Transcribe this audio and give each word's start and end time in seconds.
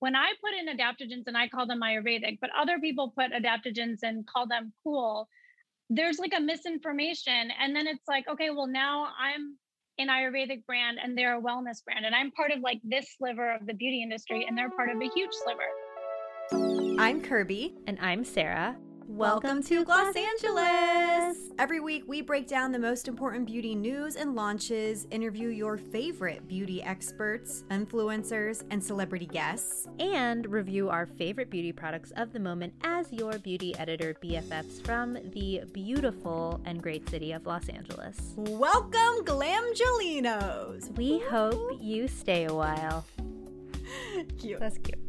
when 0.00 0.14
I 0.14 0.32
put 0.40 0.52
in 0.54 0.76
adaptogens 0.76 1.24
and 1.26 1.36
I 1.36 1.48
call 1.48 1.66
them 1.66 1.80
Ayurvedic, 1.80 2.38
but 2.40 2.50
other 2.58 2.78
people 2.78 3.12
put 3.16 3.32
adaptogens 3.32 3.98
and 4.02 4.26
call 4.26 4.46
them 4.46 4.72
cool, 4.84 5.28
there's 5.90 6.18
like 6.18 6.32
a 6.36 6.40
misinformation. 6.40 7.50
And 7.60 7.74
then 7.74 7.86
it's 7.86 8.06
like, 8.06 8.28
okay, 8.28 8.50
well, 8.50 8.66
now 8.66 9.08
I'm 9.18 9.56
an 9.98 10.08
Ayurvedic 10.08 10.64
brand 10.66 10.98
and 11.02 11.18
they're 11.18 11.38
a 11.38 11.42
wellness 11.42 11.84
brand. 11.84 12.06
And 12.06 12.14
I'm 12.14 12.30
part 12.30 12.52
of 12.52 12.60
like 12.60 12.80
this 12.84 13.14
sliver 13.18 13.52
of 13.52 13.66
the 13.66 13.74
beauty 13.74 14.02
industry 14.02 14.46
and 14.48 14.56
they're 14.56 14.70
part 14.70 14.90
of 14.90 15.00
a 15.00 15.08
huge 15.14 15.32
sliver. 15.32 17.00
I'm 17.00 17.20
Kirby. 17.20 17.74
And 17.86 17.98
I'm 18.00 18.24
Sarah. 18.24 18.76
Welcome, 19.08 19.62
to 19.62 19.86
Gloss 19.86 20.14
Angeles! 20.14 21.38
Every 21.58 21.80
week, 21.80 22.04
we 22.06 22.20
break 22.20 22.46
down 22.46 22.72
the 22.72 22.78
most 22.78 23.08
important 23.08 23.46
beauty 23.46 23.74
news 23.74 24.16
and 24.16 24.34
launches, 24.34 25.06
interview 25.10 25.48
your 25.48 25.78
favorite 25.78 26.46
beauty 26.46 26.82
experts, 26.82 27.64
influencers, 27.70 28.64
and 28.70 28.84
celebrity 28.84 29.24
guests. 29.24 29.88
And 29.98 30.46
review 30.46 30.90
our 30.90 31.06
favorite 31.06 31.48
beauty 31.48 31.72
products 31.72 32.12
of 32.18 32.34
the 32.34 32.38
moment 32.38 32.74
as 32.84 33.10
your 33.10 33.38
beauty 33.38 33.74
editor 33.78 34.14
BFFs 34.22 34.84
from 34.84 35.14
the 35.32 35.62
beautiful 35.72 36.60
and 36.66 36.82
great 36.82 37.08
city 37.08 37.32
of 37.32 37.46
Los 37.46 37.66
Angeles. 37.70 38.34
Welcome, 38.36 39.24
Glamgelinos! 39.24 40.94
We 40.98 41.20
hope 41.20 41.78
you 41.80 42.08
stay 42.08 42.44
a 42.44 42.52
while. 42.52 43.06
Cute. 44.38 44.60
That's 44.60 44.76
cute. 44.78 45.07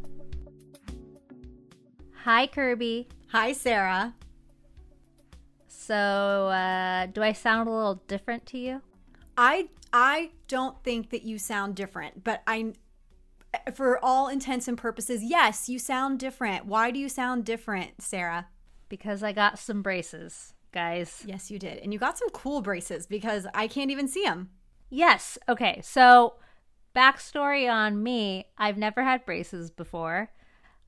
Hi, 2.24 2.46
Kirby. 2.46 3.08
Hi, 3.28 3.52
Sarah. 3.52 4.14
So, 5.68 5.94
uh, 5.94 7.06
do 7.06 7.22
I 7.22 7.32
sound 7.32 7.66
a 7.66 7.72
little 7.72 8.02
different 8.08 8.44
to 8.46 8.58
you? 8.58 8.82
I 9.38 9.70
I 9.90 10.32
don't 10.46 10.84
think 10.84 11.08
that 11.10 11.22
you 11.22 11.38
sound 11.38 11.76
different, 11.76 12.22
but 12.22 12.42
I 12.46 12.74
for 13.72 14.04
all 14.04 14.28
intents 14.28 14.68
and 14.68 14.76
purposes, 14.76 15.24
yes, 15.24 15.70
you 15.70 15.78
sound 15.78 16.18
different. 16.18 16.66
Why 16.66 16.90
do 16.90 16.98
you 16.98 17.08
sound 17.08 17.46
different, 17.46 18.02
Sarah? 18.02 18.48
Because 18.90 19.22
I 19.22 19.32
got 19.32 19.58
some 19.58 19.80
braces, 19.80 20.52
guys. 20.72 21.22
Yes, 21.26 21.50
you 21.50 21.58
did. 21.58 21.78
And 21.78 21.90
you 21.90 21.98
got 21.98 22.18
some 22.18 22.28
cool 22.30 22.60
braces 22.60 23.06
because 23.06 23.46
I 23.54 23.66
can't 23.66 23.90
even 23.90 24.08
see 24.08 24.24
them. 24.24 24.50
Yes. 24.90 25.38
Okay. 25.48 25.80
So, 25.82 26.34
backstory 26.94 27.72
on 27.72 28.02
me 28.02 28.44
I've 28.58 28.76
never 28.76 29.04
had 29.04 29.24
braces 29.24 29.70
before. 29.70 30.30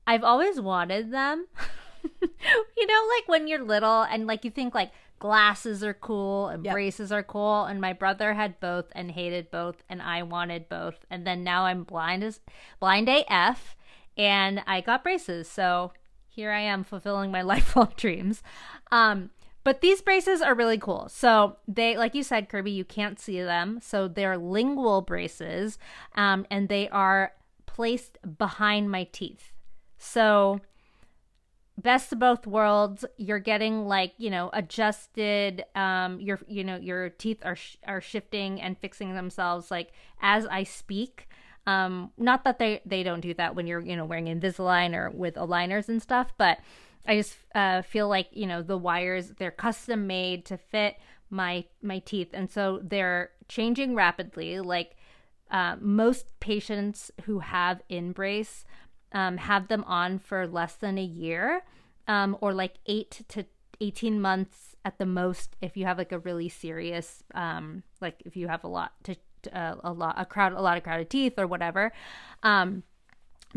I've 0.05 0.23
always 0.23 0.59
wanted 0.59 1.11
them. 1.11 1.47
you 2.21 2.87
know, 2.87 3.09
like 3.17 3.27
when 3.27 3.47
you're 3.47 3.63
little 3.63 4.01
and 4.03 4.27
like 4.27 4.43
you 4.43 4.51
think 4.51 4.73
like 4.75 4.91
glasses 5.19 5.83
are 5.83 5.93
cool 5.93 6.49
and 6.49 6.65
Yep. 6.65 6.73
braces 6.73 7.11
are 7.11 7.23
cool. 7.23 7.63
And 7.63 7.79
my 7.79 7.93
brother 7.93 8.33
had 8.33 8.59
both 8.59 8.85
and 8.93 9.11
hated 9.11 9.49
both, 9.51 9.81
and 9.89 10.01
I 10.01 10.23
wanted 10.23 10.67
both. 10.67 11.05
And 11.09 11.25
then 11.25 11.43
now 11.43 11.65
I'm 11.65 11.83
blind 11.83 12.23
as 12.23 12.41
blind 12.79 13.07
AF, 13.09 13.75
and 14.17 14.61
I 14.67 14.81
got 14.81 15.03
braces. 15.03 15.49
So 15.49 15.93
here 16.27 16.51
I 16.51 16.59
am 16.59 16.83
fulfilling 16.83 17.31
my 17.31 17.41
lifelong 17.53 17.93
dreams. 17.95 18.43
Um, 18.91 19.29
but 19.63 19.79
these 19.79 20.01
braces 20.01 20.41
are 20.41 20.53
really 20.53 20.77
cool. 20.77 21.07
So 21.09 21.55
they, 21.69 21.95
like 21.95 22.13
you 22.15 22.23
said, 22.23 22.49
Kirby, 22.49 22.71
you 22.71 22.83
can't 22.83 23.17
see 23.17 23.41
them. 23.41 23.79
So 23.81 24.09
they're 24.09 24.37
lingual 24.37 24.99
braces, 25.01 25.79
um, 26.15 26.45
and 26.51 26.67
they 26.67 26.89
are 26.89 27.31
placed 27.65 28.17
behind 28.37 28.91
my 28.91 29.05
teeth. 29.13 29.52
So 30.03 30.61
best 31.75 32.13
of 32.13 32.19
both 32.19 32.45
worlds 32.45 33.03
you're 33.17 33.39
getting 33.39 33.87
like 33.87 34.13
you 34.17 34.29
know 34.29 34.47
adjusted 34.53 35.65
um 35.73 36.19
your 36.21 36.39
you 36.47 36.63
know 36.63 36.75
your 36.75 37.09
teeth 37.09 37.39
are 37.43 37.55
sh- 37.55 37.77
are 37.87 37.99
shifting 37.99 38.61
and 38.61 38.77
fixing 38.77 39.15
themselves 39.15 39.71
like 39.71 39.91
as 40.21 40.45
i 40.47 40.63
speak. 40.63 41.27
Um 41.65 42.11
not 42.17 42.43
that 42.43 42.59
they 42.59 42.81
they 42.85 43.01
don't 43.01 43.21
do 43.21 43.33
that 43.33 43.55
when 43.55 43.65
you're 43.65 43.79
you 43.79 43.95
know 43.95 44.05
wearing 44.05 44.27
invisalign 44.27 44.93
or 44.93 45.09
with 45.09 45.33
aligners 45.33 45.89
and 45.89 45.99
stuff 45.99 46.31
but 46.37 46.59
i 47.07 47.17
just 47.17 47.37
uh 47.55 47.81
feel 47.81 48.07
like 48.07 48.27
you 48.33 48.45
know 48.45 48.61
the 48.61 48.77
wires 48.77 49.31
they're 49.39 49.49
custom 49.49 50.05
made 50.05 50.45
to 50.45 50.57
fit 50.57 50.97
my 51.33 51.65
my 51.81 51.99
teeth. 51.99 52.29
And 52.33 52.49
so 52.49 52.79
they're 52.81 53.31
changing 53.49 53.95
rapidly. 53.95 54.59
Like 54.59 54.95
uh, 55.51 55.75
most 55.81 56.39
patients 56.39 57.11
who 57.25 57.39
have 57.39 57.81
InBrace 57.89 58.63
um, 59.13 59.37
have 59.37 59.67
them 59.67 59.83
on 59.85 60.19
for 60.19 60.47
less 60.47 60.75
than 60.75 60.97
a 60.97 61.03
year 61.03 61.61
um, 62.07 62.37
or 62.41 62.53
like 62.53 62.75
eight 62.85 63.21
to 63.29 63.45
18 63.81 64.21
months 64.21 64.75
at 64.85 64.97
the 64.97 65.05
most 65.05 65.55
if 65.61 65.77
you 65.77 65.85
have 65.85 65.97
like 65.97 66.11
a 66.11 66.19
really 66.19 66.49
serious 66.49 67.23
um, 67.33 67.83
like 68.01 68.21
if 68.25 68.35
you 68.35 68.47
have 68.47 68.63
a 68.63 68.67
lot 68.67 68.93
to 69.03 69.15
uh, 69.53 69.75
a 69.83 69.91
lot 69.91 70.15
a 70.17 70.25
crowd 70.25 70.53
a 70.53 70.61
lot 70.61 70.77
of 70.77 70.83
crowded 70.83 71.09
teeth 71.09 71.33
or 71.37 71.47
whatever 71.47 71.91
um, 72.43 72.83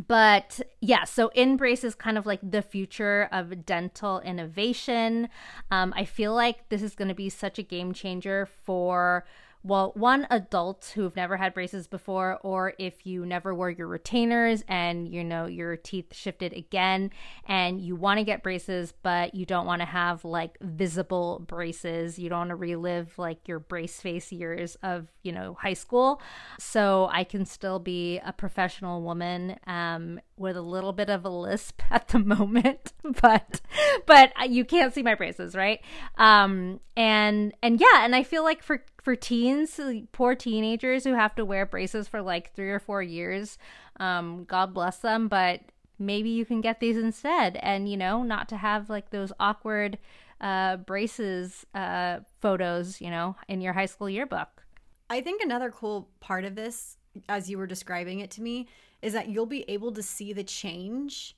but 0.06 0.60
yeah, 0.80 1.04
so 1.04 1.30
InBrace 1.34 1.82
is 1.82 1.94
kind 1.94 2.18
of 2.18 2.26
like 2.26 2.40
the 2.42 2.60
future 2.60 3.28
of 3.32 3.64
dental 3.64 4.20
innovation. 4.20 5.28
Um, 5.70 5.94
I 5.96 6.04
feel 6.04 6.34
like 6.34 6.68
this 6.68 6.82
is 6.82 6.94
going 6.94 7.08
to 7.08 7.14
be 7.14 7.30
such 7.30 7.58
a 7.58 7.62
game 7.62 7.94
changer 7.94 8.46
for, 8.64 9.24
well, 9.66 9.90
one, 9.96 10.28
adults 10.30 10.92
who've 10.92 11.16
never 11.16 11.36
had 11.36 11.52
braces 11.52 11.88
before, 11.88 12.38
or 12.44 12.74
if 12.78 13.04
you 13.04 13.26
never 13.26 13.52
wore 13.52 13.68
your 13.68 13.88
retainers 13.88 14.62
and 14.68 15.08
you 15.08 15.24
know 15.24 15.46
your 15.46 15.76
teeth 15.76 16.14
shifted 16.14 16.52
again 16.52 17.10
and 17.46 17.80
you 17.80 17.96
want 17.96 18.18
to 18.18 18.24
get 18.24 18.44
braces, 18.44 18.94
but 19.02 19.34
you 19.34 19.44
don't 19.44 19.66
want 19.66 19.82
to 19.82 19.86
have 19.86 20.24
like 20.24 20.56
visible 20.60 21.42
braces. 21.48 22.16
You 22.16 22.28
don't 22.28 22.38
want 22.38 22.50
to 22.50 22.56
relive 22.56 23.18
like 23.18 23.48
your 23.48 23.58
brace 23.58 24.00
face 24.00 24.30
years 24.30 24.76
of, 24.84 25.08
you 25.24 25.32
know, 25.32 25.54
high 25.60 25.74
school. 25.74 26.22
So 26.60 27.08
I 27.10 27.24
can 27.24 27.44
still 27.44 27.80
be 27.80 28.20
a 28.24 28.32
professional 28.32 29.02
woman 29.02 29.56
um, 29.66 30.20
with 30.36 30.56
a 30.56 30.62
little 30.62 30.92
bit 30.92 31.10
of 31.10 31.24
a 31.24 31.28
lisp 31.28 31.82
at 31.90 32.06
the 32.08 32.20
moment, 32.20 32.92
but 33.20 33.60
but 34.06 34.32
you 34.48 34.64
can't 34.64 34.94
see 34.94 35.02
my 35.02 35.16
braces, 35.16 35.56
right? 35.56 35.80
Um, 36.18 36.78
and 36.96 37.52
and 37.64 37.80
yeah, 37.80 38.04
and 38.04 38.14
I 38.14 38.22
feel 38.22 38.44
like 38.44 38.62
for 38.62 38.84
for 39.06 39.14
teens, 39.14 39.78
poor 40.10 40.34
teenagers 40.34 41.04
who 41.04 41.14
have 41.14 41.32
to 41.36 41.44
wear 41.44 41.64
braces 41.64 42.08
for 42.08 42.20
like 42.20 42.52
three 42.54 42.70
or 42.70 42.80
four 42.80 43.00
years, 43.00 43.56
um, 44.00 44.42
God 44.42 44.74
bless 44.74 44.96
them, 44.98 45.28
but 45.28 45.60
maybe 45.96 46.28
you 46.28 46.44
can 46.44 46.60
get 46.60 46.80
these 46.80 46.96
instead, 46.96 47.54
and 47.62 47.88
you 47.88 47.96
know, 47.96 48.24
not 48.24 48.48
to 48.48 48.56
have 48.56 48.90
like 48.90 49.10
those 49.10 49.32
awkward 49.38 49.96
uh, 50.40 50.78
braces 50.78 51.64
uh, 51.72 52.18
photos, 52.40 53.00
you 53.00 53.08
know, 53.08 53.36
in 53.46 53.60
your 53.60 53.74
high 53.74 53.86
school 53.86 54.10
yearbook. 54.10 54.64
I 55.08 55.20
think 55.20 55.40
another 55.40 55.70
cool 55.70 56.08
part 56.18 56.44
of 56.44 56.56
this, 56.56 56.96
as 57.28 57.48
you 57.48 57.58
were 57.58 57.68
describing 57.68 58.18
it 58.18 58.32
to 58.32 58.42
me, 58.42 58.66
is 59.02 59.12
that 59.12 59.28
you'll 59.28 59.46
be 59.46 59.64
able 59.70 59.92
to 59.92 60.02
see 60.02 60.32
the 60.32 60.42
change. 60.42 61.36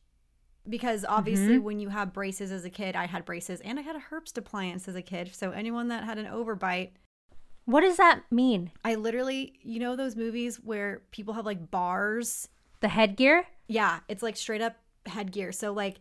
Because 0.66 1.04
obviously, 1.06 1.58
when 1.58 1.80
you 1.80 1.90
have 1.90 2.14
braces 2.14 2.50
as 2.50 2.64
a 2.64 2.70
kid, 2.70 2.96
I 2.96 3.04
had 3.04 3.26
braces 3.26 3.60
and 3.60 3.78
I 3.78 3.82
had 3.82 3.94
a 3.94 4.04
Herbst 4.10 4.38
appliance 4.38 4.88
as 4.88 4.96
a 4.96 5.02
kid. 5.02 5.34
So, 5.34 5.50
anyone 5.50 5.88
that 5.88 6.04
had 6.04 6.16
an 6.16 6.26
overbite, 6.26 6.92
What 7.68 7.82
does 7.82 7.98
that 7.98 8.22
mean? 8.30 8.70
I 8.82 8.94
literally, 8.94 9.52
you 9.60 9.78
know, 9.78 9.94
those 9.94 10.16
movies 10.16 10.56
where 10.56 11.02
people 11.10 11.34
have 11.34 11.44
like 11.44 11.70
bars? 11.70 12.48
The 12.80 12.88
headgear? 12.88 13.44
Yeah, 13.66 14.00
it's 14.08 14.22
like 14.22 14.38
straight 14.38 14.62
up 14.62 14.76
headgear. 15.04 15.52
So, 15.52 15.74
like, 15.74 15.96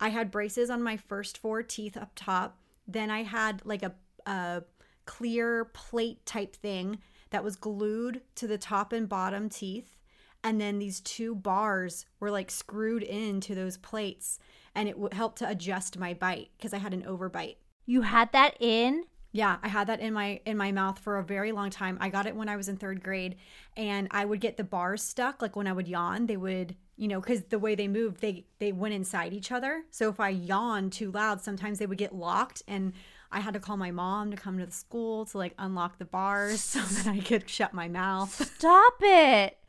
I 0.00 0.08
had 0.08 0.30
braces 0.30 0.70
on 0.70 0.82
my 0.82 0.96
first 0.96 1.36
four 1.36 1.62
teeth 1.62 1.94
up 1.94 2.12
top. 2.16 2.56
Then 2.88 3.10
I 3.10 3.24
had 3.24 3.60
like 3.66 3.82
a, 3.82 3.92
a 4.24 4.62
clear 5.04 5.66
plate 5.66 6.24
type 6.24 6.56
thing 6.56 7.00
that 7.28 7.44
was 7.44 7.54
glued 7.54 8.22
to 8.36 8.46
the 8.46 8.56
top 8.56 8.94
and 8.94 9.06
bottom 9.06 9.50
teeth. 9.50 9.98
And 10.42 10.58
then 10.58 10.78
these 10.78 11.00
two 11.00 11.34
bars 11.34 12.06
were 12.18 12.30
like 12.30 12.50
screwed 12.50 13.02
into 13.02 13.54
those 13.54 13.76
plates. 13.76 14.38
And 14.74 14.88
it 14.88 14.98
would 14.98 15.12
help 15.12 15.36
to 15.40 15.48
adjust 15.50 15.98
my 15.98 16.14
bite 16.14 16.48
because 16.56 16.72
I 16.72 16.78
had 16.78 16.94
an 16.94 17.02
overbite. 17.02 17.56
You 17.84 18.00
had 18.00 18.32
that 18.32 18.56
in? 18.58 19.04
Yeah, 19.32 19.58
I 19.62 19.68
had 19.68 19.86
that 19.86 20.00
in 20.00 20.12
my 20.12 20.40
in 20.44 20.56
my 20.56 20.72
mouth 20.72 20.98
for 20.98 21.18
a 21.18 21.22
very 21.24 21.52
long 21.52 21.70
time. 21.70 21.96
I 22.00 22.08
got 22.08 22.26
it 22.26 22.34
when 22.34 22.48
I 22.48 22.56
was 22.56 22.68
in 22.68 22.76
3rd 22.76 23.02
grade 23.02 23.36
and 23.76 24.08
I 24.10 24.24
would 24.24 24.40
get 24.40 24.56
the 24.56 24.64
bars 24.64 25.02
stuck 25.02 25.40
like 25.40 25.54
when 25.54 25.66
I 25.68 25.72
would 25.72 25.86
yawn, 25.86 26.26
they 26.26 26.36
would, 26.36 26.74
you 26.96 27.06
know, 27.06 27.20
cuz 27.20 27.42
the 27.48 27.58
way 27.58 27.74
they 27.76 27.86
moved, 27.86 28.20
they 28.20 28.46
they 28.58 28.72
went 28.72 28.94
inside 28.94 29.32
each 29.32 29.52
other. 29.52 29.84
So 29.90 30.08
if 30.08 30.18
I 30.18 30.30
yawned 30.30 30.92
too 30.92 31.12
loud, 31.12 31.40
sometimes 31.40 31.78
they 31.78 31.86
would 31.86 31.98
get 31.98 32.12
locked 32.14 32.62
and 32.66 32.92
I 33.30 33.38
had 33.38 33.54
to 33.54 33.60
call 33.60 33.76
my 33.76 33.92
mom 33.92 34.32
to 34.32 34.36
come 34.36 34.58
to 34.58 34.66
the 34.66 34.72
school 34.72 35.24
to 35.26 35.38
like 35.38 35.54
unlock 35.58 35.98
the 35.98 36.04
bars 36.04 36.60
so 36.72 36.80
that 36.80 37.06
I 37.06 37.20
could 37.20 37.48
shut 37.48 37.72
my 37.72 37.86
mouth. 37.88 38.34
Stop 38.56 38.94
it. 39.00 39.56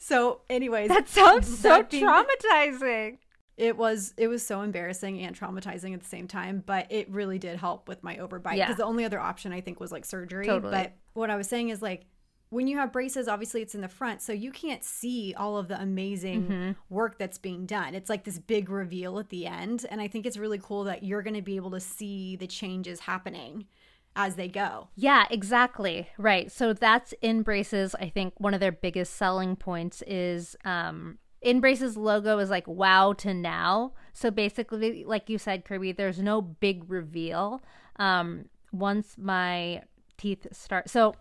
So, 0.00 0.40
anyways, 0.50 0.88
That 0.88 1.08
sounds 1.08 1.46
so 1.60 1.68
that 1.68 1.88
being- 1.90 2.04
traumatizing. 2.04 3.18
It 3.56 3.76
was 3.76 4.12
it 4.16 4.28
was 4.28 4.46
so 4.46 4.60
embarrassing 4.60 5.20
and 5.22 5.38
traumatizing 5.38 5.94
at 5.94 6.00
the 6.00 6.08
same 6.08 6.28
time, 6.28 6.62
but 6.66 6.86
it 6.90 7.08
really 7.10 7.38
did 7.38 7.58
help 7.58 7.88
with 7.88 8.02
my 8.02 8.16
overbite 8.16 8.56
Yeah. 8.56 8.66
because 8.66 8.76
the 8.76 8.84
only 8.84 9.04
other 9.04 9.18
option 9.20 9.52
I 9.52 9.60
think 9.62 9.80
was 9.80 9.90
like 9.92 10.04
surgery. 10.04 10.46
Totally. 10.46 10.72
But 10.72 10.92
what 11.14 11.30
I 11.30 11.36
was 11.36 11.48
saying 11.48 11.70
is 11.70 11.80
like 11.80 12.04
when 12.50 12.68
you 12.68 12.76
have 12.76 12.92
braces, 12.92 13.26
obviously 13.26 13.60
it's 13.62 13.74
in 13.74 13.80
the 13.80 13.88
front, 13.88 14.22
so 14.22 14.32
you 14.32 14.52
can't 14.52 14.84
see 14.84 15.34
all 15.36 15.56
of 15.56 15.66
the 15.68 15.80
amazing 15.80 16.44
Mm-hmm. 16.44 16.70
work 16.94 17.18
that's 17.18 17.38
being 17.38 17.66
done. 17.66 17.94
It's 17.94 18.08
like 18.08 18.22
this 18.24 18.38
big 18.38 18.68
reveal 18.70 19.18
at 19.18 19.30
the 19.30 19.46
end, 19.46 19.84
and 19.90 20.00
I 20.00 20.06
think 20.06 20.26
it's 20.26 20.36
really 20.36 20.60
cool 20.62 20.84
that 20.84 21.02
you're 21.02 21.22
going 21.22 21.34
to 21.34 21.42
be 21.42 21.56
able 21.56 21.72
to 21.72 21.80
see 21.80 22.36
the 22.36 22.46
changes 22.46 23.00
happening 23.00 23.66
as 24.14 24.36
they 24.36 24.48
go. 24.48 24.88
Yeah, 24.94 25.24
exactly. 25.30 26.08
Right. 26.18 26.52
So 26.52 26.72
that's 26.72 27.12
in 27.20 27.42
braces. 27.42 27.94
I 27.96 28.08
think 28.10 28.34
one 28.38 28.54
of 28.54 28.60
their 28.60 28.72
biggest 28.72 29.14
selling 29.16 29.56
points 29.56 30.02
is 30.06 30.56
um 30.64 31.18
InBrace's 31.44 31.96
logo 31.96 32.38
is 32.38 32.50
like 32.50 32.66
wow 32.66 33.12
to 33.14 33.34
now. 33.34 33.92
So 34.12 34.30
basically 34.30 35.04
like 35.04 35.28
you 35.28 35.38
said 35.38 35.64
Kirby, 35.64 35.92
there's 35.92 36.20
no 36.20 36.40
big 36.40 36.90
reveal. 36.90 37.62
Um 37.96 38.46
once 38.72 39.16
my 39.16 39.82
teeth 40.18 40.46
start 40.52 40.90
so 40.90 41.14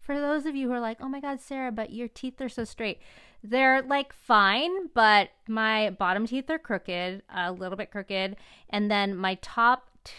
for 0.00 0.18
those 0.20 0.46
of 0.46 0.54
you 0.54 0.68
who 0.68 0.72
are 0.72 0.80
like, 0.80 0.98
"Oh 1.00 1.08
my 1.08 1.20
god, 1.20 1.40
Sarah, 1.40 1.72
but 1.72 1.90
your 1.90 2.06
teeth 2.06 2.40
are 2.40 2.48
so 2.48 2.62
straight." 2.62 3.00
They're 3.42 3.82
like 3.82 4.12
fine, 4.12 4.88
but 4.94 5.30
my 5.48 5.90
bottom 5.90 6.26
teeth 6.26 6.50
are 6.50 6.58
crooked, 6.58 7.22
a 7.34 7.52
little 7.52 7.76
bit 7.76 7.90
crooked, 7.90 8.36
and 8.70 8.90
then 8.90 9.16
my 9.16 9.36
top 9.42 9.88
t- 10.04 10.12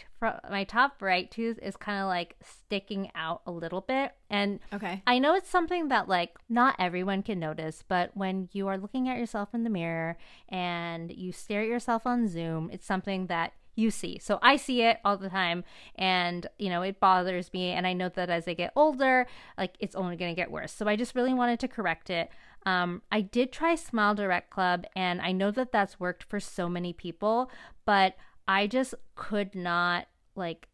my 0.50 0.64
top 0.64 1.02
right 1.02 1.30
tooth 1.30 1.60
is 1.62 1.78
kind 1.78 2.02
of 2.02 2.08
like 2.08 2.36
sticking 2.44 3.10
out 3.16 3.42
a 3.46 3.52
little 3.52 3.82
bit. 3.82 4.14
And 4.30 4.60
Okay. 4.74 5.02
I 5.06 5.20
know 5.20 5.36
it's 5.36 5.50
something 5.50 5.90
that 5.90 6.08
like 6.10 6.38
not 6.50 6.76
everyone 6.80 7.22
can 7.24 7.40
notice, 7.40 7.84
but 7.88 8.12
when 8.16 8.50
you 8.52 8.68
are 8.68 8.78
looking 8.78 9.08
at 9.08 9.18
yourself 9.18 9.50
in 9.54 9.64
the 9.64 9.70
mirror 9.70 10.18
and 10.50 11.12
you 11.12 11.32
stare 11.32 11.62
at 11.62 11.68
yourself 11.68 12.06
on 12.08 12.28
Zoom, 12.28 12.70
it's 12.74 12.86
something 12.86 13.28
that 13.28 13.54
you 13.76 13.92
see. 13.92 14.18
So 14.18 14.40
I 14.42 14.56
see 14.56 14.82
it 14.82 14.98
all 15.06 15.18
the 15.18 15.30
time 15.30 15.64
and 15.96 16.48
you 16.58 16.70
know, 16.70 16.82
it 16.82 17.00
bothers 17.00 17.54
me 17.54 17.70
and 17.70 17.86
I 17.86 17.94
know 17.94 18.10
that 18.10 18.28
as 18.30 18.48
I 18.48 18.56
get 18.56 18.74
older, 18.76 19.28
like 19.56 19.76
it's 19.80 19.96
only 19.96 20.16
going 20.18 20.32
to 20.32 20.36
get 20.36 20.50
worse. 20.50 20.72
So 20.74 20.88
I 20.88 20.96
just 20.96 21.14
really 21.14 21.34
wanted 21.34 21.60
to 21.60 21.68
correct 21.68 22.10
it. 22.10 22.32
Um, 22.66 23.02
I 23.12 23.22
did 23.22 23.52
try 23.52 23.76
Smile 23.76 24.16
Direct 24.16 24.50
Club, 24.50 24.86
and 24.96 25.22
I 25.22 25.32
know 25.32 25.52
that 25.52 25.72
that's 25.72 26.00
worked 26.00 26.24
for 26.24 26.40
so 26.40 26.68
many 26.68 26.92
people, 26.92 27.50
but 27.86 28.16
I 28.48 28.68
just 28.68 28.94
could 29.16 29.56
not 29.56 30.08
like 30.36 30.68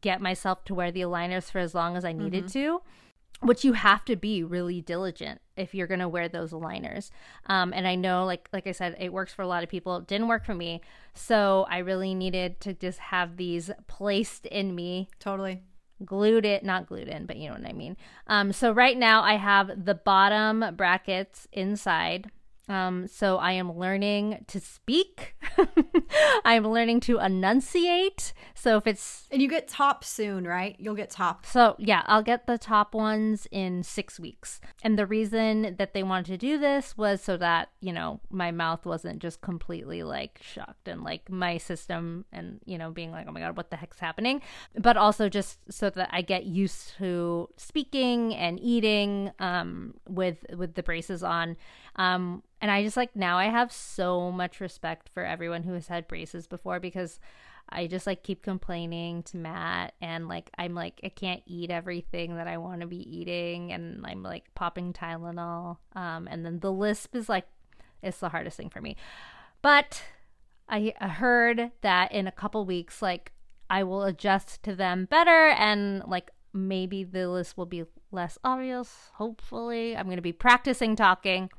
get 0.00 0.20
myself 0.20 0.64
to 0.64 0.74
wear 0.74 0.90
the 0.90 1.00
aligners 1.00 1.50
for 1.50 1.58
as 1.58 1.74
long 1.74 1.96
as 1.96 2.04
I 2.04 2.12
needed 2.12 2.48
to 2.48 2.80
which 3.40 3.64
you 3.64 3.72
have 3.72 4.04
to 4.04 4.16
be 4.16 4.44
really 4.44 4.80
diligent 4.80 5.40
if 5.56 5.74
you're 5.74 5.86
going 5.86 6.00
to 6.00 6.08
wear 6.08 6.28
those 6.28 6.52
aligners. 6.52 7.10
Um, 7.46 7.72
and 7.74 7.86
i 7.88 7.94
know 7.94 8.24
like 8.24 8.48
like 8.52 8.66
i 8.66 8.72
said 8.72 8.96
it 8.98 9.12
works 9.12 9.32
for 9.32 9.42
a 9.42 9.46
lot 9.46 9.62
of 9.62 9.68
people. 9.68 9.96
It 9.96 10.06
didn't 10.06 10.28
work 10.28 10.44
for 10.44 10.54
me 10.54 10.80
so 11.14 11.66
i 11.68 11.78
really 11.78 12.14
needed 12.14 12.60
to 12.60 12.74
just 12.74 12.98
have 12.98 13.36
these 13.36 13.70
placed 13.86 14.46
in 14.46 14.74
me. 14.74 15.08
Totally. 15.18 15.62
Glued 16.04 16.44
it 16.44 16.64
not 16.64 16.86
glued 16.86 17.08
in 17.08 17.26
but 17.26 17.36
you 17.36 17.48
know 17.48 17.54
what 17.54 17.66
i 17.66 17.72
mean. 17.72 17.96
Um, 18.26 18.52
so 18.52 18.72
right 18.72 18.96
now 18.96 19.22
i 19.22 19.34
have 19.36 19.84
the 19.84 19.94
bottom 19.94 20.64
brackets 20.76 21.46
inside 21.52 22.30
um, 22.70 23.08
so 23.08 23.38
I 23.38 23.52
am 23.52 23.76
learning 23.76 24.44
to 24.46 24.60
speak. 24.60 25.34
I 26.44 26.54
am 26.54 26.68
learning 26.68 27.00
to 27.00 27.18
enunciate. 27.18 28.32
So 28.54 28.76
if 28.76 28.86
it's 28.86 29.26
And 29.32 29.42
you 29.42 29.48
get 29.48 29.66
top 29.66 30.04
soon, 30.04 30.46
right? 30.46 30.76
You'll 30.78 30.94
get 30.94 31.10
top. 31.10 31.44
so 31.44 31.74
yeah, 31.78 32.04
I'll 32.06 32.22
get 32.22 32.46
the 32.46 32.58
top 32.58 32.94
ones 32.94 33.48
in 33.50 33.82
six 33.82 34.20
weeks. 34.20 34.60
And 34.84 34.96
the 34.96 35.04
reason 35.04 35.74
that 35.78 35.94
they 35.94 36.04
wanted 36.04 36.26
to 36.26 36.36
do 36.36 36.58
this 36.58 36.96
was 36.96 37.20
so 37.20 37.36
that, 37.38 37.70
you 37.80 37.92
know, 37.92 38.20
my 38.30 38.52
mouth 38.52 38.86
wasn't 38.86 39.18
just 39.18 39.40
completely 39.40 40.04
like 40.04 40.38
shocked 40.40 40.86
and 40.86 41.02
like 41.02 41.28
my 41.28 41.58
system 41.58 42.24
and, 42.30 42.60
you 42.66 42.78
know, 42.78 42.92
being 42.92 43.10
like, 43.10 43.26
oh 43.28 43.32
my 43.32 43.40
God, 43.40 43.56
what 43.56 43.70
the 43.70 43.78
heck's 43.78 43.98
happening? 43.98 44.42
But 44.78 44.96
also 44.96 45.28
just 45.28 45.58
so 45.72 45.90
that 45.90 46.08
I 46.12 46.22
get 46.22 46.44
used 46.46 46.96
to 46.98 47.48
speaking 47.56 48.32
and 48.36 48.60
eating 48.60 49.32
um, 49.40 49.94
with 50.08 50.46
with 50.56 50.74
the 50.74 50.84
braces 50.84 51.24
on. 51.24 51.56
Um, 52.00 52.42
and 52.62 52.70
I 52.70 52.82
just 52.82 52.96
like 52.96 53.14
now 53.14 53.36
I 53.36 53.50
have 53.50 53.70
so 53.70 54.32
much 54.32 54.58
respect 54.58 55.10
for 55.10 55.22
everyone 55.22 55.64
who 55.64 55.74
has 55.74 55.86
had 55.86 56.08
braces 56.08 56.46
before 56.46 56.80
because 56.80 57.20
I 57.68 57.88
just 57.88 58.06
like 58.06 58.22
keep 58.22 58.42
complaining 58.42 59.22
to 59.24 59.36
Matt 59.36 59.92
and 60.00 60.26
like 60.26 60.50
I'm 60.56 60.74
like 60.74 60.98
I 61.04 61.10
can't 61.10 61.42
eat 61.44 61.70
everything 61.70 62.36
that 62.36 62.46
I 62.46 62.56
want 62.56 62.80
to 62.80 62.86
be 62.86 63.18
eating 63.18 63.70
and 63.70 64.02
I'm 64.06 64.22
like 64.22 64.46
popping 64.54 64.94
Tylenol 64.94 65.76
um 65.94 66.26
and 66.26 66.44
then 66.44 66.60
the 66.60 66.72
lisp 66.72 67.14
is 67.14 67.28
like 67.28 67.46
it's 68.02 68.18
the 68.18 68.30
hardest 68.30 68.56
thing 68.56 68.70
for 68.70 68.80
me. 68.80 68.96
But 69.60 70.02
I 70.70 70.94
heard 71.00 71.70
that 71.82 72.12
in 72.12 72.26
a 72.26 72.32
couple 72.32 72.64
weeks 72.64 73.02
like 73.02 73.32
I 73.68 73.82
will 73.82 74.04
adjust 74.04 74.62
to 74.62 74.74
them 74.74 75.04
better 75.04 75.48
and 75.48 76.02
like 76.06 76.30
maybe 76.54 77.04
the 77.04 77.28
lisp 77.28 77.58
will 77.58 77.66
be 77.66 77.84
less 78.10 78.38
obvious 78.42 79.10
hopefully. 79.16 79.94
I'm 79.94 80.06
going 80.06 80.16
to 80.16 80.22
be 80.22 80.32
practicing 80.32 80.96
talking 80.96 81.50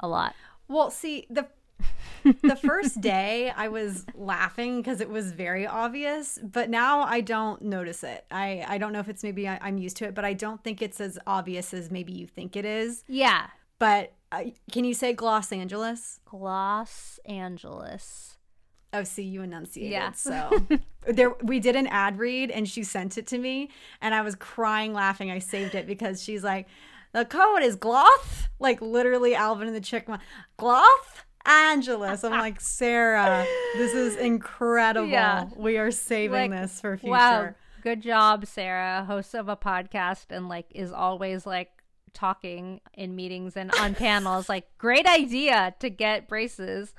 a 0.00 0.08
lot. 0.08 0.34
Well, 0.68 0.90
see, 0.90 1.26
the 1.30 1.46
the 2.42 2.56
first 2.56 3.00
day 3.00 3.52
I 3.54 3.68
was 3.68 4.06
laughing 4.14 4.78
because 4.80 5.00
it 5.00 5.08
was 5.08 5.32
very 5.32 5.66
obvious, 5.66 6.38
but 6.42 6.70
now 6.70 7.02
I 7.02 7.20
don't 7.20 7.62
notice 7.62 8.02
it. 8.02 8.24
I 8.30 8.64
I 8.66 8.78
don't 8.78 8.92
know 8.92 9.00
if 9.00 9.08
it's 9.08 9.22
maybe 9.22 9.48
I, 9.48 9.58
I'm 9.60 9.78
used 9.78 9.96
to 9.98 10.06
it, 10.06 10.14
but 10.14 10.24
I 10.24 10.32
don't 10.32 10.62
think 10.62 10.80
it's 10.80 11.00
as 11.00 11.18
obvious 11.26 11.74
as 11.74 11.90
maybe 11.90 12.12
you 12.12 12.26
think 12.26 12.56
it 12.56 12.64
is. 12.64 13.04
Yeah. 13.08 13.48
But 13.78 14.12
uh, 14.32 14.44
can 14.72 14.84
you 14.84 14.94
say 14.94 15.12
Gloss 15.12 15.52
Angeles? 15.52 16.20
Gloss 16.24 17.18
Angeles. 17.26 18.36
Oh, 18.92 19.02
see, 19.02 19.24
you 19.24 19.42
enunciated. 19.42 19.92
Yeah. 19.92 20.12
So 20.12 20.66
there, 21.06 21.30
we 21.42 21.58
did 21.58 21.74
an 21.74 21.88
ad 21.88 22.18
read, 22.18 22.50
and 22.52 22.68
she 22.68 22.84
sent 22.84 23.18
it 23.18 23.26
to 23.28 23.38
me, 23.38 23.70
and 24.00 24.14
I 24.14 24.22
was 24.22 24.36
crying 24.36 24.92
laughing. 24.92 25.32
I 25.32 25.40
saved 25.40 25.74
it 25.74 25.86
because 25.86 26.22
she's 26.22 26.44
like, 26.44 26.68
the 27.14 27.24
code 27.24 27.62
is 27.62 27.76
Gloth, 27.76 28.48
like 28.58 28.82
literally 28.82 29.34
Alvin 29.36 29.68
and 29.68 29.76
the 29.76 29.80
Chickma, 29.80 30.18
Gloth 30.58 31.22
Angeles. 31.46 32.24
I'm 32.24 32.32
like, 32.32 32.60
Sarah, 32.60 33.46
this 33.76 33.94
is 33.94 34.16
incredible. 34.16 35.08
Yeah. 35.08 35.46
We 35.56 35.78
are 35.78 35.92
saving 35.92 36.50
Like, 36.50 36.60
this 36.60 36.80
for 36.80 36.98
future. 36.98 37.12
Wow. 37.12 37.54
Good 37.82 38.02
job, 38.02 38.46
Sarah, 38.46 39.04
host 39.04 39.34
of 39.34 39.48
a 39.48 39.56
podcast 39.56 40.26
and 40.30 40.48
like 40.48 40.66
is 40.74 40.90
always 40.90 41.46
like 41.46 41.70
talking 42.14 42.80
in 42.94 43.14
meetings 43.14 43.56
and 43.56 43.70
on 43.78 43.94
panels. 43.94 44.48
Like 44.48 44.66
great 44.78 45.06
idea 45.06 45.74
to 45.78 45.90
get 45.90 46.26
braces. 46.26 46.94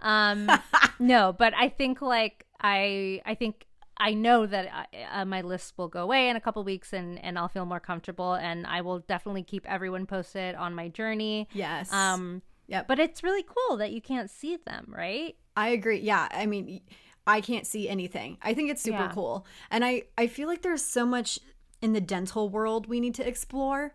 Um 0.00 0.50
no, 0.98 1.34
but 1.36 1.52
I 1.54 1.68
think 1.68 2.00
like 2.00 2.46
I 2.58 3.20
I 3.26 3.34
think 3.34 3.66
I 4.00 4.14
know 4.14 4.46
that 4.46 4.66
uh, 4.92 5.20
uh, 5.20 5.24
my 5.24 5.40
list 5.42 5.74
will 5.76 5.88
go 5.88 6.02
away 6.02 6.28
in 6.28 6.36
a 6.36 6.40
couple 6.40 6.62
weeks 6.64 6.92
and 6.92 7.22
and 7.24 7.38
I'll 7.38 7.48
feel 7.48 7.66
more 7.66 7.80
comfortable 7.80 8.34
and 8.34 8.66
I 8.66 8.80
will 8.80 9.00
definitely 9.00 9.42
keep 9.42 9.66
everyone 9.66 10.06
posted 10.06 10.54
on 10.54 10.74
my 10.74 10.88
journey. 10.88 11.48
Yes. 11.52 11.92
Um 11.92 12.42
Yep. 12.68 12.86
but 12.86 12.98
it's 12.98 13.22
really 13.22 13.44
cool 13.44 13.78
that 13.78 13.92
you 13.92 14.00
can't 14.02 14.30
see 14.30 14.56
them, 14.56 14.92
right? 14.94 15.34
I 15.56 15.68
agree. 15.70 16.00
Yeah. 16.00 16.28
I 16.30 16.44
mean, 16.46 16.82
I 17.26 17.40
can't 17.40 17.66
see 17.66 17.88
anything. 17.88 18.36
I 18.42 18.54
think 18.54 18.70
it's 18.70 18.82
super 18.82 19.04
Yeah. 19.04 19.12
cool. 19.12 19.46
And 19.70 19.84
I, 19.84 20.02
I 20.16 20.26
feel 20.26 20.48
like 20.48 20.62
there's 20.62 20.84
so 20.84 21.04
much 21.06 21.38
in 21.80 21.92
the 21.94 22.00
dental 22.00 22.48
world 22.50 22.86
we 22.86 23.00
need 23.00 23.14
to 23.16 23.26
explore. 23.26 23.94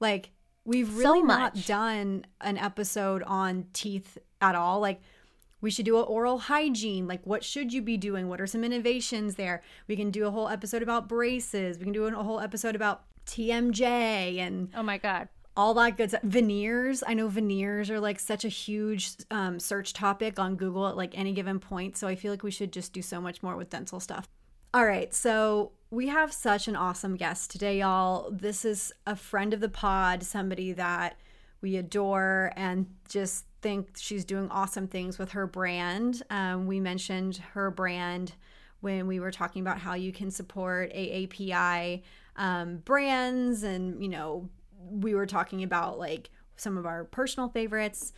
Like, 0.00 0.30
we've 0.64 0.88
So 0.90 0.96
really 0.96 1.22
not 1.22 1.64
done 1.66 2.26
an 2.40 2.58
episode 2.58 3.22
on 3.22 3.66
teeth 3.72 4.18
at 4.40 4.54
all. 4.54 4.80
Like, 4.80 5.00
we 5.60 5.70
should 5.70 5.84
do 5.84 5.98
an 5.98 6.04
oral 6.04 6.38
hygiene. 6.38 7.06
Like, 7.08 7.26
what 7.26 7.42
should 7.44 7.72
you 7.72 7.82
be 7.82 7.96
doing? 7.96 8.28
What 8.28 8.40
are 8.40 8.46
some 8.46 8.62
innovations 8.64 9.34
there? 9.34 9.62
We 9.88 9.96
can 9.96 10.10
do 10.10 10.26
a 10.26 10.30
whole 10.30 10.48
episode 10.48 10.82
about 10.82 11.08
braces. 11.08 11.78
We 11.78 11.84
can 11.84 11.92
do 11.92 12.04
a 12.06 12.12
whole 12.22 12.40
episode 12.40 12.74
about 12.76 13.04
TMJ 13.26 14.38
and 14.38 14.68
Oh 14.74 14.82
my 14.82 14.98
god. 14.98 15.28
all 15.56 15.74
that 15.74 15.96
good 15.96 16.10
stuff. 16.10 16.22
Veneers. 16.22 17.02
I 17.06 17.14
know 17.14 17.28
veneers 17.28 17.90
are 17.90 17.98
like 18.00 18.20
such 18.20 18.44
a 18.44 18.48
huge 18.48 19.12
um, 19.30 19.58
search 19.58 19.92
topic 19.92 20.38
on 20.38 20.54
Google 20.56 20.86
at 20.88 20.96
like 20.96 21.16
any 21.18 21.32
given 21.32 21.58
point. 21.58 21.96
So 21.96 22.06
I 22.06 22.14
feel 22.14 22.32
like 22.32 22.42
we 22.42 22.50
should 22.50 22.72
just 22.72 22.92
do 22.92 23.02
so 23.02 23.20
much 23.20 23.42
more 23.42 23.56
with 23.56 23.70
dental 23.70 23.98
stuff. 24.00 24.28
All 24.74 24.84
right. 24.86 25.12
So 25.14 25.72
we 25.90 26.08
have 26.08 26.32
such 26.32 26.68
an 26.68 26.76
awesome 26.76 27.16
guest 27.16 27.50
today, 27.50 27.78
y'all. 27.80 28.30
This 28.30 28.64
is 28.64 28.92
a 29.06 29.16
friend 29.16 29.52
of 29.54 29.60
the 29.60 29.68
pod, 29.68 30.22
somebody 30.22 30.72
that 30.74 31.16
we 31.60 31.76
adore 31.76 32.52
and 32.54 32.86
just 33.08 33.46
think 33.60 33.90
she's 33.96 34.24
doing 34.24 34.48
awesome 34.50 34.86
things 34.86 35.18
with 35.18 35.32
her 35.32 35.46
brand. 35.46 36.22
Um, 36.30 36.66
we 36.66 36.80
mentioned 36.80 37.38
her 37.54 37.70
brand 37.70 38.34
when 38.80 39.06
we 39.06 39.18
were 39.20 39.30
talking 39.30 39.62
about 39.62 39.78
how 39.78 39.94
you 39.94 40.12
can 40.12 40.30
support 40.30 40.92
AAPI 40.92 42.02
um, 42.36 42.78
brands 42.78 43.62
and, 43.64 44.00
you 44.02 44.08
know, 44.08 44.48
we 44.90 45.14
were 45.14 45.26
talking 45.26 45.62
about 45.62 45.98
like 45.98 46.30
some 46.56 46.78
of 46.78 46.86
our 46.86 47.04
personal 47.04 47.48
favorites. 47.48 48.12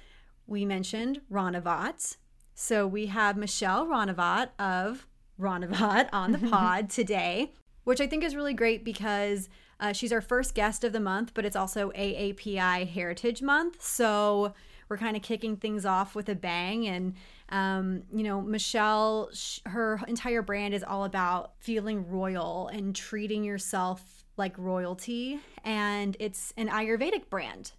We 0.46 0.64
mentioned 0.66 1.20
Ranavat. 1.32 2.16
So 2.54 2.86
we 2.86 3.06
have 3.06 3.36
Michelle 3.36 3.86
Ranavat 3.86 4.50
of 4.58 5.06
Ranavat 5.40 6.10
on 6.12 6.32
the 6.32 6.38
pod 6.50 6.90
today, 6.90 7.52
which 7.84 8.00
I 8.00 8.06
think 8.06 8.22
is 8.24 8.36
really 8.36 8.54
great 8.54 8.84
because 8.84 9.48
Uh, 9.82 9.94
she's 9.94 10.12
our 10.12 10.20
first 10.20 10.54
guest 10.54 10.84
of 10.84 10.92
the 10.92 11.00
month, 11.00 11.32
but 11.32 11.46
it's 11.46 11.56
also 11.56 11.90
AAPI 11.92 12.86
Heritage 12.86 13.40
Month. 13.40 13.82
So 13.82 14.52
we're 14.90 14.98
kind 14.98 15.16
of 15.16 15.22
kicking 15.22 15.56
things 15.56 15.86
off 15.86 16.16
with 16.16 16.28
a 16.28 16.34
bang. 16.34 16.88
And, 16.88 17.14
um, 17.48 18.02
you 18.12 18.24
know, 18.24 18.42
Michelle, 18.42 19.30
sh- 19.32 19.60
her 19.64 20.00
entire 20.08 20.42
brand 20.42 20.74
is 20.74 20.82
all 20.82 21.04
about 21.04 21.52
feeling 21.60 22.10
royal 22.10 22.68
and 22.68 22.94
treating 22.94 23.44
yourself 23.44 24.24
like 24.36 24.58
royalty. 24.58 25.38
And 25.64 26.16
it's 26.18 26.52
an 26.56 26.68
Ayurvedic 26.68 27.30
brand 27.30 27.72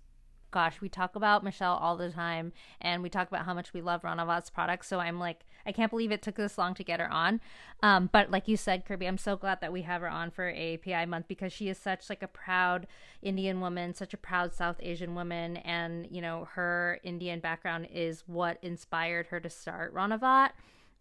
gosh, 0.52 0.82
we 0.82 0.90
talk 0.90 1.16
about 1.16 1.44
Michelle 1.44 1.76
all 1.76 1.96
the 1.96 2.10
time 2.10 2.52
and 2.82 3.02
we 3.02 3.10
talk 3.10 3.30
about 3.30 3.46
how 3.46 3.54
much 3.54 3.74
we 3.74 3.82
love 3.82 4.02
Ranavat's 4.02 4.50
products. 4.50 4.88
So 4.88 5.00
I'm 5.00 5.18
like, 5.18 5.46
I 5.66 5.72
can't 5.72 5.90
believe 5.90 6.12
it 6.12 6.22
took 6.22 6.36
this 6.36 6.58
long 6.58 6.74
to 6.76 6.84
get 6.84 7.00
her 7.00 7.12
on. 7.12 7.42
Um, 7.84 8.10
but 8.12 8.32
like 8.32 8.48
you 8.48 8.58
said, 8.58 8.86
Kirby, 8.86 9.08
I'm 9.08 9.18
so 9.18 9.36
glad 9.36 9.62
that 9.62 9.74
we 9.74 9.82
have 9.84 10.02
her 10.02 10.10
on 10.10 10.32
for 10.32 10.50
API 10.50 11.06
month 11.06 11.28
because 11.28 11.54
she 11.54 11.70
is 11.70 11.78
such 11.78 12.10
like 12.10 12.24
a 12.24 12.28
proud 12.28 12.88
Indian 13.22 13.62
woman, 13.62 13.94
such 13.94 14.14
a 14.14 14.18
proud 14.18 14.54
South 14.54 14.78
Asian 14.80 15.16
woman. 15.16 15.58
And, 15.58 16.08
you 16.10 16.22
know, 16.22 16.48
her 16.54 17.00
Indian 17.04 17.40
background 17.40 17.88
is 17.94 18.24
what 18.28 18.58
inspired 18.62 19.28
her 19.28 19.40
to 19.40 19.50
start 19.50 19.94
Ranavat. 19.94 20.52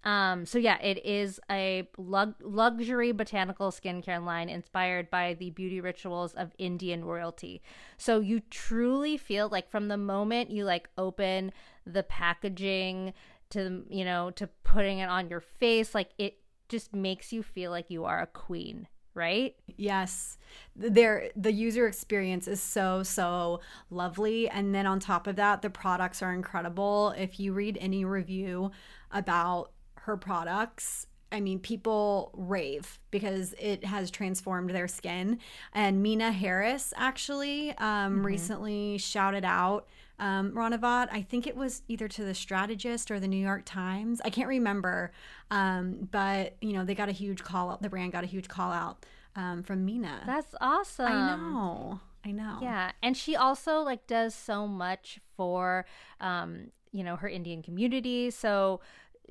Um, 0.02 0.46
so 0.46 0.58
yeah, 0.58 0.78
it 0.80 1.04
is 1.04 1.40
a 1.50 1.86
lug- 1.98 2.40
luxury 2.40 3.12
botanical 3.12 3.70
skincare 3.70 4.24
line 4.24 4.48
inspired 4.48 5.10
by 5.10 5.34
the 5.34 5.50
beauty 5.50 5.80
rituals 5.80 6.32
of 6.32 6.54
Indian 6.58 7.04
royalty. 7.04 7.60
So 7.98 8.20
you 8.20 8.40
truly 8.50 9.18
feel 9.18 9.48
like 9.50 9.70
from 9.70 9.88
the 9.88 9.98
moment 9.98 10.50
you 10.50 10.64
like 10.64 10.88
open 10.96 11.52
the 11.84 12.02
packaging 12.02 13.12
to 13.50 13.84
you 13.88 14.04
know 14.04 14.30
to 14.32 14.48
putting 14.64 14.98
it 14.98 15.08
on 15.08 15.28
your 15.28 15.40
face, 15.40 15.94
like 15.94 16.10
it 16.18 16.38
just 16.68 16.94
makes 16.94 17.32
you 17.32 17.42
feel 17.42 17.70
like 17.70 17.90
you 17.90 18.04
are 18.04 18.20
a 18.20 18.26
queen 18.26 18.86
right? 19.14 19.56
Yes. 19.76 20.38
There 20.76 21.30
the 21.36 21.52
user 21.52 21.86
experience 21.86 22.46
is 22.46 22.62
so 22.62 23.02
so 23.02 23.60
lovely 23.90 24.48
and 24.48 24.74
then 24.74 24.86
on 24.86 25.00
top 25.00 25.26
of 25.26 25.36
that 25.36 25.62
the 25.62 25.70
products 25.70 26.22
are 26.22 26.32
incredible. 26.32 27.12
If 27.18 27.40
you 27.40 27.52
read 27.52 27.76
any 27.80 28.04
review 28.04 28.70
about 29.10 29.72
her 29.94 30.16
products 30.16 31.06
I 31.32 31.40
mean, 31.40 31.60
people 31.60 32.32
rave 32.34 32.98
because 33.10 33.54
it 33.58 33.84
has 33.84 34.10
transformed 34.10 34.70
their 34.70 34.88
skin. 34.88 35.38
And 35.72 36.04
Meena 36.04 36.32
Harris 36.32 36.92
actually 36.96 37.70
um, 37.78 38.16
mm-hmm. 38.16 38.26
recently 38.26 38.98
shouted 38.98 39.44
out 39.44 39.86
um, 40.20 40.52
Ranavat. 40.52 41.08
I 41.10 41.22
think 41.22 41.48
it 41.48 41.56
was 41.56 41.82
either 41.88 42.06
to 42.06 42.24
the 42.24 42.34
Strategist 42.34 43.10
or 43.10 43.18
the 43.18 43.26
New 43.26 43.42
York 43.42 43.62
Times. 43.64 44.20
I 44.24 44.30
can't 44.30 44.46
remember. 44.48 45.10
Um, 45.50 46.08
but, 46.12 46.56
you 46.60 46.74
know, 46.74 46.84
they 46.84 46.94
got 46.94 47.08
a 47.08 47.12
huge 47.12 47.42
call 47.42 47.70
out. 47.70 47.82
The 47.82 47.88
brand 47.88 48.12
got 48.12 48.22
a 48.22 48.28
huge 48.28 48.46
call 48.46 48.70
out 48.70 49.04
um, 49.34 49.64
from 49.64 49.84
Meena. 49.84 50.24
That's 50.26 50.54
awesome. 50.60 51.06
I 51.06 51.36
know. 51.36 52.00
I 52.24 52.30
know. 52.30 52.58
Yeah. 52.62 52.92
And 53.02 53.16
she 53.16 53.34
also, 53.34 53.80
like, 53.80 54.06
does 54.06 54.34
so 54.34 54.68
much 54.68 55.18
for, 55.36 55.86
um, 56.20 56.70
you 56.92 57.02
know, 57.02 57.16
her 57.16 57.28
Indian 57.28 57.62
community. 57.62 58.30
So, 58.30 58.80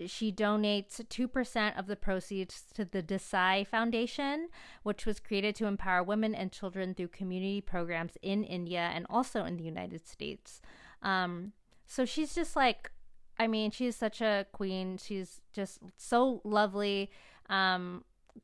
she 0.08 0.32
donates 0.32 1.02
2% 1.02 1.78
of 1.78 1.88
the 1.88 1.96
proceeds 1.96 2.64
to 2.74 2.86
the 2.86 3.04
Desai 3.04 3.66
Foundation, 3.66 4.50
which 4.84 5.06
was 5.06 5.20
created 5.20 5.56
to 5.56 5.66
empower 5.66 6.04
women 6.04 6.34
and 6.34 6.52
children 6.52 6.94
through 6.94 7.10
community 7.10 7.62
programs 7.62 8.14
in 8.22 8.44
India 8.44 8.92
and 8.94 9.06
also 9.10 9.46
in 9.46 9.58
the 9.58 9.64
United 9.64 10.08
States. 10.08 10.62
Um, 11.02 11.54
so 11.86 12.06
she's 12.06 12.36
just 12.36 12.56
like, 12.56 12.92
I 13.40 13.48
mean, 13.48 13.72
she's 13.72 13.96
such 13.96 14.22
a 14.22 14.46
queen. 14.52 14.98
She's 14.98 15.42
just 15.54 15.80
so 15.98 16.42
lovely. 16.44 17.10
Um, 17.50 18.04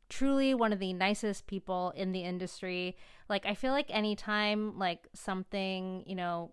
truly 0.10 0.54
one 0.54 0.74
of 0.74 0.80
the 0.80 0.94
nicest 0.94 1.48
people 1.48 1.94
in 1.96 2.12
the 2.12 2.22
industry. 2.22 2.96
Like, 3.30 3.46
I 3.46 3.54
feel 3.54 3.72
like 3.72 3.88
anytime, 3.90 4.78
like, 4.78 5.08
something, 5.14 6.04
you 6.06 6.16
know, 6.16 6.52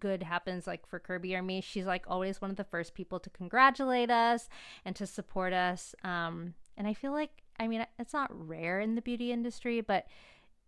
good 0.00 0.22
happens 0.22 0.66
like 0.66 0.86
for 0.86 0.98
Kirby 0.98 1.34
or 1.34 1.42
me, 1.42 1.60
she's 1.60 1.86
like 1.86 2.04
always 2.06 2.40
one 2.40 2.50
of 2.50 2.56
the 2.56 2.64
first 2.64 2.94
people 2.94 3.18
to 3.20 3.30
congratulate 3.30 4.10
us 4.10 4.48
and 4.84 4.94
to 4.96 5.06
support 5.06 5.52
us. 5.52 5.94
Um, 6.04 6.54
and 6.76 6.86
I 6.86 6.94
feel 6.94 7.12
like 7.12 7.30
I 7.58 7.68
mean 7.68 7.86
it's 7.98 8.12
not 8.12 8.30
rare 8.32 8.80
in 8.80 8.94
the 8.94 9.02
beauty 9.02 9.32
industry, 9.32 9.80
but 9.80 10.06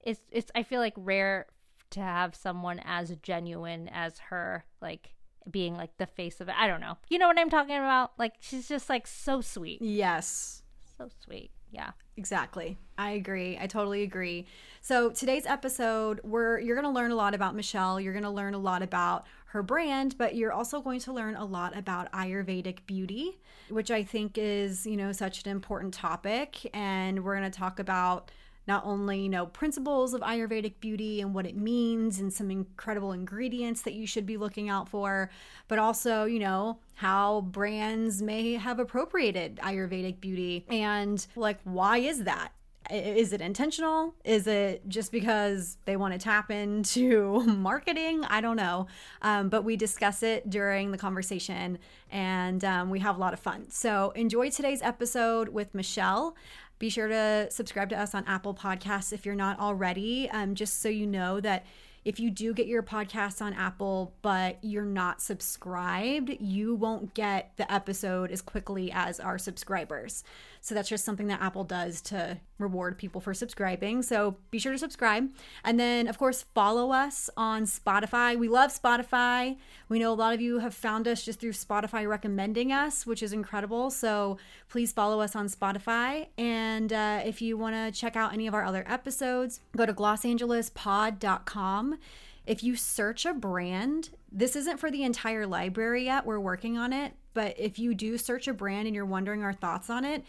it's 0.00 0.20
it's 0.30 0.50
I 0.54 0.62
feel 0.62 0.80
like 0.80 0.94
rare 0.96 1.46
to 1.90 2.00
have 2.00 2.34
someone 2.34 2.80
as 2.84 3.14
genuine 3.22 3.88
as 3.92 4.18
her 4.18 4.64
like 4.82 5.14
being 5.50 5.76
like 5.76 5.96
the 5.98 6.06
face 6.06 6.40
of 6.40 6.48
it. 6.48 6.54
I 6.58 6.66
don't 6.66 6.80
know. 6.80 6.96
You 7.08 7.18
know 7.18 7.28
what 7.28 7.38
I'm 7.38 7.50
talking 7.50 7.76
about? 7.76 8.12
Like 8.18 8.34
she's 8.40 8.68
just 8.68 8.88
like 8.88 9.06
so 9.06 9.40
sweet. 9.40 9.80
Yes. 9.80 10.62
So 10.98 11.08
sweet. 11.24 11.50
Yeah. 11.74 11.90
Exactly. 12.16 12.78
I 12.96 13.10
agree. 13.10 13.58
I 13.60 13.66
totally 13.66 14.02
agree. 14.04 14.46
So 14.80 15.10
today's 15.10 15.46
episode, 15.46 16.20
we're 16.22 16.60
you're 16.60 16.76
going 16.76 16.86
to 16.86 16.94
learn 16.94 17.10
a 17.10 17.16
lot 17.16 17.34
about 17.34 17.56
Michelle. 17.56 18.00
You're 18.00 18.12
going 18.12 18.22
to 18.22 18.30
learn 18.30 18.54
a 18.54 18.58
lot 18.58 18.82
about 18.82 19.26
her 19.46 19.62
brand, 19.64 20.16
but 20.16 20.36
you're 20.36 20.52
also 20.52 20.80
going 20.80 21.00
to 21.00 21.12
learn 21.12 21.34
a 21.34 21.44
lot 21.44 21.76
about 21.76 22.10
Ayurvedic 22.12 22.86
beauty, 22.86 23.40
which 23.68 23.90
I 23.90 24.04
think 24.04 24.38
is, 24.38 24.86
you 24.86 24.96
know, 24.96 25.10
such 25.10 25.44
an 25.44 25.50
important 25.50 25.92
topic 25.94 26.70
and 26.72 27.24
we're 27.24 27.36
going 27.36 27.50
to 27.50 27.58
talk 27.58 27.80
about 27.80 28.30
not 28.66 28.84
only 28.84 29.20
you 29.20 29.28
know 29.28 29.46
principles 29.46 30.14
of 30.14 30.20
ayurvedic 30.22 30.74
beauty 30.80 31.20
and 31.20 31.34
what 31.34 31.46
it 31.46 31.56
means 31.56 32.18
and 32.18 32.32
some 32.32 32.50
incredible 32.50 33.12
ingredients 33.12 33.82
that 33.82 33.94
you 33.94 34.06
should 34.06 34.26
be 34.26 34.36
looking 34.36 34.68
out 34.68 34.88
for 34.88 35.30
but 35.68 35.78
also 35.78 36.24
you 36.24 36.38
know 36.38 36.78
how 36.94 37.42
brands 37.42 38.22
may 38.22 38.54
have 38.54 38.78
appropriated 38.78 39.56
ayurvedic 39.56 40.20
beauty 40.20 40.64
and 40.68 41.26
like 41.36 41.58
why 41.64 41.98
is 41.98 42.24
that 42.24 42.52
is 42.90 43.32
it 43.32 43.40
intentional? 43.40 44.14
Is 44.24 44.46
it 44.46 44.86
just 44.88 45.10
because 45.10 45.78
they 45.86 45.96
want 45.96 46.12
to 46.12 46.18
tap 46.18 46.50
into 46.50 47.40
marketing? 47.46 48.24
I 48.24 48.40
don't 48.40 48.56
know. 48.56 48.88
Um, 49.22 49.48
but 49.48 49.64
we 49.64 49.76
discuss 49.76 50.22
it 50.22 50.50
during 50.50 50.90
the 50.90 50.98
conversation 50.98 51.78
and 52.10 52.64
um, 52.64 52.90
we 52.90 53.00
have 53.00 53.16
a 53.16 53.20
lot 53.20 53.32
of 53.32 53.40
fun. 53.40 53.70
So 53.70 54.10
enjoy 54.10 54.50
today's 54.50 54.82
episode 54.82 55.48
with 55.48 55.74
Michelle. 55.74 56.36
Be 56.78 56.88
sure 56.88 57.08
to 57.08 57.48
subscribe 57.50 57.88
to 57.90 57.98
us 57.98 58.14
on 58.14 58.24
Apple 58.26 58.54
Podcasts 58.54 59.12
if 59.12 59.24
you're 59.24 59.34
not 59.34 59.58
already, 59.60 60.28
um, 60.30 60.54
just 60.54 60.80
so 60.80 60.88
you 60.88 61.06
know 61.06 61.40
that 61.40 61.64
if 62.04 62.20
you 62.20 62.30
do 62.30 62.52
get 62.52 62.66
your 62.66 62.82
podcast 62.82 63.40
on 63.40 63.54
Apple, 63.54 64.14
but 64.20 64.58
you're 64.62 64.84
not 64.84 65.22
subscribed, 65.22 66.36
you 66.38 66.74
won't 66.74 67.14
get 67.14 67.52
the 67.56 67.72
episode 67.72 68.30
as 68.30 68.42
quickly 68.42 68.92
as 68.92 69.18
our 69.20 69.38
subscribers. 69.38 70.22
So 70.64 70.74
that's 70.74 70.88
just 70.88 71.04
something 71.04 71.26
that 71.26 71.42
Apple 71.42 71.64
does 71.64 72.00
to 72.02 72.38
reward 72.56 72.96
people 72.96 73.20
for 73.20 73.34
subscribing. 73.34 74.00
So 74.00 74.38
be 74.50 74.58
sure 74.58 74.72
to 74.72 74.78
subscribe. 74.78 75.28
And 75.62 75.78
then, 75.78 76.08
of 76.08 76.16
course, 76.16 76.46
follow 76.54 76.90
us 76.90 77.28
on 77.36 77.64
Spotify. 77.64 78.38
We 78.38 78.48
love 78.48 78.72
Spotify. 78.72 79.58
We 79.90 79.98
know 79.98 80.10
a 80.10 80.14
lot 80.14 80.32
of 80.32 80.40
you 80.40 80.60
have 80.60 80.72
found 80.72 81.06
us 81.06 81.22
just 81.22 81.38
through 81.38 81.52
Spotify 81.52 82.08
recommending 82.08 82.72
us, 82.72 83.04
which 83.04 83.22
is 83.22 83.34
incredible. 83.34 83.90
So 83.90 84.38
please 84.70 84.90
follow 84.90 85.20
us 85.20 85.36
on 85.36 85.48
Spotify. 85.48 86.28
And 86.38 86.94
uh, 86.94 87.20
if 87.22 87.42
you 87.42 87.58
want 87.58 87.74
to 87.74 87.92
check 87.92 88.16
out 88.16 88.32
any 88.32 88.46
of 88.46 88.54
our 88.54 88.64
other 88.64 88.86
episodes, 88.88 89.60
go 89.76 89.84
to 89.84 89.92
glosangelespod.com. 89.92 91.98
If 92.46 92.64
you 92.64 92.74
search 92.74 93.26
a 93.26 93.34
brand, 93.34 94.08
this 94.32 94.56
isn't 94.56 94.80
for 94.80 94.90
the 94.90 95.02
entire 95.02 95.46
library 95.46 96.06
yet. 96.06 96.24
We're 96.24 96.40
working 96.40 96.78
on 96.78 96.94
it. 96.94 97.12
But 97.34 97.54
if 97.58 97.78
you 97.78 97.94
do 97.94 98.16
search 98.16 98.48
a 98.48 98.54
brand 98.54 98.86
and 98.86 98.96
you're 98.96 99.04
wondering 99.04 99.42
our 99.42 99.52
thoughts 99.52 99.90
on 99.90 100.06
it, 100.06 100.24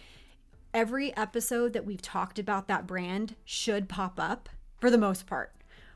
every 0.76 1.16
episode 1.16 1.72
that 1.72 1.86
we've 1.86 2.02
talked 2.02 2.38
about 2.38 2.68
that 2.68 2.86
brand 2.86 3.34
should 3.46 3.88
pop 3.88 4.20
up 4.20 4.50
for 4.78 4.92
the 4.92 4.98
most 4.98 5.26
part. 5.26 5.54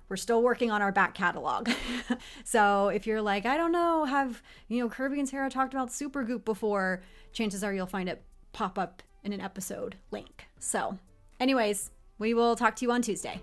We're 0.08 0.16
still 0.16 0.42
working 0.42 0.72
on 0.72 0.82
our 0.82 0.94
back 0.94 1.14
catalog. 1.14 1.70
so 2.46 2.88
if 2.88 3.06
you're 3.06 3.22
like, 3.22 3.46
I 3.46 3.58
don't 3.58 3.74
know, 3.74 4.06
have, 4.06 4.42
you 4.70 4.80
know, 4.80 4.88
Kirby 4.88 5.20
and 5.20 5.28
Sarah 5.28 5.50
talked 5.50 5.74
about 5.74 5.90
Supergoop 5.90 6.46
before, 6.46 7.04
chances 7.34 7.62
are 7.62 7.74
you'll 7.74 7.88
find 7.88 8.08
it 8.08 8.24
pop 8.54 8.80
up 8.80 9.04
in 9.22 9.34
an 9.34 9.42
episode 9.42 9.98
link. 10.12 10.46
So, 10.60 10.98
anyways, 11.42 11.92
we 12.18 12.34
will 12.34 12.56
talk 12.56 12.78
to 12.78 12.86
you 12.86 12.92
on 12.94 13.02
Tuesday. 13.02 13.42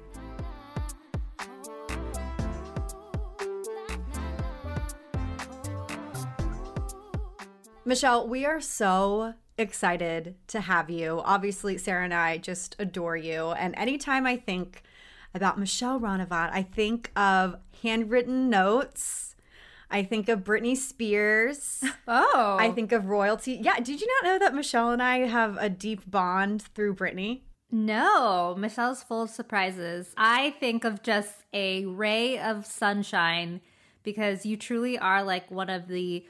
Michelle, 7.84 8.26
we 8.26 8.46
are 8.46 8.60
so 8.60 9.34
excited 9.58 10.34
to 10.48 10.60
have 10.60 10.90
you. 10.90 11.20
Obviously, 11.24 11.78
Sarah 11.78 12.04
and 12.04 12.14
I 12.14 12.38
just 12.38 12.76
adore 12.78 13.16
you. 13.16 13.50
And 13.52 13.74
anytime 13.76 14.26
I 14.26 14.36
think 14.36 14.82
about 15.34 15.58
Michelle 15.58 16.00
Ranavat, 16.00 16.50
I 16.52 16.62
think 16.62 17.10
of 17.16 17.56
handwritten 17.82 18.50
notes. 18.50 19.34
I 19.90 20.02
think 20.02 20.28
of 20.28 20.44
Britney 20.44 20.76
Spears. 20.76 21.82
Oh. 22.08 22.56
I 22.60 22.70
think 22.70 22.92
of 22.92 23.06
royalty. 23.06 23.58
Yeah, 23.60 23.80
did 23.80 24.00
you 24.00 24.06
not 24.06 24.30
know 24.30 24.38
that 24.38 24.54
Michelle 24.54 24.92
and 24.92 25.02
I 25.02 25.26
have 25.26 25.56
a 25.58 25.68
deep 25.68 26.08
bond 26.08 26.62
through 26.62 26.94
Britney? 26.94 27.40
No, 27.68 28.54
Michelle's 28.56 29.02
full 29.02 29.22
of 29.22 29.30
surprises. 29.30 30.14
I 30.16 30.50
think 30.60 30.84
of 30.84 31.02
just 31.02 31.44
a 31.52 31.84
ray 31.84 32.38
of 32.38 32.64
sunshine 32.64 33.60
because 34.04 34.46
you 34.46 34.56
truly 34.56 34.96
are 34.96 35.24
like 35.24 35.50
one 35.50 35.68
of 35.68 35.88
the 35.88 36.24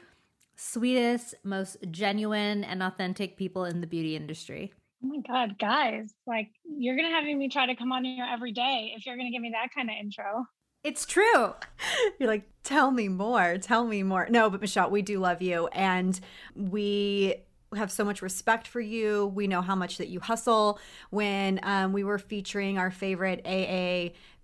sweetest, 0.57 1.35
most 1.43 1.77
genuine, 1.91 2.63
and 2.63 2.83
authentic 2.83 3.37
people 3.37 3.63
in 3.65 3.79
the 3.79 3.87
beauty 3.87 4.15
industry. 4.15 4.73
Oh 5.03 5.07
my 5.07 5.21
God, 5.27 5.57
guys, 5.59 6.13
like 6.25 6.49
you're 6.65 6.95
going 6.95 7.07
to 7.07 7.13
have 7.13 7.23
me 7.23 7.47
try 7.49 7.67
to 7.67 7.75
come 7.75 7.91
on 7.91 8.03
here 8.03 8.27
every 8.29 8.51
day 8.51 8.93
if 8.97 9.05
you're 9.05 9.15
going 9.15 9.27
to 9.27 9.31
give 9.31 9.41
me 9.41 9.51
that 9.53 9.69
kind 9.73 9.89
of 9.89 9.95
intro. 9.99 10.45
It's 10.83 11.05
true. 11.05 11.53
You're 12.19 12.29
like, 12.29 12.47
tell 12.63 12.91
me 12.91 13.09
more, 13.09 13.57
tell 13.57 13.85
me 13.85 14.03
more. 14.03 14.27
No, 14.29 14.49
but 14.49 14.61
Michelle, 14.61 14.89
we 14.89 15.01
do 15.01 15.19
love 15.19 15.41
you. 15.41 15.67
And 15.67 16.17
we 16.55 17.35
have 17.75 17.91
so 17.91 18.05
much 18.05 18.21
respect 18.21 18.67
for 18.67 18.79
you. 18.79 19.27
We 19.27 19.47
know 19.47 19.61
how 19.61 19.75
much 19.75 19.97
that 19.97 20.07
you 20.07 20.19
hustle. 20.19 20.79
When 21.09 21.59
um, 21.63 21.91
we 21.91 22.03
were 22.03 22.17
featuring 22.17 22.77
our 22.77 22.91
favorite 22.91 23.41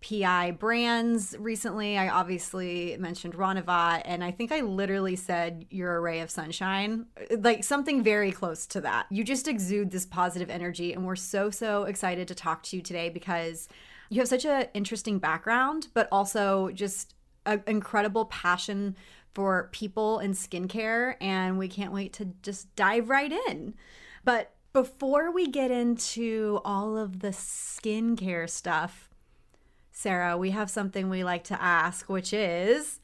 AAPI 0.04 0.60
brands 0.60 1.36
recently, 1.40 1.98
I 1.98 2.10
obviously 2.10 2.96
mentioned 3.00 3.34
Ranavat, 3.36 4.02
and 4.06 4.24
I 4.24 4.32
think 4.32 4.52
I 4.52 4.62
literally 4.62 5.16
said 5.16 5.66
you're 5.70 5.96
a 5.96 6.02
ray 6.02 6.20
of 6.20 6.30
sunshine, 6.30 7.06
like 7.40 7.64
something 7.64 8.04
very 8.04 8.32
close 8.32 8.66
to 8.68 8.82
that. 8.82 9.08
You 9.10 9.24
just 9.24 9.48
exude 9.48 9.92
this 9.92 10.06
positive 10.06 10.50
energy, 10.50 10.94
and 10.94 11.06
we're 11.06 11.16
so, 11.16 11.50
so 11.50 11.84
excited 11.84 12.28
to 12.28 12.36
talk 12.36 12.64
to 12.64 12.76
you 12.76 12.82
today 12.82 13.10
because 13.10 13.68
you 14.10 14.20
have 14.20 14.28
such 14.28 14.46
an 14.46 14.68
interesting 14.74 15.20
background, 15.20 15.88
but 15.94 16.08
also 16.12 16.70
just 16.72 17.16
an 17.46 17.64
incredible 17.68 18.26
passion 18.26 18.96
for 19.34 19.70
people 19.72 20.20
and 20.20 20.34
skincare, 20.34 21.16
and 21.22 21.58
we 21.58 21.68
can't 21.68 21.94
wait 21.94 22.14
to 22.14 22.26
just 22.44 22.74
dive 22.76 23.10
right 23.10 23.32
in. 23.50 23.74
But 24.24 24.54
before 24.74 25.32
we 25.32 25.48
get 25.48 25.72
into 25.72 26.60
all 26.64 26.98
of 26.98 27.20
the 27.20 27.30
skincare 27.30 28.50
stuff, 28.50 29.10
Sarah, 29.96 30.38
we 30.38 30.50
have 30.50 30.72
something 30.72 31.08
we 31.08 31.24
like 31.24 31.44
to 31.46 31.62
ask, 31.62 32.10
which 32.10 32.34
is 32.34 33.00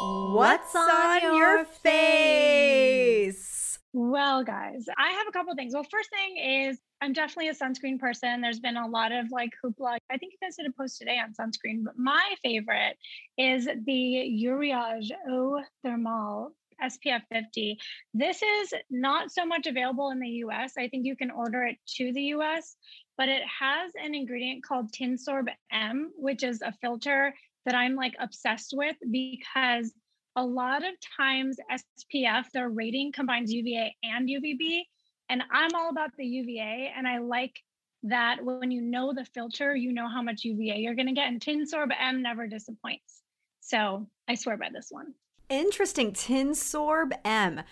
What's 0.00 0.76
on 0.76 1.34
your 1.34 1.64
face? 1.64 3.78
Well, 3.94 4.44
guys, 4.44 4.84
I 4.98 5.12
have 5.12 5.26
a 5.26 5.32
couple 5.32 5.54
things. 5.54 5.72
Well, 5.72 5.86
first 5.90 6.10
thing 6.10 6.36
is 6.36 6.78
I'm 7.00 7.14
definitely 7.14 7.48
a 7.48 7.54
sunscreen 7.54 7.98
person. 7.98 8.42
There's 8.42 8.60
been 8.60 8.76
a 8.76 8.86
lot 8.86 9.12
of 9.12 9.30
like 9.32 9.50
hoopla. 9.64 9.96
I 10.10 10.18
think 10.18 10.34
you 10.34 10.46
guys 10.46 10.56
did 10.56 10.66
a 10.66 10.72
post 10.72 10.98
today 10.98 11.18
on 11.18 11.32
sunscreen, 11.32 11.84
but 11.84 11.98
my 11.98 12.34
favorite 12.42 12.98
is 13.38 13.66
the 13.86 13.92
Uriage 13.92 15.10
Eau 15.28 15.62
Thermale 15.84 16.50
SPF 16.82 17.22
50. 17.32 17.78
This 18.14 18.42
is 18.42 18.74
not 18.90 19.32
so 19.32 19.44
much 19.44 19.66
available 19.66 20.10
in 20.10 20.20
the 20.20 20.28
US. 20.44 20.74
I 20.78 20.88
think 20.88 21.06
you 21.06 21.16
can 21.16 21.30
order 21.30 21.64
it 21.64 21.76
to 21.96 22.12
the 22.12 22.22
US, 22.34 22.76
but 23.18 23.28
it 23.28 23.42
has 23.60 23.92
an 24.02 24.14
ingredient 24.14 24.64
called 24.64 24.92
Tinosorb 24.92 25.48
M, 25.72 26.12
which 26.16 26.44
is 26.44 26.62
a 26.62 26.72
filter 26.80 27.34
that 27.66 27.74
I'm 27.74 27.96
like 27.96 28.14
obsessed 28.20 28.72
with 28.74 28.96
because 29.10 29.92
a 30.36 30.44
lot 30.44 30.84
of 30.86 30.94
times 31.16 31.56
SPF, 31.70 32.44
their 32.54 32.70
rating 32.70 33.10
combines 33.10 33.52
UVA 33.52 33.94
and 34.04 34.28
UVB. 34.28 34.82
And 35.28 35.42
I'm 35.52 35.74
all 35.74 35.90
about 35.90 36.10
the 36.16 36.24
UVA. 36.24 36.92
And 36.96 37.08
I 37.08 37.18
like 37.18 37.60
that 38.04 38.38
when 38.42 38.70
you 38.70 38.80
know 38.80 39.12
the 39.12 39.24
filter, 39.24 39.74
you 39.74 39.92
know 39.92 40.08
how 40.08 40.22
much 40.22 40.44
UVA 40.44 40.78
you're 40.78 40.94
going 40.94 41.08
to 41.08 41.12
get. 41.12 41.26
And 41.26 41.40
Tinosorb 41.40 41.88
M 42.00 42.22
never 42.22 42.46
disappoints. 42.46 43.22
So 43.60 44.06
I 44.28 44.36
swear 44.36 44.56
by 44.56 44.68
this 44.72 44.86
one. 44.90 45.12
Interesting. 45.48 46.12
Tinosorb 46.12 47.12
M. 47.24 47.62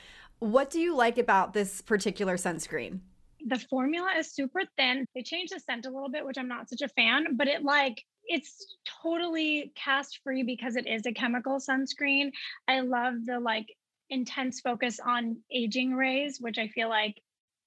What 0.40 0.70
do 0.70 0.80
you 0.80 0.96
like 0.96 1.18
about 1.18 1.52
this 1.52 1.80
particular 1.80 2.36
sunscreen? 2.36 2.98
The 3.45 3.59
formula 3.59 4.12
is 4.19 4.33
super 4.33 4.62
thin. 4.76 5.07
They 5.14 5.23
changed 5.23 5.55
the 5.55 5.61
scent 5.61 5.87
a 5.87 5.90
little 5.90 6.11
bit, 6.11 6.25
which 6.25 6.38
I'm 6.38 6.49
not 6.49 6.69
such 6.69 6.83
a 6.83 6.88
fan, 6.88 7.37
but 7.37 7.49
it 7.49 7.62
like 7.62 8.02
it's 8.25 8.76
totally 9.02 9.73
cast 9.76 10.21
free 10.25 10.43
because 10.43 10.76
it 10.76 10.87
is 10.87 11.07
a 11.07 11.12
chemical 11.12 11.59
sunscreen. 11.59 12.31
I 12.66 12.81
love 12.81 13.14
the 13.25 13.38
like 13.38 13.66
intense 14.11 14.61
focus 14.61 14.99
on 15.05 15.38
aging 15.52 15.95
rays, 15.95 16.38
which 16.40 16.59
I 16.59 16.69
feel 16.69 16.88
like 16.88 17.21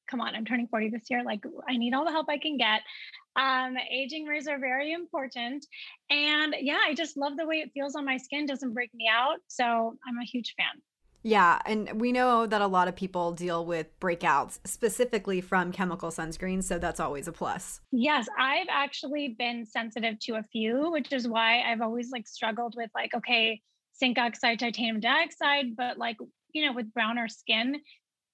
come 0.09 0.21
on, 0.21 0.35
I'm 0.35 0.45
turning 0.45 0.67
40 0.67 0.89
this 0.89 1.03
year. 1.09 1.23
Like, 1.23 1.43
I 1.67 1.77
need 1.77 1.93
all 1.93 2.05
the 2.05 2.11
help 2.11 2.27
I 2.29 2.39
can 2.39 2.57
get. 2.57 2.81
Um, 3.35 3.75
aging 3.91 4.25
rays 4.25 4.47
are 4.47 4.57
very 4.57 4.91
important. 4.91 5.65
And 6.09 6.55
yeah, 6.59 6.79
I 6.83 6.95
just 6.95 7.15
love 7.15 7.37
the 7.37 7.45
way 7.45 7.57
it 7.57 7.71
feels 7.73 7.95
on 7.95 8.05
my 8.05 8.17
skin, 8.17 8.45
doesn't 8.45 8.73
break 8.73 8.93
me 8.93 9.07
out. 9.11 9.37
So 9.47 9.63
I'm 10.07 10.17
a 10.21 10.25
huge 10.25 10.55
fan. 10.57 10.81
Yeah, 11.23 11.59
and 11.65 11.99
we 11.99 12.11
know 12.11 12.45
that 12.45 12.61
a 12.61 12.67
lot 12.67 12.87
of 12.87 12.95
people 12.95 13.33
deal 13.33 13.65
with 13.65 13.87
breakouts 13.99 14.59
specifically 14.65 15.41
from 15.41 15.71
chemical 15.71 16.09
sunscreens, 16.09 16.63
so 16.63 16.79
that's 16.79 16.99
always 16.99 17.27
a 17.27 17.31
plus. 17.31 17.81
Yes, 17.91 18.27
I've 18.39 18.67
actually 18.69 19.35
been 19.37 19.65
sensitive 19.65 20.17
to 20.21 20.35
a 20.35 20.43
few, 20.43 20.91
which 20.91 21.11
is 21.11 21.27
why 21.27 21.61
I've 21.61 21.81
always 21.81 22.09
like 22.11 22.27
struggled 22.27 22.75
with 22.77 22.89
like 22.95 23.13
okay, 23.13 23.61
zinc 23.97 24.17
oxide, 24.17 24.59
titanium 24.59 24.99
dioxide, 24.99 25.75
but 25.75 25.97
like 25.97 26.17
you 26.53 26.65
know, 26.65 26.73
with 26.73 26.93
browner 26.93 27.27
skin, 27.27 27.79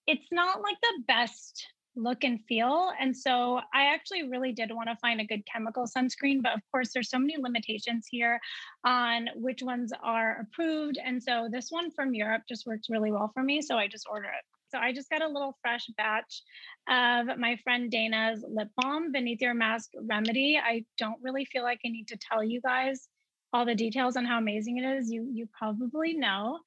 it's 0.07 0.27
not 0.31 0.61
like 0.61 0.77
the 0.81 1.03
best 1.07 1.67
look 1.95 2.23
and 2.23 2.39
feel. 2.47 2.91
And 2.99 3.15
so 3.15 3.59
I 3.73 3.93
actually 3.93 4.27
really 4.29 4.51
did 4.51 4.71
want 4.73 4.89
to 4.89 4.95
find 4.97 5.21
a 5.21 5.25
good 5.25 5.45
chemical 5.45 5.85
sunscreen, 5.85 6.41
but 6.41 6.53
of 6.53 6.61
course 6.71 6.91
there's 6.93 7.09
so 7.09 7.19
many 7.19 7.35
limitations 7.37 8.07
here 8.09 8.39
on 8.83 9.29
which 9.35 9.61
ones 9.61 9.91
are 10.03 10.41
approved. 10.41 10.97
And 11.03 11.21
so 11.21 11.47
this 11.51 11.67
one 11.69 11.91
from 11.91 12.13
Europe 12.13 12.43
just 12.47 12.65
works 12.65 12.89
really 12.89 13.11
well 13.11 13.31
for 13.33 13.43
me. 13.43 13.61
So 13.61 13.77
I 13.77 13.87
just 13.87 14.07
order 14.09 14.27
it. 14.27 14.45
So 14.69 14.79
I 14.79 14.91
just 14.91 15.09
got 15.09 15.21
a 15.21 15.27
little 15.27 15.57
fresh 15.61 15.85
batch 15.95 16.41
of 16.89 17.37
my 17.37 17.57
friend 17.63 17.89
Dana's 17.89 18.43
lip 18.47 18.69
balm 18.77 19.11
beneath 19.11 19.41
your 19.41 19.53
mask 19.53 19.91
remedy. 19.95 20.59
I 20.61 20.83
don't 20.97 21.21
really 21.21 21.45
feel 21.45 21.63
like 21.63 21.79
I 21.85 21.89
need 21.89 22.07
to 22.09 22.17
tell 22.17 22.43
you 22.43 22.61
guys 22.61 23.07
all 23.53 23.65
the 23.65 23.75
details 23.75 24.17
on 24.17 24.25
how 24.25 24.37
amazing 24.37 24.77
it 24.79 24.97
is. 24.97 25.09
You 25.09 25.29
you 25.31 25.47
probably 25.57 26.13
know 26.13 26.59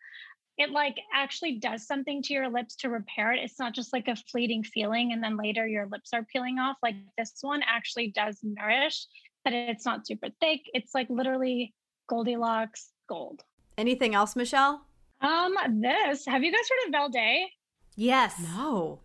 it 0.58 0.70
like 0.70 0.96
actually 1.14 1.58
does 1.58 1.86
something 1.86 2.20
to 2.22 2.34
your 2.34 2.48
lips 2.48 2.74
to 2.76 2.88
repair 2.88 3.32
it. 3.32 3.40
It's 3.42 3.58
not 3.58 3.74
just 3.74 3.92
like 3.92 4.08
a 4.08 4.16
fleeting 4.16 4.64
feeling 4.64 5.12
and 5.12 5.22
then 5.22 5.36
later 5.36 5.66
your 5.66 5.86
lips 5.86 6.10
are 6.12 6.26
peeling 6.32 6.58
off. 6.58 6.76
Like 6.82 6.96
this 7.16 7.34
one 7.40 7.62
actually 7.66 8.08
does 8.10 8.38
nourish, 8.42 9.06
but 9.44 9.52
it's 9.52 9.86
not 9.86 10.06
super 10.06 10.28
thick. 10.40 10.62
It's 10.74 10.94
like 10.94 11.08
literally 11.08 11.74
Goldilocks 12.08 12.90
gold. 13.08 13.42
Anything 13.76 14.16
else, 14.16 14.34
Michelle? 14.34 14.84
Um, 15.20 15.54
this. 15.80 16.26
Have 16.26 16.42
you 16.42 16.50
guys 16.50 16.68
heard 16.68 16.88
of 16.88 17.12
Valde? 17.12 17.48
Yes. 17.94 18.34
No. 18.40 19.00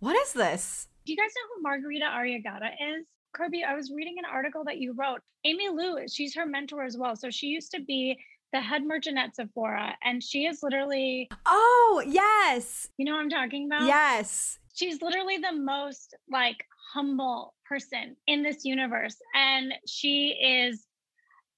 What 0.00 0.16
is 0.16 0.32
this? 0.32 0.88
Do 1.04 1.12
you 1.12 1.18
guys 1.18 1.30
know 1.36 1.56
who 1.56 1.62
Margarita 1.62 2.06
Arriagada 2.06 2.70
is? 2.98 3.06
Kirby, 3.34 3.64
I 3.64 3.74
was 3.74 3.90
reading 3.94 4.14
an 4.18 4.24
article 4.24 4.64
that 4.64 4.78
you 4.78 4.94
wrote. 4.96 5.20
Amy 5.44 5.68
Liu, 5.68 6.06
she's 6.08 6.34
her 6.34 6.46
mentor 6.46 6.84
as 6.84 6.96
well. 6.96 7.16
So 7.16 7.30
she 7.30 7.48
used 7.48 7.72
to 7.72 7.80
be 7.82 8.16
the 8.54 8.60
head 8.60 8.84
merchant 8.86 9.18
at 9.18 9.34
Sephora, 9.34 9.96
and 10.02 10.22
she 10.22 10.46
is 10.46 10.60
literally. 10.62 11.28
Oh, 11.44 12.02
yes. 12.06 12.88
You 12.96 13.04
know 13.04 13.12
what 13.12 13.20
I'm 13.20 13.28
talking 13.28 13.66
about? 13.66 13.86
Yes. 13.86 14.58
She's 14.74 15.02
literally 15.02 15.38
the 15.38 15.52
most 15.52 16.14
like 16.30 16.64
humble 16.94 17.54
person 17.68 18.16
in 18.28 18.42
this 18.42 18.64
universe. 18.64 19.16
And 19.34 19.74
she 19.86 20.28
is 20.28 20.86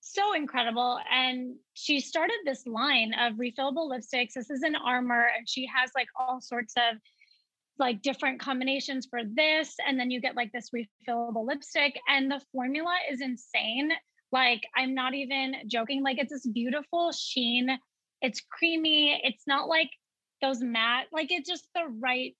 so 0.01 0.33
incredible. 0.33 0.99
And 1.13 1.57
she 1.75 2.01
started 2.01 2.37
this 2.45 2.67
line 2.67 3.13
of 3.21 3.35
refillable 3.35 3.91
lipsticks. 3.91 4.33
This 4.35 4.51
is 4.51 4.63
an 4.63 4.75
armor, 4.75 5.29
and 5.37 5.47
she 5.47 5.69
has 5.75 5.91
like 5.95 6.09
all 6.19 6.41
sorts 6.41 6.73
of 6.79 6.97
like 7.79 8.01
different 8.01 8.41
combinations 8.41 9.05
for 9.05 9.21
this 9.23 9.75
and 9.87 10.01
then 10.01 10.11
you 10.11 10.19
get 10.19 10.35
like 10.35 10.51
this 10.51 10.71
refillable 10.71 11.47
lipstick 11.47 12.01
and 12.09 12.31
the 12.31 12.41
formula 12.51 12.97
is 13.13 13.21
insane 13.21 13.91
like, 14.37 14.65
I'm 14.77 14.95
not 14.95 15.15
even 15.15 15.55
joking. 15.67 16.03
Like, 16.03 16.19
it's 16.19 16.31
this 16.31 16.47
beautiful 16.47 17.11
sheen. 17.11 17.71
It's 18.21 18.43
creamy. 18.53 19.19
It's 19.25 19.45
not 19.47 19.67
like 19.67 19.89
those 20.43 20.61
matte, 20.61 21.07
like, 21.11 21.29
it's 21.31 21.49
just 21.49 21.67
the 21.75 21.87
right, 22.03 22.35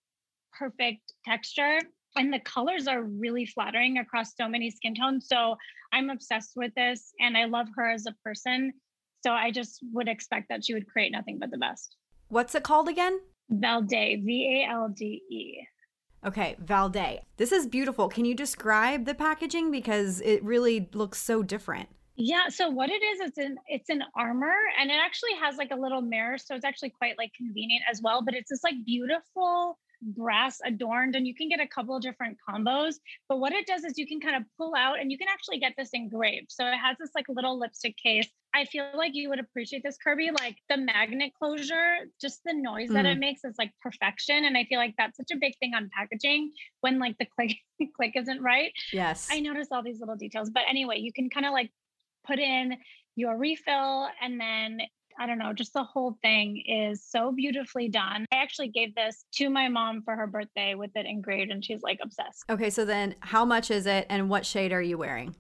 perfect 0.53 1.15
texture. 1.25 1.79
And 2.15 2.31
the 2.31 2.41
colors 2.41 2.87
are 2.87 3.03
really 3.03 3.47
flattering 3.47 3.97
across 3.97 4.37
so 4.37 4.47
many 4.47 4.71
skin 4.71 4.95
tones. 4.95 5.27
So 5.27 5.57
I'm 5.91 6.11
obsessed 6.11 6.53
with 6.55 6.75
this 6.75 7.15
and 7.19 7.35
I 7.35 7.47
love 7.47 7.69
her 7.77 7.91
as 7.91 8.05
a 8.05 8.15
person. 8.23 8.75
So 9.25 9.33
I 9.33 9.51
just 9.51 9.81
would 9.95 10.09
expect 10.09 10.51
that 10.51 10.67
she 10.67 10.75
would 10.75 10.89
create 10.89 11.13
nothing 11.13 11.39
but 11.39 11.51
the 11.51 11.57
best. 11.57 11.97
What's 12.29 12.55
it 12.55 12.63
called 12.63 12.89
again? 12.89 13.21
Valde, 13.49 13.89
V 13.89 14.65
A 14.67 14.71
L 14.71 14.93
D 14.95 15.23
E. 15.31 15.67
Okay, 16.27 16.57
Valde. 16.59 17.21
This 17.37 17.53
is 17.53 17.69
beautiful. 17.69 18.09
Can 18.09 18.25
you 18.25 18.35
describe 18.35 19.05
the 19.05 19.15
packaging 19.15 19.71
because 19.71 20.21
it 20.23 20.43
really 20.43 20.89
looks 20.93 21.23
so 21.23 21.45
different? 21.45 21.89
Yeah, 22.17 22.49
so 22.49 22.69
what 22.69 22.91
it 22.91 23.03
is, 23.03 23.21
it's 23.21 23.39
an 23.39 23.59
it's 23.69 23.91
an 23.91 24.03
armor 24.17 24.55
and 24.81 24.91
it 24.91 24.99
actually 24.99 25.35
has 25.41 25.57
like 25.57 25.71
a 25.71 25.77
little 25.77 26.01
mirror, 26.01 26.39
so 26.39 26.55
it's 26.55 26.65
actually 26.65 26.91
quite 26.91 27.17
like 27.19 27.31
convenient 27.37 27.85
as 27.91 28.01
well, 28.03 28.23
but 28.25 28.35
it's 28.35 28.51
this 28.51 28.65
like 28.65 28.75
beautiful 28.85 29.79
brass 30.03 30.59
adorned 30.65 31.17
and 31.17 31.27
you 31.27 31.35
can 31.35 31.49
get 31.49 31.61
a 31.61 31.67
couple 31.67 31.99
different 31.99 32.37
combos 32.49 32.97
but 33.29 33.39
what 33.39 33.53
it 33.53 33.67
does 33.67 33.83
is 33.83 33.97
you 33.97 34.07
can 34.07 34.21
kind 34.21 34.37
of 34.37 34.43
pull 34.59 34.75
out 34.77 35.01
and 35.01 35.11
you 35.11 35.19
can 35.19 35.27
actually 35.29 35.59
get 35.59 35.73
this 35.79 35.91
engraved 35.95 36.51
so 36.51 36.67
it 36.67 36.77
has 36.77 36.97
this 36.99 37.11
like 37.15 37.25
little 37.29 37.59
lipstick 37.59 37.97
case 37.97 38.29
i 38.57 38.65
feel 38.65 38.87
like 38.95 39.13
you 39.15 39.29
would 39.29 39.39
appreciate 39.39 39.83
this 39.85 39.97
kirby 40.03 40.31
like 40.41 40.57
the 40.69 40.77
magnet 40.77 41.33
closure 41.39 41.97
just 42.21 42.41
the 42.45 42.53
noise 42.53 42.91
mm. 42.91 42.95
that 42.95 43.07
it 43.07 43.17
mm. 43.17 43.21
makes 43.21 43.45
is 43.45 43.55
like 43.59 43.71
perfection 43.81 44.45
and 44.45 44.57
i 44.57 44.65
feel 44.65 44.79
like 44.79 44.95
that's 44.99 45.17
such 45.17 45.31
a 45.33 45.37
big 45.37 45.53
thing 45.59 45.75
on 45.75 45.91
packaging 45.97 46.51
when 46.81 46.99
like 46.99 47.17
the 47.19 47.27
click 47.27 47.55
click 47.97 48.13
isn't 48.15 48.43
right 48.43 48.73
yes 48.93 49.29
i 49.31 49.41
notice 49.41 49.69
all 49.71 49.83
these 49.83 50.01
little 50.01 50.17
details 50.17 50.51
but 50.51 50.63
anyway 50.69 50.99
you 50.99 51.13
can 51.13 51.31
kind 51.31 51.47
of 51.47 51.53
like 51.53 51.71
put 52.27 52.39
in 52.39 52.77
your 53.15 53.39
refill 53.39 54.09
and 54.21 54.41
then 54.41 54.81
I 55.19 55.27
don't 55.27 55.39
know, 55.39 55.53
just 55.53 55.73
the 55.73 55.83
whole 55.83 56.19
thing 56.23 56.63
is 56.67 57.03
so 57.03 57.33
beautifully 57.33 57.89
done. 57.89 58.27
I 58.33 58.37
actually 58.37 58.69
gave 58.69 58.95
this 58.95 59.25
to 59.37 59.49
my 59.49 59.69
mom 59.69 60.03
for 60.03 60.15
her 60.15 60.27
birthday 60.27 60.75
with 60.75 60.91
it 60.95 61.07
engraved, 61.07 61.51
and 61.51 61.65
she's 61.65 61.83
like 61.83 61.99
obsessed. 62.03 62.45
Okay, 62.51 62.71
so 62.71 62.85
then 62.85 63.15
how 63.21 63.45
much 63.45 63.71
is 63.71 63.87
it 63.87 64.07
and 64.11 64.29
what 64.29 64.45
shade 64.45 64.73
are 64.73 64.83
you 64.83 64.99
wearing? 64.99 65.35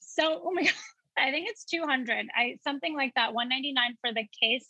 So, 0.00 0.40
oh 0.44 0.52
my 0.52 0.62
God, 0.64 0.72
I 1.20 1.30
think 1.30 1.48
it's 1.48 1.64
200. 1.64 2.26
I 2.36 2.56
something 2.62 2.94
like 2.96 3.12
that, 3.14 3.34
199 3.34 3.96
for 4.00 4.12
the 4.12 4.26
case. 4.40 4.68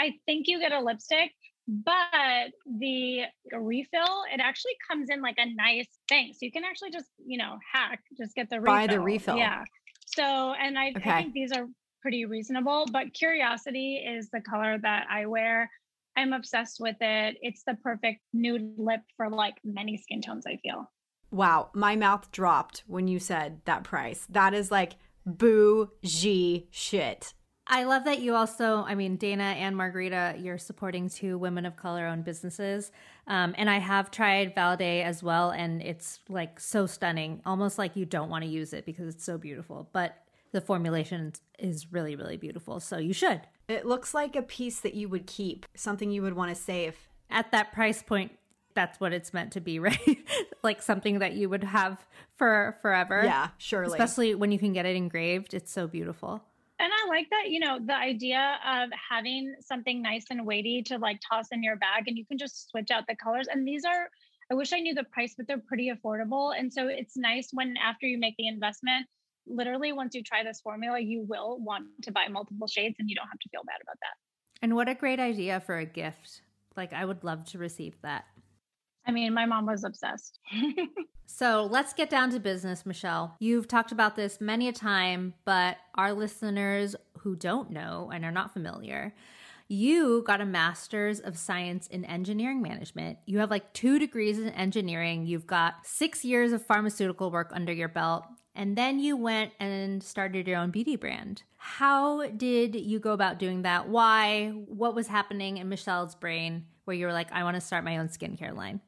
I 0.00 0.14
think 0.26 0.46
you 0.46 0.60
get 0.60 0.72
a 0.72 0.80
lipstick, 0.80 1.32
but 1.66 2.52
the 2.78 3.22
refill, 3.52 4.22
it 4.32 4.40
actually 4.40 4.76
comes 4.88 5.10
in 5.10 5.20
like 5.20 5.36
a 5.38 5.52
nice 5.54 5.88
thing. 6.08 6.32
So 6.32 6.38
you 6.42 6.52
can 6.52 6.64
actually 6.64 6.90
just, 6.90 7.06
you 7.18 7.36
know, 7.36 7.58
hack, 7.72 8.00
just 8.16 8.34
get 8.34 8.48
the 8.48 8.60
refill. 8.60 8.74
Buy 8.74 8.86
the 8.86 9.00
refill. 9.00 9.36
Yeah. 9.36 9.64
So, 10.06 10.54
and 10.54 10.78
I, 10.78 10.92
Okay. 10.96 11.10
I 11.10 11.22
think 11.22 11.34
these 11.34 11.52
are 11.52 11.66
pretty 12.00 12.24
reasonable, 12.24 12.86
but 12.92 13.12
Curiosity 13.12 13.96
is 13.96 14.30
the 14.30 14.40
color 14.40 14.78
that 14.78 15.06
I 15.10 15.26
wear. 15.26 15.70
I'm 16.16 16.32
obsessed 16.32 16.78
with 16.80 16.96
it. 17.00 17.36
It's 17.42 17.64
the 17.64 17.74
perfect 17.74 18.20
nude 18.32 18.78
lip 18.78 19.00
for 19.16 19.28
like 19.28 19.56
many 19.64 19.96
skin 19.98 20.22
tones, 20.22 20.46
I 20.46 20.56
feel. 20.62 20.90
Wow, 21.30 21.70
my 21.74 21.96
mouth 21.96 22.30
dropped 22.32 22.84
when 22.86 23.08
you 23.08 23.18
said 23.18 23.60
that 23.66 23.84
price. 23.84 24.26
That 24.30 24.54
is 24.54 24.70
like 24.70 24.96
bougie 25.36 26.68
shit. 26.70 27.34
I 27.70 27.84
love 27.84 28.04
that 28.04 28.20
you 28.20 28.34
also, 28.34 28.82
I 28.86 28.94
mean, 28.94 29.16
Dana 29.16 29.42
and 29.42 29.76
Margarita, 29.76 30.36
you're 30.38 30.56
supporting 30.56 31.10
two 31.10 31.36
women 31.36 31.66
of 31.66 31.76
color 31.76 32.06
owned 32.06 32.24
businesses. 32.24 32.90
Um, 33.26 33.54
and 33.58 33.68
I 33.68 33.78
have 33.78 34.10
tried 34.10 34.54
Valade 34.54 35.04
as 35.04 35.22
well, 35.22 35.50
and 35.50 35.82
it's 35.82 36.20
like 36.30 36.58
so 36.58 36.86
stunning, 36.86 37.42
almost 37.44 37.76
like 37.76 37.94
you 37.94 38.06
don't 38.06 38.30
want 38.30 38.44
to 38.44 38.50
use 38.50 38.72
it 38.72 38.86
because 38.86 39.14
it's 39.14 39.24
so 39.24 39.36
beautiful. 39.36 39.90
But 39.92 40.16
the 40.52 40.62
formulation 40.62 41.34
is 41.58 41.92
really, 41.92 42.16
really 42.16 42.38
beautiful. 42.38 42.80
So 42.80 42.96
you 42.96 43.12
should. 43.12 43.42
It 43.68 43.84
looks 43.84 44.14
like 44.14 44.34
a 44.34 44.40
piece 44.40 44.80
that 44.80 44.94
you 44.94 45.10
would 45.10 45.26
keep, 45.26 45.66
something 45.74 46.10
you 46.10 46.22
would 46.22 46.32
want 46.34 46.48
to 46.56 46.60
save. 46.60 46.96
At 47.28 47.52
that 47.52 47.72
price 47.72 48.02
point, 48.02 48.32
that's 48.78 49.00
what 49.00 49.12
it's 49.12 49.34
meant 49.34 49.52
to 49.54 49.60
be, 49.60 49.78
right? 49.90 50.18
like 50.62 50.80
something 50.80 51.18
that 51.18 51.32
you 51.32 51.48
would 51.48 51.64
have 51.64 51.98
for 52.36 52.78
forever. 52.80 53.22
Yeah, 53.24 53.48
surely. 53.58 53.98
Especially 53.98 54.36
when 54.36 54.52
you 54.52 54.58
can 54.58 54.72
get 54.72 54.86
it 54.86 54.94
engraved. 54.94 55.52
It's 55.52 55.72
so 55.72 55.88
beautiful. 55.88 56.40
And 56.78 56.92
I 56.92 57.08
like 57.08 57.28
that, 57.30 57.50
you 57.50 57.58
know, 57.58 57.80
the 57.84 57.96
idea 57.96 58.56
of 58.64 58.90
having 59.10 59.56
something 59.60 60.00
nice 60.00 60.26
and 60.30 60.46
weighty 60.46 60.82
to 60.84 60.98
like 60.98 61.20
toss 61.28 61.48
in 61.50 61.60
your 61.64 61.74
bag 61.74 62.04
and 62.06 62.16
you 62.16 62.24
can 62.24 62.38
just 62.38 62.70
switch 62.70 62.92
out 62.92 63.02
the 63.08 63.16
colors. 63.16 63.48
And 63.50 63.66
these 63.66 63.84
are, 63.84 64.08
I 64.48 64.54
wish 64.54 64.72
I 64.72 64.78
knew 64.78 64.94
the 64.94 65.02
price, 65.02 65.34
but 65.36 65.48
they're 65.48 65.58
pretty 65.58 65.90
affordable. 65.90 66.56
And 66.56 66.72
so 66.72 66.86
it's 66.86 67.16
nice 67.16 67.48
when 67.52 67.74
after 67.84 68.06
you 68.06 68.16
make 68.16 68.36
the 68.38 68.46
investment, 68.46 69.06
literally 69.48 69.92
once 69.92 70.14
you 70.14 70.22
try 70.22 70.44
this 70.44 70.60
formula, 70.60 71.00
you 71.00 71.24
will 71.28 71.58
want 71.58 71.86
to 72.02 72.12
buy 72.12 72.28
multiple 72.30 72.68
shades 72.68 72.94
and 73.00 73.10
you 73.10 73.16
don't 73.16 73.26
have 73.26 73.40
to 73.40 73.48
feel 73.48 73.62
bad 73.66 73.80
about 73.82 73.96
that. 74.00 74.62
And 74.62 74.76
what 74.76 74.88
a 74.88 74.94
great 74.94 75.18
idea 75.18 75.58
for 75.58 75.78
a 75.78 75.84
gift. 75.84 76.42
Like, 76.76 76.92
I 76.92 77.04
would 77.04 77.24
love 77.24 77.44
to 77.46 77.58
receive 77.58 77.96
that. 78.02 78.24
I 79.08 79.10
mean, 79.10 79.32
my 79.34 79.46
mom 79.46 79.66
was 79.66 79.84
obsessed. 79.84 80.38
So 81.30 81.68
let's 81.70 81.92
get 81.92 82.08
down 82.08 82.30
to 82.30 82.40
business, 82.40 82.86
Michelle. 82.86 83.36
You've 83.38 83.68
talked 83.68 83.92
about 83.92 84.16
this 84.16 84.40
many 84.40 84.66
a 84.66 84.72
time, 84.72 85.34
but 85.44 85.76
our 85.94 86.14
listeners 86.14 86.96
who 87.18 87.36
don't 87.36 87.70
know 87.70 88.10
and 88.12 88.24
are 88.24 88.32
not 88.32 88.54
familiar, 88.54 89.14
you 89.68 90.24
got 90.26 90.40
a 90.40 90.46
master's 90.46 91.20
of 91.20 91.36
science 91.36 91.86
in 91.86 92.06
engineering 92.06 92.62
management. 92.62 93.18
You 93.26 93.38
have 93.38 93.50
like 93.50 93.74
two 93.74 93.98
degrees 93.98 94.38
in 94.38 94.48
engineering. 94.48 95.26
You've 95.26 95.46
got 95.46 95.86
six 95.86 96.24
years 96.24 96.52
of 96.52 96.64
pharmaceutical 96.64 97.30
work 97.30 97.50
under 97.52 97.72
your 97.72 97.88
belt. 97.88 98.24
And 98.54 98.76
then 98.76 98.98
you 98.98 99.14
went 99.16 99.52
and 99.60 100.02
started 100.02 100.48
your 100.48 100.58
own 100.58 100.70
beauty 100.70 100.96
brand. 100.96 101.42
How 101.58 102.26
did 102.30 102.74
you 102.74 102.98
go 102.98 103.12
about 103.12 103.38
doing 103.38 103.62
that? 103.62 103.88
Why? 103.88 104.48
What 104.66 104.94
was 104.94 105.06
happening 105.06 105.58
in 105.58 105.68
Michelle's 105.68 106.14
brain 106.14 106.64
where 106.86 106.96
you 106.96 107.04
were 107.04 107.12
like, 107.12 107.30
I 107.30 107.44
want 107.44 107.56
to 107.56 107.60
start 107.60 107.84
my 107.84 107.98
own 107.98 108.08
skincare 108.08 108.56
line? 108.56 108.80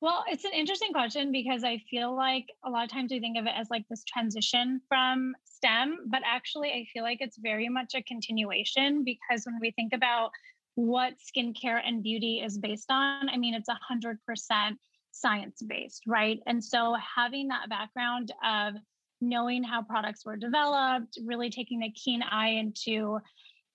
Well, 0.00 0.24
it's 0.28 0.44
an 0.44 0.52
interesting 0.54 0.92
question 0.92 1.32
because 1.32 1.64
I 1.64 1.78
feel 1.90 2.14
like 2.14 2.46
a 2.64 2.70
lot 2.70 2.84
of 2.84 2.90
times 2.90 3.10
we 3.10 3.18
think 3.18 3.36
of 3.36 3.46
it 3.46 3.52
as 3.56 3.68
like 3.68 3.84
this 3.90 4.04
transition 4.04 4.80
from 4.88 5.34
STEM, 5.44 6.06
but 6.06 6.22
actually, 6.24 6.70
I 6.70 6.86
feel 6.92 7.02
like 7.02 7.18
it's 7.20 7.36
very 7.36 7.68
much 7.68 7.94
a 7.94 8.02
continuation 8.02 9.02
because 9.02 9.44
when 9.44 9.58
we 9.60 9.72
think 9.72 9.92
about 9.92 10.30
what 10.76 11.14
skincare 11.18 11.80
and 11.84 12.04
beauty 12.04 12.40
is 12.44 12.58
based 12.58 12.90
on, 12.90 13.28
I 13.28 13.36
mean, 13.36 13.54
it's 13.54 13.68
100% 13.68 14.76
science 15.10 15.62
based, 15.66 16.04
right? 16.06 16.38
And 16.46 16.62
so 16.62 16.94
having 17.16 17.48
that 17.48 17.68
background 17.68 18.32
of 18.44 18.74
knowing 19.20 19.64
how 19.64 19.82
products 19.82 20.24
were 20.24 20.36
developed, 20.36 21.18
really 21.24 21.50
taking 21.50 21.82
a 21.82 21.90
keen 21.90 22.22
eye 22.22 22.50
into 22.50 23.18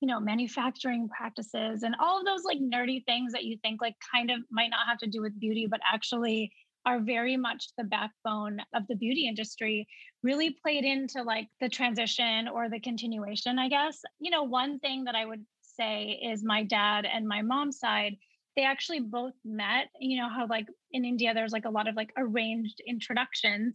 you 0.04 0.08
know 0.08 0.20
manufacturing 0.20 1.08
practices 1.08 1.84
and 1.84 1.96
all 1.98 2.20
of 2.20 2.26
those 2.26 2.44
like 2.44 2.58
nerdy 2.60 3.06
things 3.06 3.32
that 3.32 3.46
you 3.46 3.58
think 3.64 3.82
like 3.82 3.96
kind 4.14 4.30
of 4.30 4.40
might 4.52 4.70
not 4.70 4.86
have 4.86 4.98
to 4.98 5.08
do 5.08 5.22
with 5.22 5.40
beauty 5.40 5.66
but 5.66 5.80
actually 5.90 6.52
are 6.86 7.00
very 7.00 7.38
much 7.38 7.68
the 7.78 7.86
backbone 7.86 8.58
of 8.76 8.84
the 8.90 8.98
beauty 8.98 9.30
industry 9.30 9.88
really 10.22 10.58
played 10.62 10.84
into 10.84 11.24
like 11.24 11.48
the 11.62 11.70
transition 11.70 12.50
or 12.50 12.70
the 12.70 12.82
continuation 12.82 13.58
i 13.58 13.70
guess. 13.70 14.02
You 14.20 14.30
know 14.30 14.44
one 14.44 14.78
thing 14.80 15.06
that 15.06 15.16
i 15.16 15.26
would 15.26 15.46
say 15.62 16.20
is 16.22 16.44
my 16.44 16.64
dad 16.64 17.06
and 17.06 17.26
my 17.26 17.42
mom's 17.42 17.80
side 17.80 18.18
they 18.56 18.64
actually 18.64 19.00
both 19.00 19.34
met 19.44 19.88
you 20.00 20.18
know 20.18 20.30
how 20.30 20.48
like 20.48 20.66
in 20.92 21.06
india 21.06 21.34
there's 21.34 21.52
like 21.52 21.66
a 21.66 21.70
lot 21.70 21.88
of 21.88 21.96
like 21.96 22.12
arranged 22.18 22.82
introductions 22.88 23.74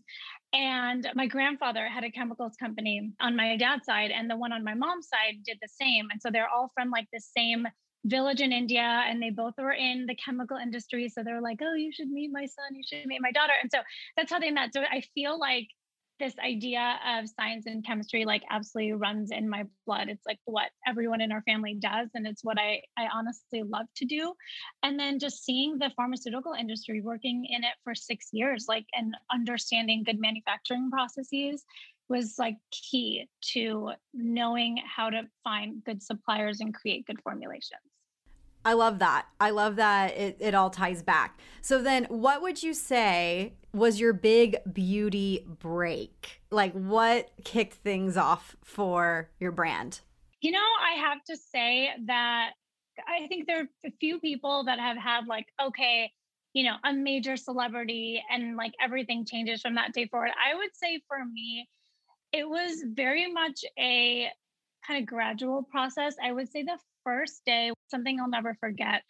and 0.52 1.08
my 1.14 1.26
grandfather 1.26 1.86
had 1.86 2.04
a 2.04 2.10
chemicals 2.10 2.54
company 2.58 3.12
on 3.20 3.36
my 3.36 3.56
dad's 3.56 3.84
side 3.84 4.10
and 4.10 4.30
the 4.30 4.36
one 4.36 4.52
on 4.52 4.64
my 4.64 4.74
mom's 4.74 5.08
side 5.08 5.34
did 5.44 5.58
the 5.60 5.68
same 5.68 6.06
and 6.10 6.20
so 6.20 6.30
they're 6.30 6.48
all 6.48 6.70
from 6.74 6.90
like 6.90 7.06
the 7.12 7.20
same 7.36 7.66
village 8.04 8.40
in 8.40 8.52
india 8.52 9.02
and 9.08 9.20
they 9.20 9.30
both 9.30 9.54
were 9.58 9.72
in 9.72 10.06
the 10.06 10.16
chemical 10.24 10.56
industry 10.56 11.08
so 11.08 11.22
they're 11.22 11.42
like 11.42 11.58
oh 11.62 11.74
you 11.74 11.92
should 11.92 12.08
meet 12.08 12.30
my 12.32 12.46
son 12.46 12.74
you 12.74 12.82
should 12.86 13.06
meet 13.06 13.20
my 13.20 13.32
daughter 13.32 13.52
and 13.60 13.70
so 13.72 13.78
that's 14.16 14.30
how 14.30 14.38
they 14.38 14.50
met 14.50 14.72
so 14.72 14.82
i 14.82 15.02
feel 15.14 15.38
like 15.38 15.66
this 16.18 16.34
idea 16.44 16.98
of 17.06 17.28
science 17.28 17.66
and 17.66 17.84
chemistry 17.86 18.24
like 18.24 18.42
absolutely 18.50 18.92
runs 18.92 19.30
in 19.30 19.48
my 19.48 19.64
blood. 19.86 20.08
It's 20.08 20.26
like 20.26 20.38
what 20.44 20.70
everyone 20.86 21.20
in 21.20 21.32
our 21.32 21.42
family 21.42 21.74
does 21.74 22.08
and 22.14 22.26
it's 22.26 22.44
what 22.44 22.58
i 22.58 22.82
i 22.96 23.08
honestly 23.12 23.62
love 23.62 23.86
to 23.96 24.04
do. 24.04 24.34
And 24.82 24.98
then 24.98 25.18
just 25.18 25.44
seeing 25.44 25.78
the 25.78 25.90
pharmaceutical 25.96 26.52
industry 26.52 27.00
working 27.00 27.46
in 27.48 27.64
it 27.64 27.74
for 27.84 27.94
6 27.94 28.28
years 28.32 28.66
like 28.68 28.86
and 28.92 29.14
understanding 29.32 30.02
good 30.04 30.20
manufacturing 30.20 30.90
processes 30.90 31.64
was 32.08 32.36
like 32.38 32.56
key 32.70 33.28
to 33.52 33.92
knowing 34.14 34.80
how 34.84 35.10
to 35.10 35.22
find 35.44 35.84
good 35.84 36.02
suppliers 36.02 36.60
and 36.60 36.74
create 36.74 37.06
good 37.06 37.20
formulations 37.22 37.82
I 38.64 38.74
love 38.74 38.98
that. 38.98 39.26
I 39.40 39.50
love 39.50 39.76
that 39.76 40.16
it, 40.16 40.36
it 40.40 40.54
all 40.54 40.70
ties 40.70 41.02
back. 41.02 41.38
So 41.62 41.82
then 41.82 42.04
what 42.04 42.42
would 42.42 42.62
you 42.62 42.74
say 42.74 43.54
was 43.72 44.00
your 44.00 44.12
big 44.12 44.56
beauty 44.72 45.46
break? 45.46 46.40
Like 46.50 46.72
what 46.72 47.30
kicked 47.44 47.74
things 47.74 48.16
off 48.16 48.56
for 48.62 49.30
your 49.38 49.52
brand? 49.52 50.00
You 50.40 50.52
know, 50.52 50.58
I 50.58 50.98
have 50.98 51.22
to 51.24 51.36
say 51.36 51.90
that 52.06 52.50
I 53.06 53.26
think 53.28 53.46
there 53.46 53.60
are 53.60 53.68
a 53.86 53.92
few 54.00 54.18
people 54.20 54.64
that 54.64 54.78
have 54.78 54.96
had 54.96 55.26
like, 55.26 55.46
okay, 55.60 56.10
you 56.52 56.64
know, 56.64 56.76
a 56.84 56.92
major 56.92 57.36
celebrity 57.36 58.22
and 58.30 58.56
like 58.56 58.72
everything 58.82 59.24
changes 59.24 59.60
from 59.60 59.74
that 59.76 59.92
day 59.92 60.06
forward. 60.06 60.30
I 60.30 60.56
would 60.56 60.74
say 60.74 61.00
for 61.06 61.24
me, 61.24 61.68
it 62.32 62.48
was 62.48 62.82
very 62.94 63.30
much 63.30 63.64
a 63.78 64.28
kind 64.86 65.02
of 65.02 65.06
gradual 65.06 65.62
process. 65.62 66.16
I 66.22 66.32
would 66.32 66.50
say 66.50 66.62
the 66.62 66.78
first 67.08 67.42
day, 67.46 67.72
something 67.90 68.20
I'll 68.20 68.28
never 68.28 68.54
forget. 68.60 69.02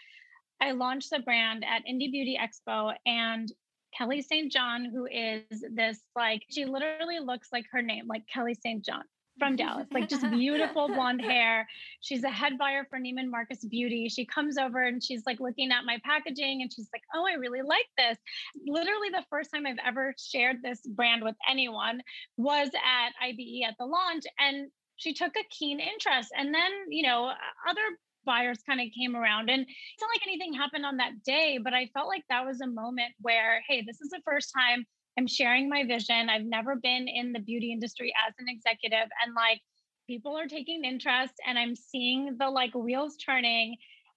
I 0.60 0.72
launched 0.72 1.10
the 1.10 1.18
brand 1.18 1.64
at 1.64 1.82
Indie 1.86 2.12
Beauty 2.12 2.38
Expo 2.40 2.94
and 3.06 3.50
Kelly 3.96 4.22
St. 4.22 4.52
John, 4.52 4.84
who 4.84 5.06
is 5.06 5.64
this 5.72 5.98
like, 6.14 6.42
she 6.48 6.64
literally 6.64 7.18
looks 7.18 7.48
like 7.52 7.64
her 7.72 7.82
name, 7.82 8.06
like 8.06 8.22
Kelly 8.32 8.54
St. 8.54 8.84
John 8.84 9.02
from 9.38 9.56
Dallas, 9.56 9.86
like 9.92 10.08
just 10.08 10.28
beautiful 10.30 10.88
blonde 10.88 11.22
hair. 11.22 11.66
She's 12.00 12.24
a 12.24 12.30
head 12.30 12.58
buyer 12.58 12.86
for 12.90 12.98
Neiman 12.98 13.30
Marcus 13.30 13.64
Beauty. 13.64 14.08
She 14.08 14.24
comes 14.24 14.58
over 14.58 14.82
and 14.82 15.02
she's 15.02 15.22
like 15.26 15.40
looking 15.40 15.70
at 15.70 15.84
my 15.84 15.98
packaging 16.04 16.62
and 16.62 16.72
she's 16.72 16.88
like, 16.92 17.02
Oh, 17.14 17.26
I 17.26 17.34
really 17.34 17.62
like 17.62 17.86
this. 17.96 18.18
Literally, 18.66 19.10
the 19.10 19.24
first 19.30 19.50
time 19.52 19.66
I've 19.66 19.76
ever 19.84 20.14
shared 20.18 20.62
this 20.62 20.80
brand 20.86 21.22
with 21.22 21.36
anyone 21.48 22.02
was 22.36 22.68
at 22.68 23.10
IBE 23.24 23.68
at 23.68 23.76
the 23.78 23.86
launch. 23.86 24.24
And 24.38 24.70
she 24.98 25.14
took 25.14 25.32
a 25.36 25.48
keen 25.50 25.80
interest. 25.80 26.30
And 26.36 26.54
then, 26.54 26.70
you 26.90 27.04
know, 27.04 27.32
other 27.68 27.82
buyers 28.26 28.58
kind 28.68 28.80
of 28.80 28.88
came 28.96 29.16
around 29.16 29.48
and 29.48 29.62
it's 29.62 30.02
not 30.02 30.10
like 30.14 30.26
anything 30.26 30.52
happened 30.52 30.84
on 30.84 30.98
that 30.98 31.22
day, 31.24 31.58
but 31.62 31.72
I 31.72 31.88
felt 31.94 32.08
like 32.08 32.24
that 32.28 32.44
was 32.44 32.60
a 32.60 32.66
moment 32.66 33.14
where, 33.20 33.62
hey, 33.66 33.82
this 33.86 34.00
is 34.02 34.10
the 34.10 34.20
first 34.24 34.52
time 34.54 34.84
I'm 35.16 35.26
sharing 35.26 35.68
my 35.68 35.84
vision. 35.84 36.28
I've 36.28 36.44
never 36.44 36.76
been 36.76 37.08
in 37.08 37.32
the 37.32 37.40
beauty 37.40 37.72
industry 37.72 38.12
as 38.28 38.34
an 38.38 38.46
executive 38.48 39.08
and 39.24 39.34
like 39.34 39.60
people 40.06 40.36
are 40.36 40.46
taking 40.46 40.84
interest 40.84 41.34
and 41.46 41.58
I'm 41.58 41.74
seeing 41.74 42.36
the 42.38 42.50
like 42.50 42.74
wheels 42.74 43.16
turning. 43.16 43.76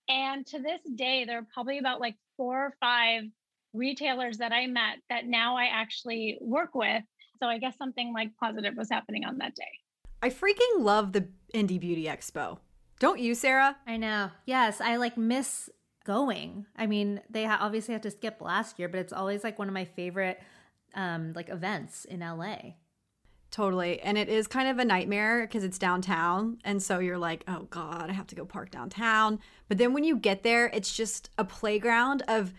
And 0.09 0.45
to 0.47 0.59
this 0.59 0.81
day, 0.95 1.25
there 1.25 1.39
are 1.39 1.47
probably 1.53 1.77
about 1.77 2.01
like 2.01 2.15
four 2.37 2.65
or 2.65 2.73
five 2.79 3.23
retailers 3.73 4.39
that 4.39 4.51
I 4.51 4.67
met 4.67 4.97
that 5.09 5.25
now 5.25 5.55
I 5.55 5.65
actually 5.71 6.37
work 6.41 6.75
with. 6.75 7.03
So 7.39 7.47
I 7.47 7.59
guess 7.59 7.77
something 7.77 8.13
like 8.13 8.35
positive 8.39 8.73
was 8.75 8.89
happening 8.91 9.23
on 9.25 9.37
that 9.37 9.55
day. 9.55 9.80
I 10.21 10.29
freaking 10.29 10.79
love 10.79 11.13
the 11.13 11.27
Indie 11.53 11.79
Beauty 11.79 12.05
Expo. 12.05 12.59
Don't 12.99 13.19
you, 13.19 13.33
Sarah? 13.33 13.77
I 13.87 13.97
know. 13.97 14.29
Yes, 14.45 14.79
I 14.79 14.97
like 14.97 15.17
miss 15.17 15.69
going. 16.05 16.65
I 16.75 16.85
mean, 16.87 17.21
they 17.29 17.45
ha- 17.45 17.57
obviously 17.59 17.93
had 17.93 18.03
to 18.03 18.11
skip 18.11 18.41
last 18.41 18.77
year, 18.77 18.87
but 18.87 18.99
it's 18.99 19.13
always 19.13 19.43
like 19.43 19.57
one 19.57 19.67
of 19.67 19.73
my 19.73 19.85
favorite 19.85 20.39
um 20.93 21.33
like 21.33 21.49
events 21.49 22.05
in 22.05 22.19
LA. 22.19 22.73
Totally. 23.49 23.99
And 23.99 24.17
it 24.17 24.29
is 24.29 24.47
kind 24.47 24.69
of 24.69 24.79
a 24.79 24.85
nightmare 24.85 25.41
because 25.41 25.65
it's 25.65 25.77
downtown. 25.77 26.59
And 26.63 26.81
so 26.81 26.99
you're 26.99 27.17
like, 27.17 27.43
oh 27.49 27.67
God, 27.69 28.09
I 28.09 28.13
have 28.13 28.27
to 28.27 28.35
go 28.35 28.45
park 28.45 28.71
downtown. 28.71 29.39
But 29.67 29.77
then 29.77 29.93
when 29.93 30.05
you 30.05 30.15
get 30.15 30.43
there, 30.43 30.67
it's 30.67 30.95
just 30.95 31.29
a 31.37 31.43
playground 31.43 32.23
of 32.29 32.53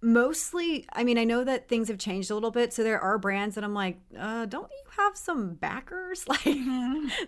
mostly, 0.00 0.86
I 0.92 1.04
mean, 1.04 1.18
I 1.18 1.24
know 1.24 1.44
that 1.44 1.68
things 1.68 1.88
have 1.88 1.98
changed 1.98 2.30
a 2.30 2.34
little 2.34 2.50
bit. 2.50 2.72
So 2.72 2.82
there 2.82 3.00
are 3.00 3.18
brands 3.18 3.54
that 3.54 3.64
I'm 3.64 3.74
like, 3.74 3.98
uh, 4.18 4.46
don't 4.46 4.70
you 4.70 4.90
have 5.02 5.16
some 5.16 5.54
backers? 5.54 6.24
Like, 6.28 6.44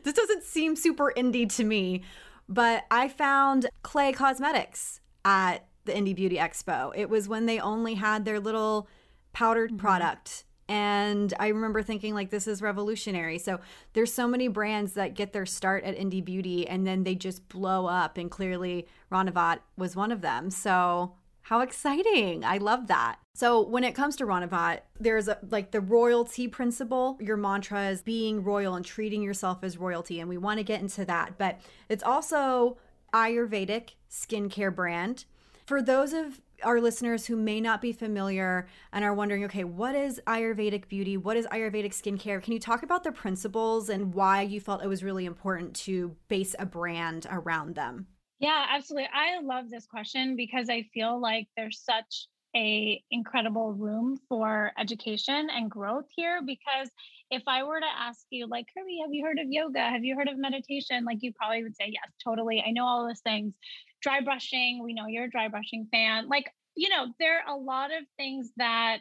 this 0.04 0.14
doesn't 0.14 0.44
seem 0.44 0.76
super 0.76 1.12
indie 1.16 1.48
to 1.56 1.64
me. 1.64 2.02
But 2.48 2.84
I 2.90 3.08
found 3.08 3.66
Clay 3.82 4.12
Cosmetics 4.12 5.00
at 5.24 5.66
the 5.84 5.92
Indie 5.92 6.14
Beauty 6.14 6.36
Expo. 6.36 6.92
It 6.94 7.08
was 7.08 7.28
when 7.28 7.46
they 7.46 7.60
only 7.60 7.94
had 7.94 8.24
their 8.24 8.40
little 8.40 8.88
powdered 9.32 9.78
product 9.78 10.44
and 10.70 11.34
I 11.40 11.48
remember 11.48 11.82
thinking 11.82 12.14
like 12.14 12.30
this 12.30 12.46
is 12.46 12.62
revolutionary. 12.62 13.38
So 13.38 13.58
there's 13.92 14.14
so 14.14 14.28
many 14.28 14.46
brands 14.46 14.92
that 14.92 15.14
get 15.14 15.32
their 15.32 15.44
start 15.44 15.82
at 15.82 15.98
indie 15.98 16.24
beauty 16.24 16.64
and 16.68 16.86
then 16.86 17.02
they 17.02 17.16
just 17.16 17.48
blow 17.48 17.86
up 17.86 18.16
and 18.16 18.30
clearly 18.30 18.86
Ranavat 19.10 19.58
was 19.76 19.96
one 19.96 20.12
of 20.12 20.20
them. 20.20 20.48
So 20.48 21.16
how 21.50 21.62
exciting. 21.62 22.44
I 22.44 22.58
love 22.58 22.86
that. 22.86 23.18
So 23.34 23.60
when 23.60 23.82
it 23.82 23.92
comes 23.92 24.14
to 24.16 24.24
Ranavat, 24.24 24.82
there's 25.00 25.26
a, 25.26 25.36
like 25.50 25.72
the 25.72 25.80
royalty 25.80 26.46
principle. 26.46 27.18
Your 27.20 27.36
mantra 27.36 27.88
is 27.88 28.02
being 28.02 28.44
royal 28.44 28.76
and 28.76 28.84
treating 28.84 29.20
yourself 29.20 29.64
as 29.64 29.76
royalty 29.76 30.20
and 30.20 30.28
we 30.28 30.38
want 30.38 30.58
to 30.58 30.62
get 30.62 30.80
into 30.80 31.04
that. 31.06 31.38
But 31.38 31.58
it's 31.88 32.04
also 32.04 32.78
Ayurvedic 33.12 33.94
skincare 34.08 34.72
brand. 34.72 35.24
For 35.66 35.82
those 35.82 36.12
of 36.12 36.40
our 36.62 36.80
listeners 36.80 37.26
who 37.26 37.34
may 37.34 37.60
not 37.60 37.82
be 37.82 37.92
familiar 37.92 38.68
and 38.92 39.04
are 39.04 39.12
wondering, 39.12 39.44
okay, 39.46 39.64
what 39.64 39.96
is 39.96 40.20
Ayurvedic 40.28 40.86
beauty? 40.86 41.16
What 41.16 41.36
is 41.36 41.48
Ayurvedic 41.48 41.90
skincare? 41.90 42.40
Can 42.40 42.52
you 42.52 42.60
talk 42.60 42.84
about 42.84 43.02
the 43.02 43.10
principles 43.10 43.88
and 43.88 44.14
why 44.14 44.42
you 44.42 44.60
felt 44.60 44.84
it 44.84 44.88
was 44.88 45.02
really 45.02 45.24
important 45.24 45.74
to 45.74 46.14
base 46.28 46.54
a 46.60 46.66
brand 46.66 47.26
around 47.28 47.74
them? 47.74 48.06
Yeah, 48.40 48.66
absolutely. 48.70 49.08
I 49.12 49.40
love 49.40 49.70
this 49.70 49.86
question 49.86 50.34
because 50.36 50.70
I 50.70 50.84
feel 50.94 51.20
like 51.20 51.48
there's 51.56 51.80
such 51.84 52.26
a 52.56 53.02
incredible 53.10 53.72
room 53.74 54.18
for 54.28 54.72
education 54.78 55.48
and 55.50 55.70
growth 55.70 56.06
here 56.16 56.40
because 56.44 56.90
if 57.30 57.42
I 57.46 57.62
were 57.62 57.78
to 57.78 57.86
ask 57.86 58.26
you 58.30 58.46
like 58.48 58.66
Kirby, 58.76 58.98
have 59.02 59.12
you 59.12 59.24
heard 59.24 59.38
of 59.38 59.46
yoga? 59.50 59.80
Have 59.80 60.04
you 60.04 60.16
heard 60.16 60.28
of 60.28 60.38
meditation? 60.38 61.04
Like 61.04 61.18
you 61.20 61.32
probably 61.32 61.62
would 61.62 61.76
say 61.76 61.86
yes, 61.88 62.12
totally. 62.24 62.64
I 62.66 62.72
know 62.72 62.86
all 62.86 63.06
those 63.06 63.20
things 63.20 63.54
dry 64.02 64.20
brushing. 64.22 64.82
We 64.82 64.94
know 64.94 65.06
you're 65.06 65.24
a 65.24 65.30
dry 65.30 65.48
brushing 65.48 65.86
fan. 65.92 66.28
Like, 66.28 66.50
you 66.74 66.88
know, 66.88 67.08
there 67.20 67.42
are 67.46 67.54
a 67.54 67.58
lot 67.58 67.90
of 67.92 68.04
things 68.16 68.50
that 68.56 69.00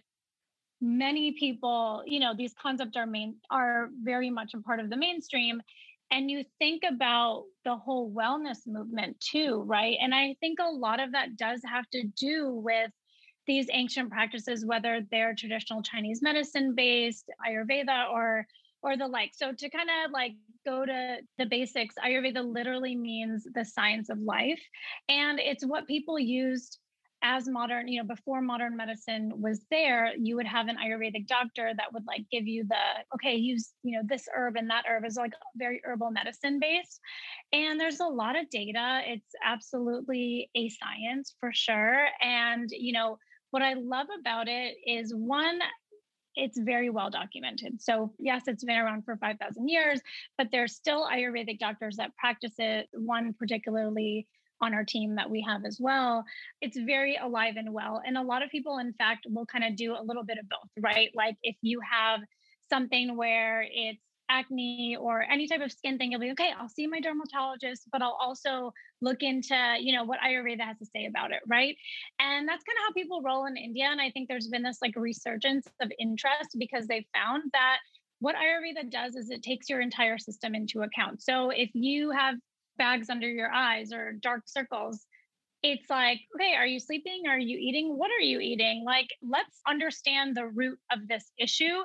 many 0.81 1.33
people, 1.33 2.03
you 2.05 2.19
know, 2.19 2.33
these 2.35 2.53
concepts 2.61 2.95
are 2.95 3.05
main 3.05 3.35
are 3.51 3.89
very 4.01 4.29
much 4.29 4.53
a 4.53 4.61
part 4.61 4.79
of 4.79 4.89
the 4.89 4.97
mainstream. 4.97 5.61
And 6.11 6.29
you 6.29 6.43
think 6.57 6.83
about 6.89 7.45
the 7.65 7.75
whole 7.75 8.11
wellness 8.11 8.65
movement 8.65 9.19
too, 9.19 9.63
right? 9.67 9.97
And 10.01 10.13
I 10.13 10.35
think 10.39 10.59
a 10.59 10.69
lot 10.69 10.99
of 10.99 11.11
that 11.11 11.37
does 11.37 11.61
have 11.65 11.87
to 11.91 12.03
do 12.17 12.51
with 12.51 12.91
these 13.45 13.67
ancient 13.71 14.11
practices, 14.11 14.65
whether 14.65 15.01
they're 15.11 15.35
traditional 15.35 15.81
Chinese 15.81 16.21
medicine 16.21 16.73
based, 16.75 17.29
Ayurveda, 17.47 18.09
or 18.11 18.45
or 18.81 18.95
the 18.95 19.07
like. 19.07 19.31
So 19.33 19.51
to 19.51 19.69
kind 19.69 19.89
of 20.05 20.11
like 20.11 20.33
go 20.65 20.85
to 20.85 21.17
the 21.37 21.45
basics, 21.45 21.95
Ayurveda 22.03 22.43
literally 22.43 22.95
means 22.95 23.45
the 23.53 23.65
science 23.65 24.09
of 24.09 24.19
life. 24.19 24.61
And 25.09 25.39
it's 25.39 25.65
what 25.65 25.87
people 25.87 26.17
used 26.17 26.79
as 27.21 27.47
modern, 27.47 27.87
you 27.87 28.01
know, 28.01 28.07
before 28.07 28.41
modern 28.41 28.77
medicine 28.77 29.31
was 29.41 29.61
there, 29.69 30.13
you 30.17 30.35
would 30.35 30.47
have 30.47 30.67
an 30.67 30.77
Ayurvedic 30.77 31.27
doctor 31.27 31.71
that 31.75 31.91
would 31.93 32.05
like 32.07 32.25
give 32.31 32.47
you 32.47 32.65
the, 32.67 33.03
okay, 33.15 33.35
use, 33.35 33.73
you 33.83 33.97
know, 33.97 34.03
this 34.07 34.27
herb 34.33 34.55
and 34.55 34.69
that 34.69 34.85
herb 34.87 35.05
is 35.05 35.17
like 35.17 35.33
very 35.55 35.81
herbal 35.83 36.11
medicine 36.11 36.59
based. 36.59 36.99
And 37.51 37.79
there's 37.79 37.99
a 37.99 38.05
lot 38.05 38.39
of 38.39 38.49
data. 38.49 39.01
It's 39.05 39.33
absolutely 39.43 40.49
a 40.55 40.69
science 40.69 41.35
for 41.39 41.51
sure. 41.53 42.07
And, 42.21 42.69
you 42.71 42.93
know, 42.93 43.17
what 43.51 43.63
I 43.63 43.73
love 43.73 44.07
about 44.19 44.47
it 44.47 44.75
is 44.85 45.13
one, 45.13 45.59
it's 46.35 46.59
very 46.59 46.89
well 46.89 47.09
documented. 47.09 47.81
So, 47.81 48.13
yes, 48.17 48.43
it's 48.47 48.63
been 48.63 48.77
around 48.77 49.03
for 49.03 49.17
5,000 49.17 49.67
years, 49.67 49.99
but 50.37 50.47
there's 50.51 50.75
still 50.75 51.05
Ayurvedic 51.05 51.59
doctors 51.59 51.97
that 51.97 52.15
practice 52.15 52.53
it, 52.59 52.87
one 52.93 53.33
particularly 53.37 54.27
on 54.61 54.73
our 54.73 54.83
team 54.83 55.15
that 55.15 55.29
we 55.29 55.41
have 55.41 55.65
as 55.65 55.77
well. 55.79 56.23
It's 56.61 56.77
very 56.77 57.17
alive 57.17 57.55
and 57.57 57.73
well. 57.73 58.01
And 58.05 58.17
a 58.17 58.21
lot 58.21 58.43
of 58.43 58.49
people, 58.49 58.77
in 58.79 58.93
fact, 58.93 59.25
will 59.29 59.45
kind 59.45 59.63
of 59.63 59.75
do 59.75 59.93
a 59.93 60.03
little 60.03 60.23
bit 60.23 60.37
of 60.37 60.47
both, 60.49 60.69
right? 60.79 61.09
Like 61.15 61.35
if 61.43 61.55
you 61.61 61.79
have 61.89 62.19
something 62.69 63.15
where 63.17 63.65
it's 63.69 64.01
acne 64.29 64.95
or 64.99 65.23
any 65.23 65.47
type 65.47 65.61
of 65.61 65.71
skin 65.71 65.97
thing, 65.97 66.11
you'll 66.11 66.21
be 66.21 66.31
okay, 66.31 66.51
I'll 66.57 66.69
see 66.69 66.87
my 66.87 66.99
dermatologist, 66.99 67.87
but 67.91 68.01
I'll 68.01 68.17
also 68.21 68.71
look 69.01 69.21
into, 69.21 69.75
you 69.79 69.95
know, 69.95 70.03
what 70.03 70.19
Ayurveda 70.19 70.61
has 70.61 70.77
to 70.77 70.85
say 70.85 71.05
about 71.05 71.31
it, 71.31 71.39
right? 71.47 71.75
And 72.19 72.47
that's 72.47 72.63
kind 72.63 72.77
of 72.77 72.83
how 72.87 72.93
people 72.93 73.21
roll 73.23 73.45
in 73.47 73.57
India. 73.57 73.85
And 73.85 73.99
I 73.99 74.11
think 74.11 74.27
there's 74.27 74.47
been 74.47 74.63
this 74.63 74.77
like 74.81 74.93
resurgence 74.95 75.67
of 75.81 75.91
interest 75.99 76.55
because 76.57 76.85
they 76.87 77.07
found 77.13 77.43
that 77.53 77.77
what 78.19 78.35
Ayurveda 78.35 78.91
does 78.91 79.15
is 79.15 79.29
it 79.29 79.41
takes 79.41 79.69
your 79.69 79.81
entire 79.81 80.17
system 80.17 80.53
into 80.53 80.81
account. 80.81 81.23
So 81.23 81.49
if 81.49 81.69
you 81.73 82.11
have 82.11 82.35
bags 82.79 83.11
under 83.11 83.29
your 83.29 83.51
eyes 83.51 83.93
or 83.93 84.13
dark 84.13 84.43
circles, 84.47 85.05
it's 85.61 85.89
like, 85.89 86.21
okay, 86.35 86.55
are 86.55 86.65
you 86.65 86.79
sleeping? 86.79 87.23
Are 87.27 87.37
you 87.37 87.57
eating? 87.59 87.95
What 87.95 88.09
are 88.09 88.23
you 88.23 88.39
eating? 88.39 88.83
Like, 88.83 89.09
let's 89.21 89.59
understand 89.67 90.35
the 90.35 90.47
root 90.47 90.79
of 90.91 91.07
this 91.07 91.31
issue 91.37 91.83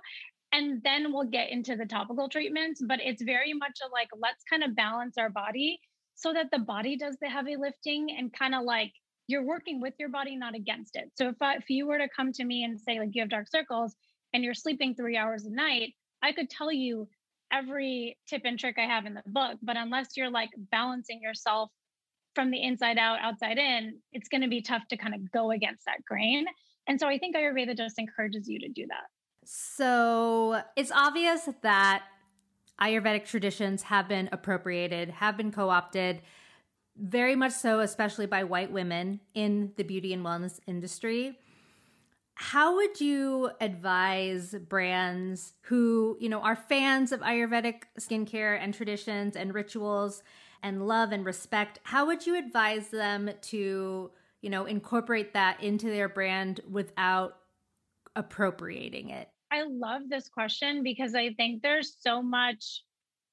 and 0.54 0.80
then 0.84 1.12
we'll 1.12 1.24
get 1.24 1.50
into 1.50 1.76
the 1.76 1.84
topical 1.84 2.28
treatments 2.28 2.80
but 2.86 3.00
it's 3.02 3.22
very 3.22 3.52
much 3.52 3.78
a 3.84 3.90
like 3.92 4.08
let's 4.18 4.44
kind 4.48 4.62
of 4.62 4.76
balance 4.76 5.18
our 5.18 5.28
body 5.28 5.80
so 6.14 6.32
that 6.32 6.46
the 6.52 6.58
body 6.58 6.96
does 6.96 7.16
the 7.20 7.28
heavy 7.28 7.56
lifting 7.56 8.06
and 8.16 8.32
kind 8.32 8.54
of 8.54 8.62
like 8.62 8.92
you're 9.26 9.44
working 9.44 9.80
with 9.80 9.94
your 9.98 10.08
body 10.08 10.36
not 10.36 10.54
against 10.54 10.96
it 10.96 11.10
so 11.16 11.28
if, 11.28 11.36
I, 11.40 11.56
if 11.56 11.68
you 11.68 11.86
were 11.86 11.98
to 11.98 12.08
come 12.14 12.32
to 12.32 12.44
me 12.44 12.64
and 12.64 12.80
say 12.80 12.98
like 12.98 13.10
you 13.12 13.22
have 13.22 13.30
dark 13.30 13.48
circles 13.50 13.94
and 14.32 14.44
you're 14.44 14.54
sleeping 14.54 14.94
three 14.94 15.16
hours 15.16 15.44
a 15.44 15.50
night 15.50 15.92
i 16.22 16.32
could 16.32 16.48
tell 16.48 16.72
you 16.72 17.08
every 17.54 18.16
tip 18.28 18.42
and 18.44 18.58
trick 18.58 18.76
i 18.78 18.86
have 18.86 19.06
in 19.06 19.14
the 19.14 19.22
book 19.26 19.58
but 19.62 19.76
unless 19.76 20.16
you're 20.16 20.30
like 20.30 20.50
balancing 20.70 21.20
yourself 21.22 21.70
from 22.34 22.50
the 22.50 22.62
inside 22.62 22.98
out 22.98 23.18
outside 23.20 23.58
in 23.58 23.98
it's 24.12 24.28
going 24.28 24.40
to 24.40 24.48
be 24.48 24.60
tough 24.60 24.82
to 24.88 24.96
kind 24.96 25.14
of 25.14 25.30
go 25.30 25.50
against 25.50 25.84
that 25.86 26.04
grain 26.06 26.44
and 26.88 26.98
so 26.98 27.06
i 27.06 27.18
think 27.18 27.36
ayurveda 27.36 27.76
just 27.76 27.98
encourages 27.98 28.48
you 28.48 28.58
to 28.58 28.68
do 28.68 28.86
that 28.88 29.04
so 29.46 30.62
it's 30.76 30.90
obvious 30.90 31.48
that 31.62 32.02
Ayurvedic 32.80 33.26
traditions 33.26 33.82
have 33.84 34.08
been 34.08 34.28
appropriated, 34.32 35.10
have 35.10 35.36
been 35.36 35.52
co 35.52 35.68
opted, 35.68 36.22
very 36.96 37.36
much 37.36 37.52
so, 37.52 37.80
especially 37.80 38.26
by 38.26 38.44
white 38.44 38.72
women 38.72 39.20
in 39.34 39.72
the 39.76 39.84
beauty 39.84 40.12
and 40.12 40.24
wellness 40.24 40.58
industry. 40.66 41.38
How 42.36 42.76
would 42.76 43.00
you 43.00 43.50
advise 43.60 44.54
brands 44.68 45.54
who, 45.62 46.16
you 46.20 46.28
know, 46.28 46.40
are 46.40 46.56
fans 46.56 47.12
of 47.12 47.20
Ayurvedic 47.20 47.82
skincare 47.98 48.58
and 48.60 48.74
traditions 48.74 49.36
and 49.36 49.54
rituals 49.54 50.22
and 50.62 50.86
love 50.86 51.12
and 51.12 51.24
respect? 51.24 51.78
How 51.84 52.06
would 52.06 52.26
you 52.26 52.36
advise 52.36 52.88
them 52.88 53.30
to, 53.42 54.10
you 54.40 54.50
know, 54.50 54.64
incorporate 54.66 55.34
that 55.34 55.62
into 55.62 55.86
their 55.86 56.08
brand 56.08 56.60
without 56.68 57.36
appropriating 58.16 59.10
it? 59.10 59.28
I 59.52 59.62
love 59.62 60.02
this 60.08 60.28
question 60.28 60.82
because 60.82 61.14
I 61.14 61.34
think 61.34 61.62
there's 61.62 61.96
so 62.00 62.20
much 62.20 62.82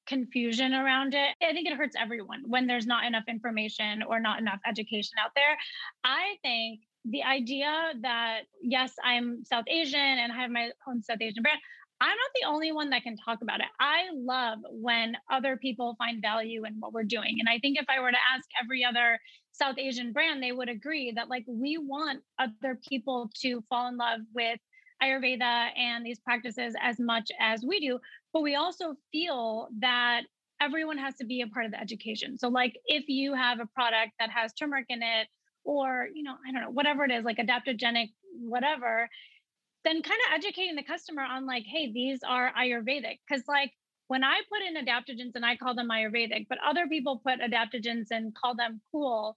confusion 0.06 0.74
around 0.74 1.14
it. 1.14 1.34
I 1.42 1.52
think 1.52 1.66
it 1.66 1.76
hurts 1.76 1.96
everyone 1.98 2.42
when 2.46 2.66
there's 2.66 2.86
not 2.86 3.04
enough 3.04 3.24
information 3.28 4.02
or 4.02 4.20
not 4.20 4.38
enough 4.40 4.60
education 4.66 5.14
out 5.24 5.32
there. 5.34 5.56
I 6.04 6.36
think 6.42 6.80
the 7.04 7.22
idea 7.22 7.92
that, 8.02 8.42
yes, 8.62 8.94
I'm 9.04 9.44
South 9.44 9.64
Asian 9.68 10.00
and 10.00 10.32
I 10.32 10.36
have 10.36 10.50
my 10.50 10.70
own 10.88 11.02
South 11.02 11.20
Asian 11.20 11.42
brand. 11.42 11.58
I'm 12.00 12.08
not 12.08 12.30
the 12.34 12.48
only 12.48 12.72
one 12.72 12.90
that 12.90 13.04
can 13.04 13.16
talk 13.16 13.42
about 13.42 13.60
it. 13.60 13.66
I 13.78 14.06
love 14.12 14.58
when 14.70 15.16
other 15.30 15.56
people 15.56 15.94
find 15.98 16.20
value 16.20 16.64
in 16.64 16.74
what 16.80 16.92
we're 16.92 17.04
doing. 17.04 17.36
And 17.38 17.48
I 17.48 17.58
think 17.60 17.78
if 17.78 17.86
I 17.88 18.00
were 18.00 18.10
to 18.10 18.16
ask 18.34 18.44
every 18.60 18.84
other 18.84 19.20
South 19.52 19.78
Asian 19.78 20.12
brand, 20.12 20.42
they 20.42 20.50
would 20.50 20.68
agree 20.68 21.12
that 21.14 21.28
like 21.28 21.44
we 21.46 21.78
want 21.78 22.20
other 22.38 22.78
people 22.88 23.30
to 23.42 23.62
fall 23.68 23.86
in 23.88 23.96
love 23.96 24.20
with 24.34 24.58
Ayurveda 25.02 25.68
and 25.76 26.06
these 26.06 26.20
practices 26.20 26.74
as 26.80 26.98
much 26.98 27.30
as 27.40 27.64
we 27.64 27.80
do, 27.80 27.98
but 28.32 28.42
we 28.42 28.54
also 28.54 28.94
feel 29.10 29.68
that 29.80 30.22
everyone 30.60 30.98
has 30.98 31.16
to 31.16 31.26
be 31.26 31.40
a 31.42 31.46
part 31.48 31.66
of 31.66 31.72
the 31.72 31.80
education. 31.80 32.38
So, 32.38 32.48
like 32.48 32.78
if 32.86 33.04
you 33.08 33.34
have 33.34 33.60
a 33.60 33.66
product 33.66 34.12
that 34.20 34.30
has 34.30 34.52
turmeric 34.52 34.86
in 34.88 35.02
it, 35.02 35.28
or 35.64 36.08
you 36.14 36.22
know, 36.22 36.34
I 36.46 36.52
don't 36.52 36.62
know, 36.62 36.70
whatever 36.70 37.04
it 37.04 37.10
is, 37.10 37.24
like 37.24 37.38
adaptogenic, 37.38 38.10
whatever, 38.34 39.08
then 39.84 40.02
kind 40.02 40.20
of 40.26 40.34
educating 40.34 40.76
the 40.76 40.82
customer 40.82 41.22
on 41.22 41.46
like, 41.46 41.64
hey, 41.66 41.92
these 41.92 42.20
are 42.26 42.52
Ayurvedic, 42.58 43.18
because 43.28 43.44
like 43.48 43.72
when 44.08 44.24
I 44.24 44.40
put 44.50 44.60
in 44.60 44.76
adaptogens 44.76 45.32
and 45.34 45.44
I 45.46 45.56
call 45.56 45.74
them 45.74 45.88
Ayurvedic, 45.88 46.46
but 46.48 46.58
other 46.66 46.86
people 46.86 47.22
put 47.24 47.40
adaptogens 47.40 48.08
and 48.10 48.34
call 48.34 48.54
them 48.54 48.80
cool, 48.90 49.36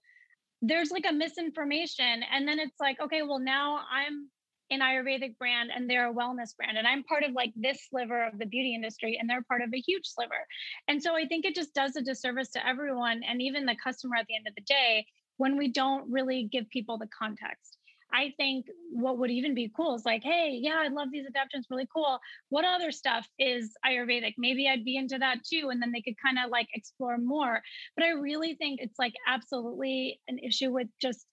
there's 0.62 0.90
like 0.90 1.06
a 1.08 1.12
misinformation. 1.12 2.22
And 2.30 2.46
then 2.46 2.58
it's 2.58 2.78
like, 2.78 3.00
okay, 3.00 3.22
well, 3.22 3.38
now 3.38 3.80
I'm 3.90 4.28
an 4.70 4.80
Ayurvedic 4.80 5.38
brand 5.38 5.70
and 5.74 5.88
they're 5.88 6.10
a 6.10 6.14
wellness 6.14 6.56
brand. 6.56 6.76
And 6.76 6.86
I'm 6.86 7.04
part 7.04 7.22
of 7.22 7.32
like 7.32 7.52
this 7.56 7.86
sliver 7.88 8.26
of 8.26 8.38
the 8.38 8.46
beauty 8.46 8.74
industry 8.74 9.16
and 9.18 9.30
they're 9.30 9.42
part 9.42 9.62
of 9.62 9.70
a 9.72 9.80
huge 9.80 10.04
sliver. 10.06 10.46
And 10.88 11.02
so 11.02 11.14
I 11.14 11.24
think 11.26 11.44
it 11.44 11.54
just 11.54 11.72
does 11.72 11.96
a 11.96 12.02
disservice 12.02 12.50
to 12.50 12.66
everyone 12.66 13.22
and 13.26 13.40
even 13.40 13.64
the 13.64 13.76
customer 13.82 14.16
at 14.16 14.26
the 14.26 14.36
end 14.36 14.46
of 14.48 14.54
the 14.56 14.62
day 14.62 15.06
when 15.36 15.56
we 15.56 15.68
don't 15.68 16.10
really 16.10 16.48
give 16.50 16.68
people 16.70 16.98
the 16.98 17.08
context. 17.08 17.78
I 18.12 18.32
think 18.36 18.66
what 18.90 19.18
would 19.18 19.30
even 19.30 19.54
be 19.54 19.70
cool 19.76 19.94
is 19.94 20.04
like, 20.06 20.22
hey, 20.22 20.58
yeah, 20.62 20.76
I 20.78 20.88
love 20.88 21.08
these 21.10 21.26
adaptogens, 21.26 21.64
really 21.70 21.88
cool. 21.92 22.18
What 22.48 22.64
other 22.64 22.92
stuff 22.92 23.26
is 23.38 23.72
Ayurvedic? 23.84 24.34
Maybe 24.38 24.68
I'd 24.68 24.84
be 24.84 24.96
into 24.96 25.18
that 25.18 25.44
too. 25.44 25.70
And 25.70 25.82
then 25.82 25.92
they 25.92 26.00
could 26.00 26.14
kind 26.24 26.38
of 26.38 26.50
like 26.50 26.68
explore 26.72 27.18
more. 27.18 27.60
But 27.96 28.04
I 28.04 28.10
really 28.10 28.54
think 28.54 28.80
it's 28.80 28.98
like 28.98 29.14
absolutely 29.26 30.20
an 30.28 30.38
issue 30.38 30.70
with 30.70 30.88
just 31.00 31.26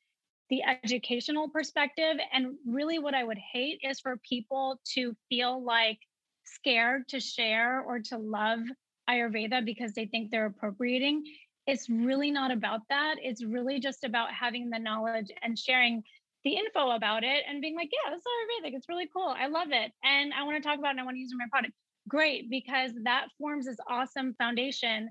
the 0.49 0.61
educational 0.63 1.49
perspective. 1.49 2.17
And 2.33 2.55
really, 2.67 2.99
what 2.99 3.13
I 3.13 3.23
would 3.23 3.39
hate 3.53 3.79
is 3.83 3.99
for 3.99 4.19
people 4.27 4.79
to 4.95 5.15
feel 5.29 5.63
like 5.63 5.99
scared 6.43 7.07
to 7.09 7.19
share 7.19 7.81
or 7.81 7.99
to 7.99 8.17
love 8.17 8.59
Ayurveda 9.09 9.65
because 9.65 9.93
they 9.93 10.05
think 10.05 10.31
they're 10.31 10.45
appropriating. 10.45 11.23
It's 11.65 11.89
really 11.89 12.29
not 12.29 12.51
about 12.51 12.81
that. 12.89 13.15
It's 13.21 13.43
really 13.43 13.79
just 13.79 14.03
about 14.03 14.29
having 14.33 14.69
the 14.69 14.79
knowledge 14.79 15.31
and 15.41 15.57
sharing 15.57 16.03
the 16.43 16.57
info 16.57 16.91
about 16.91 17.23
it 17.23 17.43
and 17.47 17.61
being 17.61 17.75
like, 17.75 17.89
yeah, 17.91 18.11
this 18.11 18.19
is. 18.19 18.73
It's 18.75 18.89
really 18.89 19.09
cool. 19.13 19.33
I 19.37 19.47
love 19.47 19.69
it. 19.71 19.91
And 20.03 20.33
I 20.33 20.43
want 20.43 20.61
to 20.61 20.67
talk 20.67 20.77
about 20.77 20.89
it 20.89 20.91
and 20.91 20.99
I 20.99 21.03
want 21.03 21.15
to 21.15 21.19
use 21.19 21.31
it 21.31 21.35
in 21.35 21.37
my 21.37 21.47
product. 21.49 21.73
Great, 22.09 22.49
because 22.49 22.91
that 23.03 23.27
forms 23.39 23.65
this 23.65 23.77
awesome 23.89 24.33
foundation 24.37 25.09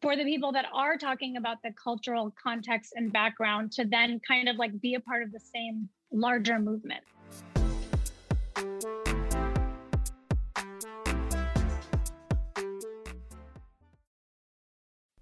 for 0.00 0.16
the 0.16 0.24
people 0.24 0.50
that 0.52 0.66
are 0.74 0.96
talking 0.96 1.36
about 1.36 1.58
the 1.62 1.72
cultural 1.82 2.34
context 2.42 2.94
and 2.96 3.12
background 3.12 3.70
to 3.72 3.84
then 3.84 4.20
kind 4.26 4.48
of 4.48 4.56
like 4.56 4.80
be 4.80 4.94
a 4.94 5.00
part 5.00 5.22
of 5.22 5.30
the 5.30 5.38
same 5.38 5.88
larger 6.10 6.58
movement. 6.58 7.04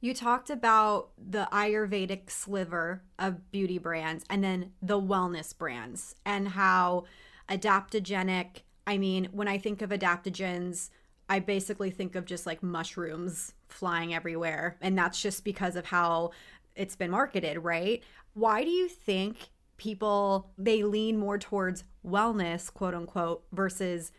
You 0.02 0.14
talked 0.14 0.48
about 0.48 1.10
the 1.18 1.46
Ayurvedic 1.52 2.30
sliver 2.30 3.02
of 3.18 3.50
beauty 3.50 3.76
brands 3.76 4.24
and 4.30 4.42
then 4.42 4.72
the 4.80 5.00
wellness 5.00 5.56
brands 5.56 6.14
and 6.24 6.48
how 6.48 7.04
adaptogenic. 7.50 8.62
I 8.86 8.96
mean, 8.96 9.28
when 9.32 9.46
I 9.46 9.58
think 9.58 9.82
of 9.82 9.90
adaptogens, 9.90 10.88
I 11.28 11.38
basically 11.38 11.90
think 11.90 12.14
of 12.14 12.24
just 12.24 12.46
like 12.46 12.62
mushrooms 12.62 13.52
flying 13.68 14.14
everywhere. 14.14 14.78
And 14.80 14.96
that's 14.96 15.20
just 15.20 15.44
because 15.44 15.76
of 15.76 15.86
how 15.86 16.30
it's 16.74 16.96
been 16.96 17.10
marketed, 17.10 17.58
right? 17.58 18.02
Why 18.32 18.64
do 18.64 18.70
you 18.70 18.88
think 18.88 19.50
people 19.76 20.50
they 20.56 20.82
lean 20.82 21.18
more 21.18 21.38
towards 21.38 21.84
wellness, 22.06 22.72
quote 22.72 22.94
unquote, 22.94 23.44
versus 23.52 24.12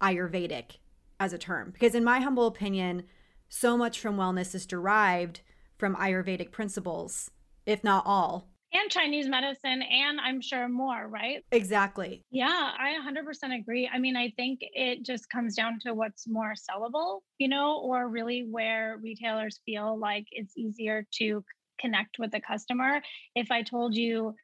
Ayurvedic 0.00 0.78
as 1.20 1.34
a 1.34 1.38
term? 1.38 1.72
Because 1.72 1.94
in 1.94 2.04
my 2.04 2.20
humble 2.20 2.46
opinion, 2.46 3.04
so 3.48 3.76
much 3.76 4.00
from 4.00 4.16
wellness 4.16 4.54
is 4.54 4.66
derived 4.66 5.40
from 5.78 5.96
Ayurvedic 5.96 6.50
principles, 6.50 7.30
if 7.66 7.84
not 7.84 8.04
all. 8.06 8.48
And 8.72 8.90
Chinese 8.90 9.28
medicine, 9.28 9.80
and 9.82 10.20
I'm 10.20 10.40
sure 10.40 10.68
more, 10.68 11.06
right? 11.08 11.42
Exactly. 11.52 12.24
Yeah, 12.30 12.72
I 12.78 12.98
100% 13.00 13.58
agree. 13.58 13.88
I 13.92 13.98
mean, 13.98 14.16
I 14.16 14.32
think 14.36 14.58
it 14.60 15.04
just 15.04 15.30
comes 15.30 15.54
down 15.54 15.78
to 15.82 15.94
what's 15.94 16.26
more 16.28 16.52
sellable, 16.54 17.20
you 17.38 17.48
know, 17.48 17.78
or 17.78 18.08
really 18.08 18.46
where 18.50 18.98
retailers 19.02 19.60
feel 19.64 19.98
like 19.98 20.26
it's 20.30 20.56
easier 20.56 21.06
to 21.18 21.44
connect 21.80 22.18
with 22.18 22.32
the 22.32 22.40
customer. 22.40 23.00
If 23.34 23.50
I 23.50 23.62
told 23.62 23.94
you, 23.94 24.34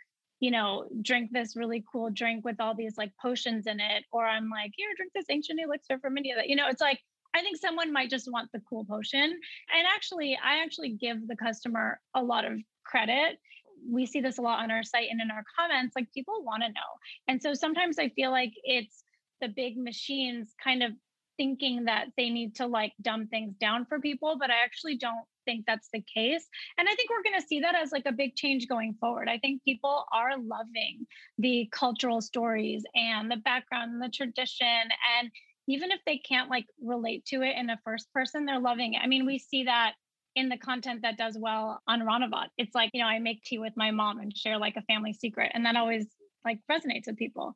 you 0.41 0.51
know, 0.51 0.87
drink 1.03 1.31
this 1.33 1.57
really 1.57 1.85
cool 1.91 2.11
drink 2.11 2.45
with 2.45 2.61
all 2.61 2.75
these 2.75 2.97
like 2.97 3.13
potions 3.21 3.67
in 3.67 3.81
it, 3.81 4.05
or 4.13 4.25
I'm 4.25 4.49
like, 4.51 4.73
here, 4.77 4.89
drink 4.97 5.13
this 5.15 5.27
ancient 5.31 5.61
elixir 5.61 5.99
from 5.99 6.17
India. 6.17 6.35
That 6.37 6.49
you 6.49 6.57
know, 6.57 6.69
it's 6.69 6.81
like 6.81 7.01
I 7.35 7.43
think 7.43 7.57
someone 7.59 7.93
might 7.93 8.11
just 8.11 8.31
want 8.31 8.51
the 8.53 8.61
cool 8.69 8.85
potion. 8.85 9.23
And 9.23 9.87
actually, 9.95 10.39
I 10.43 10.63
actually 10.63 10.91
give 10.91 11.27
the 11.27 11.37
customer 11.37 12.01
a 12.15 12.23
lot 12.23 12.45
of 12.45 12.61
credit. 12.85 13.39
We 13.91 14.07
see 14.07 14.21
this 14.21 14.39
a 14.39 14.43
lot 14.43 14.63
on 14.63 14.71
our 14.71 14.83
site 14.83 15.09
and 15.11 15.21
in 15.21 15.31
our 15.31 15.45
comments. 15.59 15.95
Like 15.97 16.13
people 16.13 16.43
want 16.45 16.63
to 16.63 16.69
know. 16.69 16.81
And 17.29 17.43
so 17.43 17.55
sometimes 17.55 17.99
I 17.99 18.11
feel 18.11 18.31
like 18.31 18.53
it's 18.65 19.03
the 19.41 19.49
big 19.49 19.77
machines 19.77 20.55
kind 20.63 20.83
of 20.83 20.93
thinking 21.37 21.87
that 21.87 22.07
they 22.17 22.31
need 22.31 22.55
to 22.57 22.67
like 22.67 22.93
dumb 23.01 23.27
things 23.27 23.55
down 23.57 23.87
for 23.87 23.99
people, 23.99 24.37
but 24.39 24.51
I 24.51 24.63
actually 24.65 24.97
don't 24.97 25.25
think 25.45 25.65
that's 25.67 25.89
the 25.93 26.05
case. 26.15 26.47
And 26.79 26.89
I 26.89 26.95
think 26.95 27.11
we're 27.11 27.23
going 27.23 27.41
to 27.41 27.47
see 27.47 27.61
that 27.61 27.75
as 27.75 27.91
like 27.91 28.07
a 28.07 28.13
big 28.13 28.37
change 28.37 28.69
going 28.69 28.95
forward. 29.01 29.29
I 29.29 29.39
think 29.39 29.63
people 29.65 30.05
are 30.13 30.39
loving 30.39 31.07
the 31.39 31.69
cultural 31.73 32.21
stories 32.21 32.85
and 32.95 33.31
the 33.31 33.37
background 33.37 33.93
and 33.93 34.03
the 34.03 34.09
tradition 34.09 34.67
and 35.19 35.31
even 35.73 35.91
if 35.91 36.01
they 36.05 36.19
can't 36.19 36.51
like 36.51 36.67
relate 36.83 37.25
to 37.27 37.41
it 37.43 37.57
in 37.57 37.71
a 37.71 37.79
first 37.83 38.13
person, 38.13 38.45
they're 38.45 38.61
loving 38.61 38.93
it. 38.93 39.01
I 39.03 39.07
mean, 39.07 39.25
we 39.25 39.39
see 39.39 39.65
that 39.65 39.93
in 40.35 40.51
the 40.51 40.59
content 40.59 41.01
that 41.03 41.17
does 41.17 41.37
well 41.39 41.81
on 41.89 42.01
Ranavat. 42.01 42.49
It's 42.59 42.75
like, 42.75 42.91
you 42.93 43.01
know, 43.01 43.07
I 43.07 43.19
make 43.19 43.43
tea 43.43 43.59
with 43.59 43.73
my 43.75 43.91
mom 43.91 44.19
and 44.19 44.37
share 44.37 44.59
like 44.59 44.77
a 44.77 44.83
family 44.83 45.15
secret. 45.15 45.51
And 45.55 45.65
that 45.65 45.77
always 45.77 46.07
like 46.45 46.59
resonates 46.71 47.07
with 47.07 47.17
people. 47.17 47.55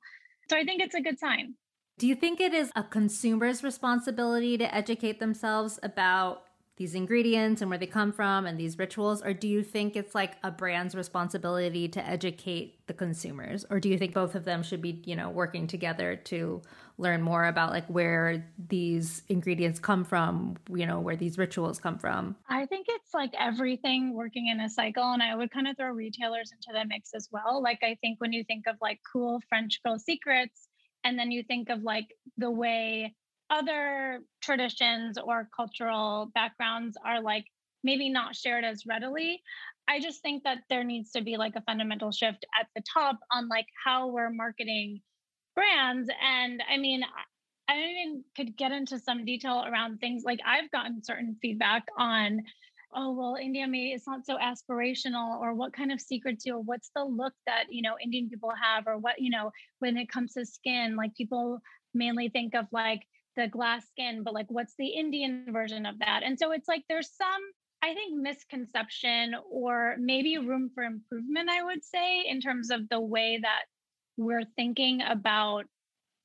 So 0.49 0.57
I 0.57 0.65
think 0.65 0.81
it's 0.81 0.95
a 0.95 1.01
good 1.03 1.19
sign. 1.19 1.55
Do 1.99 2.07
you 2.07 2.15
think 2.15 2.41
it 2.41 2.55
is 2.55 2.71
a 2.75 2.83
consumer's 2.83 3.63
responsibility 3.63 4.57
to 4.59 4.75
educate 4.75 5.21
themselves 5.21 5.79
about 5.83 6.43
these 6.77 6.95
ingredients 6.95 7.63
and 7.63 7.71
where 7.71 7.79
they 7.79 7.87
come 7.87 8.13
from 8.13 8.47
and 8.47 8.61
these 8.61 8.79
rituals 8.79 9.23
or 9.23 9.33
do 9.33 9.49
you 9.49 9.63
think 9.63 9.97
it's 9.97 10.15
like 10.15 10.37
a 10.43 10.51
brand's 10.51 10.95
responsibility 10.95 11.89
to 11.89 12.07
educate 12.07 12.87
the 12.87 12.93
consumers? 12.93 13.65
Or 13.71 13.81
do 13.81 13.89
you 13.89 13.99
think 13.99 14.13
both 14.13 14.35
of 14.35 14.45
them 14.45 14.63
should 14.63 14.83
be 14.83 15.03
you 15.05 15.17
know 15.17 15.31
working 15.31 15.67
together 15.67 16.17
to 16.17 16.63
learn 16.99 17.23
more 17.23 17.47
about 17.47 17.71
like 17.71 17.87
where 17.87 18.47
these 18.69 19.23
ingredients 19.29 19.79
come 19.79 20.05
from 20.05 20.57
you 20.71 20.87
know 20.87 21.01
where 21.01 21.17
these 21.17 21.39
rituals 21.39 21.79
come 21.79 21.99
from? 21.99 22.37
I 22.49 22.67
think 22.67 22.87
it's 22.91 23.15
like 23.15 23.35
everything 23.39 24.15
working 24.15 24.49
in 24.49 24.61
a 24.61 24.69
cycle 24.69 25.13
and 25.13 25.23
i 25.23 25.35
would 25.35 25.51
kind 25.51 25.67
of 25.67 25.77
throw 25.77 25.91
retailers 25.91 26.53
into 26.53 26.79
the 26.79 26.87
mix 26.87 27.11
as 27.15 27.29
well. 27.33 27.63
Like 27.63 27.79
i 27.83 27.97
think 28.03 28.21
when 28.21 28.33
you 28.33 28.45
think 28.45 28.67
of 28.67 28.77
like 28.83 29.01
cool 29.11 29.41
french 29.49 29.83
girl 29.83 29.99
secrets 29.99 30.69
and 31.05 31.19
then 31.19 31.31
you 31.31 31.43
think 31.43 31.71
of 31.71 31.83
like 31.83 32.15
the 32.37 32.51
way 32.51 33.15
other 33.51 34.21
traditions 34.43 35.19
or 35.19 35.49
cultural 35.55 36.31
backgrounds 36.35 36.97
are 37.05 37.21
like 37.21 37.45
maybe 37.85 38.09
not 38.09 38.35
shared 38.35 38.65
as 38.65 38.85
readily. 38.87 39.43
I 39.89 40.01
just 40.01 40.21
think 40.21 40.43
that 40.45 40.59
there 40.69 40.83
needs 40.83 41.13
to 41.13 41.23
be 41.23 41.37
like 41.37 41.55
a 41.55 41.61
fundamental 41.63 42.11
shift 42.11 42.45
at 42.59 42.67
the 42.75 42.83
top 42.93 43.19
on 43.31 43.49
like 43.49 43.67
how 43.85 44.09
we're 44.09 44.31
marketing 44.31 45.01
brands 45.57 46.09
and 46.23 46.63
i 46.71 46.77
mean 46.77 47.03
i 47.69 47.79
even 47.79 48.23
could 48.37 48.57
get 48.57 48.71
into 48.71 49.01
some 49.01 49.25
detail 49.25 49.65
around 49.67 49.99
things 49.99 50.23
like 50.25 50.39
i've 50.47 50.71
gotten 50.71 51.03
certain 51.03 51.35
feedback 51.41 51.85
on 51.99 52.43
oh 52.95 53.13
well 53.13 53.37
india 53.41 53.67
maybe 53.67 53.93
it's 53.93 54.07
not 54.07 54.25
so 54.25 54.37
aspirational 54.37 55.41
or 55.41 55.55
what 55.55 55.73
kind 55.73 55.91
of 55.91 56.01
secrets 56.01 56.45
you 56.45 56.59
what's 56.59 56.91
the 56.95 57.03
look 57.03 57.33
that 57.47 57.65
you 57.71 57.83
know 57.83 57.97
indian 58.05 58.29
people 58.29 58.53
have? 58.63 58.87
or 58.87 58.99
what 58.99 59.19
you 59.19 59.31
know 59.31 59.51
when 59.79 59.97
it 59.97 60.11
comes 60.11 60.35
to 60.35 60.45
skin 60.45 60.95
like 60.95 61.15
people 61.17 61.59
mainly 61.95 62.29
think 62.29 62.55
of 62.55 62.67
like 62.71 63.01
the 63.37 63.49
glass 63.49 63.87
skin, 63.89 64.23
but 64.23 64.35
like 64.35 64.47
what's 64.49 64.75
the 64.79 64.89
Indian 64.89 65.47
version 65.51 65.87
of 65.87 65.99
that? 66.01 66.23
And 66.25 66.39
so 66.39 66.53
it's 66.53 66.69
like 66.69 66.83
there's 66.89 67.11
some, 67.11 67.43
I 67.83 67.95
think, 67.95 68.17
misconception 68.17 69.35
or 69.51 69.97
maybe 69.99 70.39
room 70.39 70.71
for 70.75 70.85
improvement, 70.85 71.51
I 71.51 71.63
would 71.63 71.85
say, 71.85 72.25
in 72.27 72.41
terms 72.41 72.71
of 72.71 72.89
the 72.89 73.01
way 73.01 73.39
that 73.43 73.65
we're 74.17 74.45
thinking 74.57 75.03
about 75.03 75.67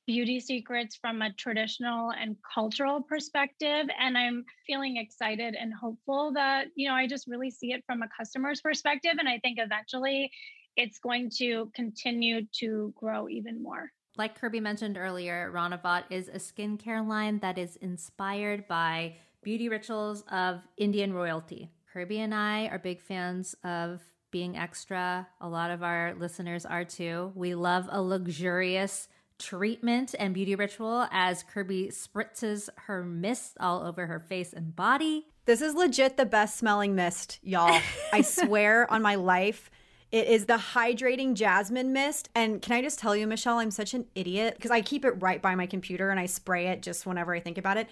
beauty 0.06 0.40
secrets 0.40 0.96
from 0.96 1.22
a 1.22 1.32
traditional 1.34 2.10
and 2.10 2.36
cultural 2.54 3.02
perspective. 3.02 3.86
And 4.00 4.18
i'm 4.18 4.44
feeling 4.66 4.96
excited 4.96 5.54
and 5.54 5.72
hopeful 5.72 6.32
that 6.32 6.66
you 6.74 6.88
know 6.88 6.94
i 6.94 7.06
just 7.06 7.28
really 7.28 7.50
see 7.50 7.72
it 7.72 7.84
from 7.86 8.02
a 8.02 8.08
customer's 8.18 8.60
perspective. 8.60 9.12
And 9.18 9.28
i 9.28 9.38
think 9.38 9.58
eventually 9.60 10.32
it's 10.76 10.98
going 10.98 11.30
to 11.38 11.70
continue 11.74 12.46
to 12.58 12.92
grow 12.96 13.28
even 13.28 13.62
more 13.62 13.90
like 14.16 14.38
Kirby 14.38 14.60
mentioned 14.60 14.98
earlier, 14.98 15.50
Ranavat 15.54 16.04
is 16.10 16.28
a 16.28 16.32
skincare 16.32 17.06
line 17.06 17.38
that 17.38 17.58
is 17.58 17.76
inspired 17.76 18.68
by 18.68 19.14
beauty 19.42 19.68
rituals 19.68 20.22
of 20.30 20.60
Indian 20.76 21.12
royalty. 21.12 21.70
Kirby 21.92 22.20
and 22.20 22.34
I 22.34 22.66
are 22.68 22.78
big 22.78 23.00
fans 23.00 23.54
of 23.64 24.00
being 24.30 24.56
extra. 24.56 25.28
A 25.40 25.48
lot 25.48 25.70
of 25.70 25.82
our 25.82 26.14
listeners 26.14 26.64
are 26.64 26.84
too. 26.84 27.32
We 27.34 27.54
love 27.54 27.88
a 27.90 28.00
luxurious 28.00 29.08
treatment 29.38 30.14
and 30.18 30.32
beauty 30.32 30.54
ritual 30.54 31.06
as 31.10 31.42
Kirby 31.42 31.88
spritzes 31.88 32.68
her 32.86 33.02
mist 33.02 33.56
all 33.60 33.82
over 33.82 34.06
her 34.06 34.20
face 34.20 34.52
and 34.52 34.74
body. 34.74 35.26
This 35.44 35.60
is 35.60 35.74
legit 35.74 36.16
the 36.16 36.24
best 36.24 36.56
smelling 36.56 36.94
mist, 36.94 37.40
y'all. 37.42 37.80
I 38.12 38.22
swear 38.22 38.90
on 38.90 39.02
my 39.02 39.16
life. 39.16 39.70
It 40.12 40.28
is 40.28 40.44
the 40.44 40.58
hydrating 40.58 41.32
jasmine 41.32 41.94
mist. 41.94 42.28
And 42.34 42.60
can 42.60 42.76
I 42.76 42.82
just 42.82 42.98
tell 42.98 43.16
you, 43.16 43.26
Michelle, 43.26 43.58
I'm 43.58 43.70
such 43.70 43.94
an 43.94 44.06
idiot 44.14 44.54
because 44.56 44.70
I 44.70 44.82
keep 44.82 45.06
it 45.06 45.22
right 45.22 45.40
by 45.40 45.54
my 45.54 45.66
computer 45.66 46.10
and 46.10 46.20
I 46.20 46.26
spray 46.26 46.68
it 46.68 46.82
just 46.82 47.06
whenever 47.06 47.34
I 47.34 47.40
think 47.40 47.56
about 47.56 47.78
it. 47.78 47.88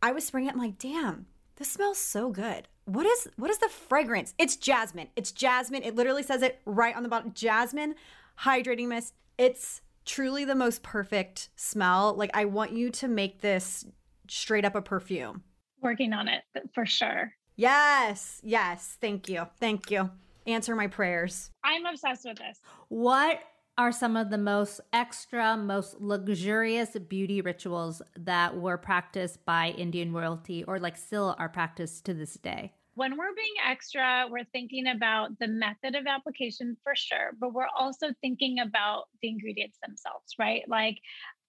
I 0.00 0.12
was 0.12 0.24
spraying 0.24 0.46
it. 0.46 0.52
I'm 0.52 0.60
like, 0.60 0.78
damn, 0.78 1.26
this 1.56 1.72
smells 1.72 1.98
so 1.98 2.30
good. 2.30 2.68
What 2.84 3.04
is 3.04 3.28
what 3.36 3.50
is 3.50 3.58
the 3.58 3.68
fragrance? 3.68 4.34
It's 4.38 4.54
jasmine. 4.54 5.08
It's 5.16 5.32
jasmine. 5.32 5.82
It 5.82 5.96
literally 5.96 6.22
says 6.22 6.42
it 6.42 6.60
right 6.64 6.96
on 6.96 7.02
the 7.02 7.08
bottom. 7.08 7.32
Jasmine 7.34 7.96
hydrating 8.40 8.86
mist. 8.86 9.14
It's 9.36 9.82
truly 10.04 10.44
the 10.44 10.54
most 10.54 10.84
perfect 10.84 11.50
smell. 11.56 12.14
Like 12.14 12.30
I 12.34 12.44
want 12.44 12.72
you 12.72 12.90
to 12.90 13.08
make 13.08 13.40
this 13.40 13.84
straight 14.28 14.64
up 14.64 14.76
a 14.76 14.80
perfume. 14.80 15.42
Working 15.82 16.12
on 16.12 16.28
it 16.28 16.44
for 16.72 16.86
sure. 16.86 17.32
Yes. 17.56 18.40
Yes. 18.44 18.96
Thank 19.00 19.28
you. 19.28 19.48
Thank 19.58 19.90
you. 19.90 20.10
Answer 20.48 20.74
my 20.74 20.86
prayers. 20.86 21.50
I'm 21.62 21.84
obsessed 21.84 22.24
with 22.24 22.38
this. 22.38 22.58
What 22.88 23.40
are 23.76 23.92
some 23.92 24.16
of 24.16 24.30
the 24.30 24.38
most 24.38 24.80
extra, 24.94 25.58
most 25.58 26.00
luxurious 26.00 26.96
beauty 27.08 27.42
rituals 27.42 28.00
that 28.16 28.56
were 28.56 28.78
practiced 28.78 29.44
by 29.44 29.68
Indian 29.76 30.10
royalty 30.12 30.64
or 30.64 30.80
like 30.80 30.96
still 30.96 31.36
are 31.38 31.50
practiced 31.50 32.06
to 32.06 32.14
this 32.14 32.34
day? 32.34 32.72
When 32.94 33.18
we're 33.18 33.34
being 33.36 33.54
extra, 33.64 34.26
we're 34.30 34.46
thinking 34.52 34.88
about 34.88 35.38
the 35.38 35.48
method 35.48 35.94
of 35.94 36.06
application 36.06 36.78
for 36.82 36.94
sure, 36.96 37.32
but 37.38 37.52
we're 37.52 37.68
also 37.78 38.08
thinking 38.22 38.58
about 38.58 39.04
the 39.20 39.28
ingredients 39.28 39.78
themselves, 39.86 40.34
right? 40.38 40.62
Like, 40.66 40.96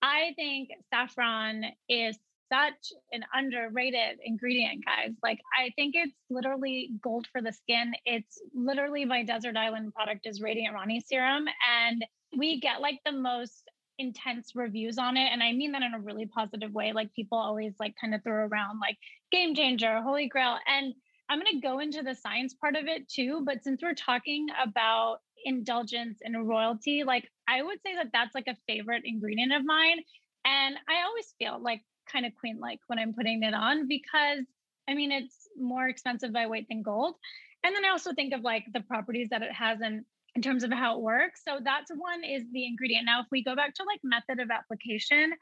I 0.02 0.34
think 0.36 0.70
saffron 0.94 1.64
is 1.88 2.18
such 2.52 2.94
an 3.12 3.24
underrated 3.34 4.20
ingredient, 4.24 4.84
guys. 4.86 5.14
Like, 5.24 5.40
I 5.58 5.72
think 5.76 5.96
it's 5.96 6.16
literally 6.30 6.92
gold 7.02 7.28
for 7.32 7.42
the 7.42 7.54
skin. 7.54 7.94
It's 8.06 8.42
literally 8.54 9.06
my 9.06 9.24
desert 9.24 9.56
island 9.56 9.94
product 9.94 10.26
is 10.26 10.42
Radiant 10.42 10.74
Rani 10.74 11.02
Serum. 11.02 11.46
And 11.88 12.04
we 12.38 12.60
get 12.60 12.82
like 12.82 13.00
the 13.06 13.12
most 13.12 13.70
intense 14.00 14.54
reviews 14.56 14.98
on 14.98 15.18
it 15.18 15.30
and 15.32 15.44
i 15.44 15.52
mean 15.52 15.74
that 15.74 15.82
in 15.82 15.94
a 15.94 16.00
really 16.00 16.26
positive 16.26 16.74
way 16.74 16.94
like 16.94 17.14
people 17.14 17.38
always 17.38 17.74
like 17.80 17.94
kind 18.00 18.16
of 18.16 18.24
throw 18.24 18.46
around 18.48 18.80
like 18.80 18.98
game 19.30 19.54
changer 19.54 20.02
holy 20.02 20.28
grail 20.28 20.58
and 20.68 20.94
i'm 21.30 21.38
going 21.38 21.54
to 21.54 21.60
go 21.60 21.80
into 21.80 22.02
the 22.02 22.16
science 22.16 22.54
part 22.54 22.78
of 22.78 22.86
it 22.86 23.10
too 23.10 23.42
but 23.46 23.62
since 23.62 23.82
we're 23.82 23.94
talking 23.94 24.48
about 24.64 25.18
indulgence 25.44 26.20
and 26.24 26.48
royalty 26.48 27.04
like 27.04 27.28
i 27.50 27.62
would 27.62 27.78
say 27.86 27.94
that 27.94 28.08
that's 28.14 28.34
like 28.34 28.48
a 28.48 28.56
favorite 28.68 29.04
ingredient 29.04 29.52
of 29.52 29.66
mine 29.66 30.00
and 30.46 30.76
i 30.88 31.04
always 31.06 31.34
feel 31.38 31.62
like 31.62 31.82
kind 32.12 32.26
of 32.26 32.34
queen 32.36 32.60
like 32.60 32.80
when 32.88 33.00
i'm 33.00 33.14
putting 33.14 33.44
it 33.44 33.54
on 33.54 33.88
because 33.88 34.46
i 34.88 34.94
mean 34.94 35.12
it's 35.12 35.48
more 35.60 35.88
expensive 35.88 36.34
by 36.34 36.48
weight 36.48 36.68
than 36.70 36.82
gold 36.82 37.16
and 37.64 37.76
then 37.76 37.86
i 37.86 37.90
also 37.90 38.14
think 38.14 38.34
of 38.34 38.42
like 38.42 38.66
the 38.74 38.82
properties 38.82 39.30
that 39.30 39.42
it 39.42 39.52
has 39.52 39.80
in 39.82 40.04
in 40.36 40.42
terms 40.42 40.64
of 40.64 40.72
how 40.72 40.96
it 40.96 41.02
works. 41.02 41.42
So 41.46 41.60
that's 41.64 41.92
one 41.92 42.24
is 42.24 42.44
the 42.52 42.66
ingredient. 42.66 43.06
Now, 43.06 43.22
if 43.22 43.28
we 43.32 43.44
go 43.44 43.56
back 43.56 43.74
to 43.76 43.84
like 43.84 44.00
method 44.04 44.40
of 44.42 44.52
application, 44.52 45.34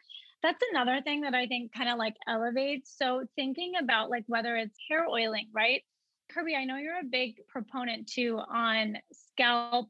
that's 0.44 0.64
another 0.72 1.02
thing 1.02 1.22
that 1.22 1.34
I 1.34 1.48
think 1.48 1.74
kind 1.74 1.90
of 1.90 1.98
like 1.98 2.16
elevates. 2.28 2.96
So 2.98 3.26
thinking 3.36 3.74
about 3.82 4.10
like 4.10 4.24
whether 4.28 4.56
it's 4.56 4.78
hair 4.90 5.06
oiling, 5.08 5.48
right? 5.54 5.82
Kirby, 6.32 6.56
I 6.56 6.66
know 6.66 6.78
you're 6.78 7.00
a 7.00 7.06
big 7.06 7.36
proponent 7.48 8.08
too 8.08 8.40
on 8.52 8.98
scalp 9.12 9.90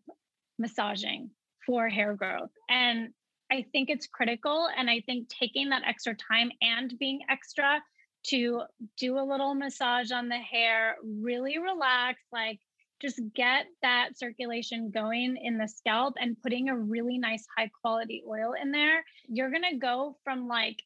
massaging 0.58 1.32
for 1.66 1.90
hair 1.90 2.14
growth. 2.16 2.52
And 2.70 3.10
I 3.52 3.66
think 3.72 3.90
it's 3.90 4.08
critical. 4.08 4.70
And 4.76 4.90
I 4.90 5.02
think 5.02 5.30
taking 5.30 5.70
that 5.70 5.84
extra 5.86 6.16
time 6.16 6.52
and 6.62 6.98
being 7.00 7.22
extra 7.30 7.82
to 8.28 8.64
do 8.98 9.18
a 9.18 9.24
little 9.24 9.56
massage 9.56 10.12
on 10.12 10.28
the 10.28 10.38
hair, 10.38 10.96
really 11.04 11.58
relax, 11.58 12.20
like 12.32 12.60
just 13.02 13.22
get 13.36 13.68
that 13.82 14.18
circulation 14.18 14.92
going 14.92 15.38
in 15.42 15.58
the 15.58 15.68
scalp 15.68 16.16
and 16.20 16.42
putting 16.42 16.68
a 16.68 16.78
really 16.78 17.18
nice 17.18 17.46
high 17.58 17.70
quality 17.82 18.24
oil 18.28 18.54
in 18.60 18.72
there, 18.72 19.04
you're 19.28 19.52
going 19.52 19.70
to 19.70 19.78
go 19.78 20.18
from 20.24 20.48
like 20.48 20.82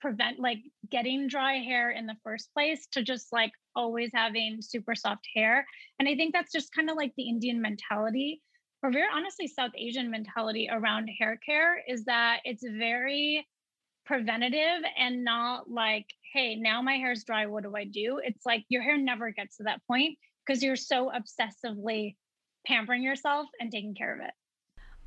prevent 0.00 0.38
like 0.38 0.58
getting 0.90 1.26
dry 1.26 1.54
hair 1.54 1.90
in 1.90 2.06
the 2.06 2.16
first 2.22 2.52
place 2.54 2.86
to 2.92 3.02
just 3.02 3.32
like 3.32 3.50
always 3.74 4.10
having 4.14 4.58
super 4.60 4.94
soft 4.94 5.26
hair. 5.34 5.66
And 5.98 6.08
I 6.08 6.14
think 6.14 6.32
that's 6.32 6.52
just 6.52 6.72
kind 6.72 6.88
of 6.88 6.96
like 6.96 7.12
the 7.16 7.28
Indian 7.28 7.60
mentality 7.60 8.42
or 8.82 8.92
very 8.92 9.06
honestly 9.12 9.48
South 9.48 9.72
Asian 9.76 10.10
mentality 10.10 10.68
around 10.70 11.08
hair 11.08 11.38
care 11.44 11.82
is 11.86 12.04
that 12.04 12.40
it's 12.44 12.64
very 12.64 13.46
preventative 14.04 14.82
and 14.98 15.24
not 15.24 15.68
like, 15.70 16.06
hey, 16.32 16.54
now 16.54 16.80
my 16.80 16.94
hair's 16.94 17.24
dry. 17.24 17.46
What 17.46 17.64
do 17.64 17.74
I 17.74 17.84
do? 17.84 18.20
It's 18.22 18.46
like 18.46 18.64
your 18.68 18.82
hair 18.82 18.96
never 18.96 19.30
gets 19.30 19.56
to 19.56 19.64
that 19.64 19.80
point 19.86 20.16
because 20.46 20.62
you're 20.62 20.76
so 20.76 21.10
obsessively 21.10 22.14
pampering 22.66 23.02
yourself 23.02 23.48
and 23.60 23.70
taking 23.70 23.94
care 23.94 24.14
of 24.14 24.20
it. 24.20 24.30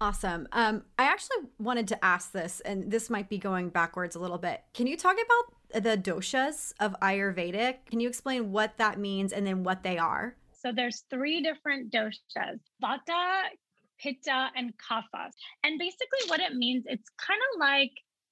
Awesome. 0.02 0.48
Um, 0.54 0.84
I 0.98 1.04
actually 1.04 1.50
wanted 1.58 1.88
to 1.90 2.06
ask 2.06 2.32
this, 2.32 2.62
and 2.62 2.90
this 2.90 3.10
might 3.10 3.28
be 3.28 3.38
going 3.38 3.70
backwards 3.70 4.16
a 4.16 4.20
little 4.20 4.38
bit. 4.38 4.64
Can 4.74 4.88
you 4.88 4.96
talk 4.96 5.16
about 5.16 5.84
the 5.84 5.98
doshas 5.98 6.74
of 6.80 6.96
Ayurvedic? 7.02 7.86
Can 7.90 8.00
you 8.00 8.08
explain 8.08 8.52
what 8.52 8.78
that 8.78 8.98
means 8.98 9.34
and 9.34 9.46
then 9.46 9.64
what 9.64 9.84
they 9.84 9.98
are? 9.98 10.36
So 10.60 10.72
there's 10.72 11.04
three 11.10 11.42
different 11.42 11.92
doshas: 11.92 12.60
Vata, 12.84 13.44
Pitta, 14.00 14.50
and 14.56 14.74
Kapha. 14.78 15.32
And 15.64 15.80
basically, 15.80 16.20
what 16.28 16.40
it 16.40 16.56
means, 16.56 16.86
it's 16.88 17.10
kind 17.18 17.40
of 17.54 17.60
like 17.60 17.92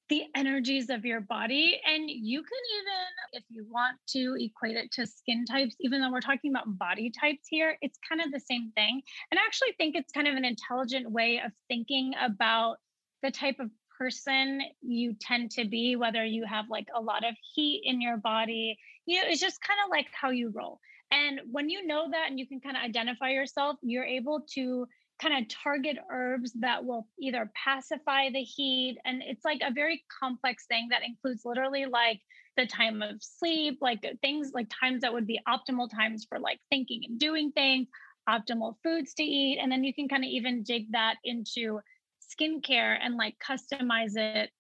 the 0.10 0.24
energies 0.36 0.90
of 0.90 1.06
your 1.06 1.22
body. 1.22 1.82
And 1.86 2.10
you 2.10 2.42
can 2.42 2.60
even, 2.80 3.08
if 3.34 3.44
you 3.50 3.66
want 3.70 3.98
to 4.10 4.38
equate 4.40 4.78
it 4.78 4.92
to 4.94 5.06
skin 5.06 5.46
types, 5.46 5.76
even 5.82 6.02
though 6.02 6.12
we're 6.12 6.22
talking 6.22 6.52
about 6.52 6.78
body 6.78 7.12
types 7.12 7.48
here, 7.50 7.78
it's 7.82 8.00
kind 8.08 8.22
of 8.22 8.32
the 8.32 8.40
same 8.40 8.72
thing. 8.76 9.02
And 9.32 9.40
I 9.40 9.44
actually 9.46 9.74
think 9.78 9.96
it's 9.96 10.12
kind 10.14 10.28
of 10.28 10.36
an 10.36 10.46
intelligent 10.46 11.12
way 11.12 11.42
of 11.44 11.52
thinking 11.68 12.14
about 12.22 12.78
the 13.22 13.32
type 13.32 13.60
of 13.60 13.70
person 13.98 14.62
you 14.82 15.16
tend 15.20 15.52
to 15.52 15.66
be, 15.66 15.96
whether 15.96 16.24
you 16.24 16.46
have 16.46 16.66
like 16.70 16.88
a 16.96 17.02
lot 17.02 17.28
of 17.28 17.36
heat 17.54 17.82
in 17.84 18.00
your 18.00 18.18
body. 18.18 18.78
You 19.06 19.22
know, 19.22 19.28
it's 19.28 19.42
just 19.42 19.60
kind 19.62 19.80
of 19.84 19.90
like 19.90 20.08
how 20.14 20.30
you 20.30 20.52
roll. 20.56 20.80
And 21.12 21.42
when 21.52 21.70
you 21.70 21.86
know 21.86 22.08
that 22.12 22.30
and 22.30 22.40
you 22.40 22.48
can 22.48 22.60
kind 22.60 22.76
of 22.76 22.84
identify 22.84 23.30
yourself, 23.30 23.78
you're 23.82 24.04
able 24.04 24.42
to 24.54 24.88
kind 25.22 25.42
of 25.42 25.50
target 25.50 25.98
herbs 26.12 26.54
that 26.54 26.84
will 26.84 27.08
either 27.20 27.52
pacify 27.56 28.30
the 28.30 28.42
heat. 28.42 28.98
And 29.06 29.24
it's 29.26 29.44
like 29.44 29.62
a 29.64 29.74
very 29.74 30.04
complex 30.20 30.66
thing 30.68 30.90
that 30.92 31.02
includes 31.06 31.44
literally 31.44 31.86
like 31.86 32.22
the 32.56 32.68
time 32.68 33.02
of 33.02 33.22
sleep, 33.22 33.80
like 33.82 34.00
uh, 34.06 34.16
things 34.22 34.52
like 34.54 34.68
times 34.70 35.02
that 35.02 35.14
would 35.14 35.28
be 35.28 35.40
optimal 35.48 35.90
times 35.90 36.26
for 36.28 36.40
like 36.40 36.60
thinking 36.70 37.02
and 37.08 37.20
doing 37.20 37.52
things, 37.52 37.88
optimal 38.30 38.76
foods 38.84 39.14
to 39.16 39.24
eat. 39.24 39.60
And 39.62 39.72
then 39.72 39.84
you 39.84 39.94
can 39.94 40.08
kind 40.08 40.24
of 40.24 40.30
even 40.30 40.64
dig 40.64 40.92
that 40.92 41.16
into 41.24 41.80
skincare 42.22 42.98
and 43.02 43.16
like 43.16 43.36
customize 43.40 44.18
it 44.18 44.52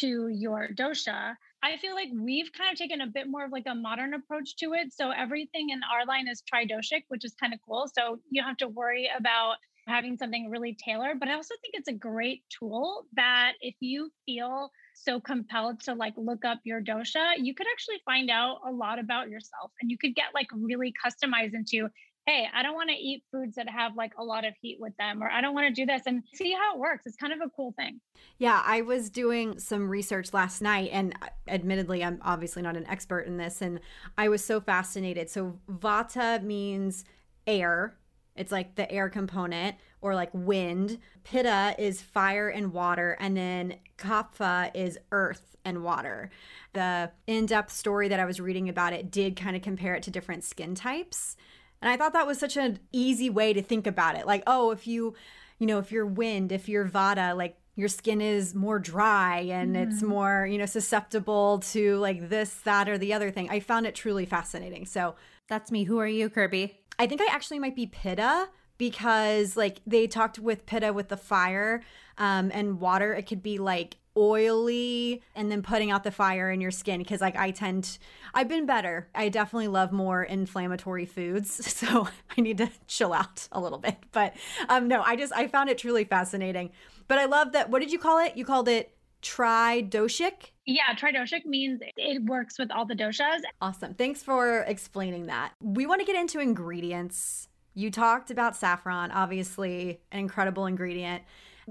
to 0.00 0.28
your 0.28 0.68
dosha. 0.74 1.34
I 1.62 1.76
feel 1.78 1.94
like 1.94 2.08
we've 2.14 2.52
kind 2.52 2.72
of 2.72 2.78
taken 2.78 3.00
a 3.00 3.06
bit 3.06 3.28
more 3.28 3.44
of 3.44 3.52
like 3.52 3.66
a 3.66 3.74
modern 3.74 4.14
approach 4.14 4.56
to 4.56 4.74
it. 4.74 4.92
So 4.92 5.10
everything 5.10 5.70
in 5.70 5.80
our 5.92 6.06
line 6.06 6.28
is 6.28 6.42
tridoshic, 6.42 7.02
which 7.08 7.24
is 7.24 7.34
kind 7.34 7.52
of 7.52 7.60
cool. 7.66 7.90
So 7.92 8.20
you 8.30 8.40
don't 8.40 8.48
have 8.48 8.56
to 8.58 8.68
worry 8.68 9.10
about 9.16 9.56
having 9.88 10.16
something 10.16 10.50
really 10.50 10.76
tailored. 10.84 11.18
But 11.18 11.28
I 11.28 11.34
also 11.34 11.54
think 11.60 11.74
it's 11.74 11.88
a 11.88 11.92
great 11.92 12.44
tool 12.56 13.06
that 13.14 13.52
if 13.60 13.74
you 13.80 14.10
feel 14.26 14.70
so 14.94 15.18
compelled 15.18 15.80
to 15.80 15.94
like 15.94 16.14
look 16.16 16.44
up 16.44 16.60
your 16.64 16.80
dosha, 16.80 17.34
you 17.38 17.54
could 17.54 17.66
actually 17.72 18.00
find 18.04 18.30
out 18.30 18.58
a 18.66 18.70
lot 18.70 18.98
about 18.98 19.28
yourself 19.28 19.72
and 19.80 19.90
you 19.90 19.98
could 19.98 20.14
get 20.14 20.26
like 20.34 20.48
really 20.52 20.92
customized 21.04 21.54
into 21.54 21.88
hey, 22.28 22.46
I 22.52 22.62
don't 22.62 22.74
want 22.74 22.90
to 22.90 22.96
eat 22.96 23.22
foods 23.32 23.56
that 23.56 23.68
have 23.70 23.96
like 23.96 24.12
a 24.18 24.22
lot 24.22 24.44
of 24.44 24.52
heat 24.60 24.76
with 24.78 24.94
them, 24.98 25.22
or 25.22 25.30
I 25.30 25.40
don't 25.40 25.54
want 25.54 25.66
to 25.66 25.72
do 25.72 25.86
this 25.86 26.02
and 26.06 26.22
see 26.34 26.52
how 26.52 26.74
it 26.74 26.78
works. 26.78 27.06
It's 27.06 27.16
kind 27.16 27.32
of 27.32 27.40
a 27.40 27.48
cool 27.50 27.72
thing. 27.72 28.00
Yeah, 28.36 28.62
I 28.66 28.82
was 28.82 29.08
doing 29.08 29.58
some 29.58 29.88
research 29.88 30.34
last 30.34 30.60
night, 30.60 30.90
and 30.92 31.14
uh, 31.22 31.28
admittedly, 31.46 32.04
I'm 32.04 32.20
obviously 32.22 32.60
not 32.60 32.76
an 32.76 32.86
expert 32.86 33.20
in 33.20 33.38
this, 33.38 33.62
and 33.62 33.80
I 34.18 34.28
was 34.28 34.44
so 34.44 34.60
fascinated. 34.60 35.30
So, 35.30 35.58
vata 35.70 36.42
means 36.42 37.06
air, 37.46 37.96
it's 38.38 38.52
like 38.52 38.76
the 38.76 38.90
air 38.90 39.08
component 39.08 39.76
or 40.00 40.14
like 40.14 40.30
wind. 40.32 40.98
Pitta 41.24 41.74
is 41.78 42.00
fire 42.00 42.48
and 42.48 42.72
water. 42.72 43.16
And 43.18 43.36
then 43.36 43.74
Kapha 43.98 44.70
is 44.74 44.98
earth 45.10 45.56
and 45.64 45.82
water. 45.82 46.30
The 46.72 47.10
in 47.26 47.46
depth 47.46 47.72
story 47.72 48.08
that 48.08 48.20
I 48.20 48.24
was 48.24 48.40
reading 48.40 48.68
about 48.68 48.92
it 48.92 49.10
did 49.10 49.34
kind 49.34 49.56
of 49.56 49.62
compare 49.62 49.94
it 49.94 50.04
to 50.04 50.10
different 50.10 50.44
skin 50.44 50.76
types. 50.76 51.36
And 51.80 51.90
I 51.90 51.96
thought 51.96 52.12
that 52.12 52.26
was 52.26 52.38
such 52.38 52.56
an 52.56 52.80
easy 52.92 53.30
way 53.30 53.52
to 53.52 53.62
think 53.62 53.86
about 53.86 54.16
it. 54.16 54.26
Like, 54.26 54.42
oh, 54.46 54.70
if 54.70 54.86
you, 54.86 55.14
you 55.58 55.66
know, 55.66 55.78
if 55.78 55.92
you're 55.92 56.06
wind, 56.06 56.52
if 56.52 56.68
you're 56.68 56.86
Vata, 56.86 57.36
like 57.36 57.56
your 57.76 57.88
skin 57.88 58.20
is 58.20 58.54
more 58.54 58.78
dry 58.78 59.38
and 59.38 59.76
mm. 59.76 59.86
it's 59.86 60.02
more, 60.02 60.46
you 60.50 60.58
know, 60.58 60.66
susceptible 60.66 61.60
to 61.60 61.96
like 61.98 62.28
this, 62.28 62.54
that, 62.64 62.88
or 62.88 62.98
the 62.98 63.12
other 63.12 63.30
thing. 63.30 63.48
I 63.50 63.60
found 63.60 63.86
it 63.86 63.94
truly 63.94 64.26
fascinating. 64.26 64.84
So 64.86 65.14
that's 65.48 65.70
me. 65.70 65.84
Who 65.84 65.98
are 65.98 66.08
you, 66.08 66.28
Kirby? 66.28 66.80
I 66.98 67.06
think 67.06 67.20
I 67.20 67.26
actually 67.30 67.60
might 67.60 67.76
be 67.76 67.86
Pitta 67.86 68.48
because 68.78 69.56
like 69.56 69.80
they 69.86 70.06
talked 70.06 70.38
with 70.38 70.66
Pitta 70.66 70.92
with 70.92 71.08
the 71.08 71.16
fire 71.16 71.82
um, 72.16 72.50
and 72.52 72.80
water. 72.80 73.14
It 73.14 73.26
could 73.26 73.42
be 73.42 73.58
like 73.58 73.96
oily 74.18 75.22
and 75.34 75.50
then 75.50 75.62
putting 75.62 75.90
out 75.90 76.04
the 76.04 76.10
fire 76.10 76.50
in 76.50 76.60
your 76.60 76.70
skin 76.70 76.98
because 76.98 77.20
like 77.20 77.36
I 77.36 77.50
tend 77.50 77.98
I've 78.34 78.48
been 78.48 78.66
better. 78.66 79.08
I 79.14 79.28
definitely 79.28 79.68
love 79.68 79.92
more 79.92 80.22
inflammatory 80.22 81.06
foods, 81.06 81.66
so 81.72 82.08
I 82.36 82.40
need 82.40 82.58
to 82.58 82.70
chill 82.86 83.12
out 83.12 83.48
a 83.52 83.60
little 83.60 83.78
bit. 83.78 83.96
But 84.12 84.34
um 84.68 84.88
no, 84.88 85.02
I 85.02 85.16
just 85.16 85.32
I 85.32 85.46
found 85.46 85.70
it 85.70 85.78
truly 85.78 86.04
fascinating. 86.04 86.70
But 87.06 87.18
I 87.18 87.26
love 87.26 87.52
that 87.52 87.70
what 87.70 87.80
did 87.80 87.92
you 87.92 87.98
call 87.98 88.18
it? 88.18 88.36
You 88.36 88.44
called 88.44 88.68
it 88.68 88.94
Tridoshic. 89.22 90.52
Yeah, 90.64 90.94
tridoshic 90.94 91.44
means 91.44 91.80
it 91.96 92.22
works 92.24 92.58
with 92.58 92.70
all 92.70 92.86
the 92.86 92.94
doshas. 92.94 93.40
Awesome. 93.60 93.94
Thanks 93.94 94.22
for 94.22 94.60
explaining 94.60 95.26
that. 95.26 95.52
We 95.60 95.86
want 95.86 96.00
to 96.00 96.06
get 96.06 96.14
into 96.14 96.40
ingredients. 96.40 97.48
You 97.74 97.90
talked 97.90 98.30
about 98.30 98.56
saffron, 98.56 99.10
obviously, 99.10 100.00
an 100.12 100.20
incredible 100.20 100.66
ingredient. 100.66 101.22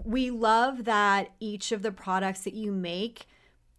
We 0.06 0.30
love 0.30 0.86
that 0.86 1.32
each 1.40 1.72
of 1.72 1.82
the 1.82 1.92
products 1.92 2.44
that 2.44 2.54
you 2.54 2.72
make, 2.72 3.28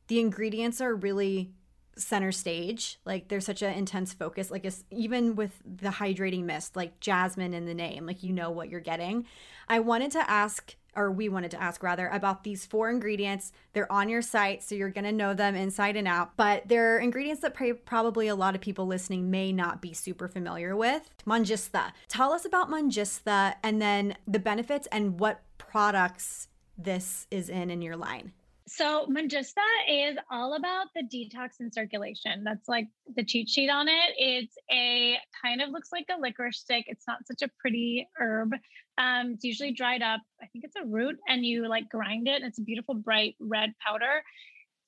the 0.09 0.19
ingredients 0.19 0.81
are 0.81 0.95
really 0.95 1.53
center 1.97 2.33
stage. 2.33 2.99
Like 3.05 3.29
there's 3.29 3.47
such 3.47 3.63
an 3.63 3.75
intense 3.75 4.13
focus. 4.13 4.51
Like 4.51 4.67
even 4.91 5.35
with 5.35 5.61
the 5.65 5.91
hydrating 5.91 6.45
mist, 6.45 6.77
like 6.77 7.01
jasmine 7.01 7.55
in 7.55 7.67
the 7.67 7.75
name, 7.75 8.07
like 8.07 8.23
you 8.23 8.33
know 8.33 8.51
what 8.51 8.69
you're 8.69 8.81
getting. 8.81 9.27
I 9.69 9.81
wanted 9.81 10.13
to 10.13 10.31
ask 10.31 10.77
or 10.97 11.13
we 11.13 11.29
wanted 11.29 11.51
to 11.53 11.63
ask 11.63 11.83
rather 11.83 12.09
about 12.09 12.43
these 12.43 12.67
four 12.67 12.91
ingredients. 12.91 13.53
They're 13.73 13.91
on 13.91 14.09
your 14.09 14.23
site, 14.23 14.65
so 14.65 14.75
you're 14.75 14.91
to 15.05 15.13
know 15.13 15.33
them 15.33 15.55
inside 15.55 15.97
and 15.97 16.09
out, 16.09 16.37
but 16.37 16.67
they're 16.67 16.99
ingredients 16.99 17.41
that 17.43 17.55
probably 17.85 18.27
a 18.27 18.35
lot 18.35 18.57
of 18.57 18.61
people 18.61 18.87
listening 18.87 19.31
may 19.31 19.53
not 19.53 19.81
be 19.81 19.93
super 19.93 20.27
familiar 20.27 20.75
with. 20.75 21.09
Manjistha. 21.25 21.93
Tell 22.09 22.33
us 22.33 22.45
about 22.45 22.69
Manjistha 22.69 23.55
and 23.63 23.81
then 23.81 24.17
the 24.27 24.41
benefits 24.41 24.89
and 24.91 25.21
what 25.21 25.41
products 25.69 26.49
this 26.77 27.27
is 27.31 27.49
in 27.49 27.71
in 27.71 27.83
your 27.83 27.97
line. 27.97 28.33
So 28.69 29.07
Manjistha 29.07 29.65
is 29.89 30.19
all 30.31 30.55
about 30.55 30.89
the 30.95 31.03
detox 31.03 31.61
and 31.61 31.73
circulation. 31.73 32.45
That's 32.45 32.69
like 32.69 32.87
the 33.17 33.25
cheat 33.25 33.49
sheet 33.49 33.71
on 33.71 33.89
it. 33.89 34.13
It's 34.19 34.55
a 34.71 35.17
kind 35.43 35.63
of 35.63 35.71
looks 35.71 35.89
like 35.91 36.05
a 36.11 36.21
licorice 36.21 36.59
stick. 36.59 36.85
It's 36.87 37.07
not 37.09 37.27
such 37.27 37.41
a 37.43 37.51
pretty 37.59 38.07
herb. 38.19 38.53
Um, 38.99 39.33
it's 39.35 39.45
usually 39.45 39.73
dried 39.73 40.03
up. 40.03 40.21
I 40.43 40.47
think 40.47 40.65
it's 40.65 40.77
a 40.77 40.85
root, 40.85 41.17
and 41.29 41.47
you 41.47 41.67
like 41.67 41.89
grind 41.89 42.29
it. 42.29 42.37
And 42.37 42.45
it's 42.45 42.59
a 42.59 42.63
beautiful 42.63 42.95
bright 42.95 43.37
red 43.41 43.73
powder. 43.85 44.23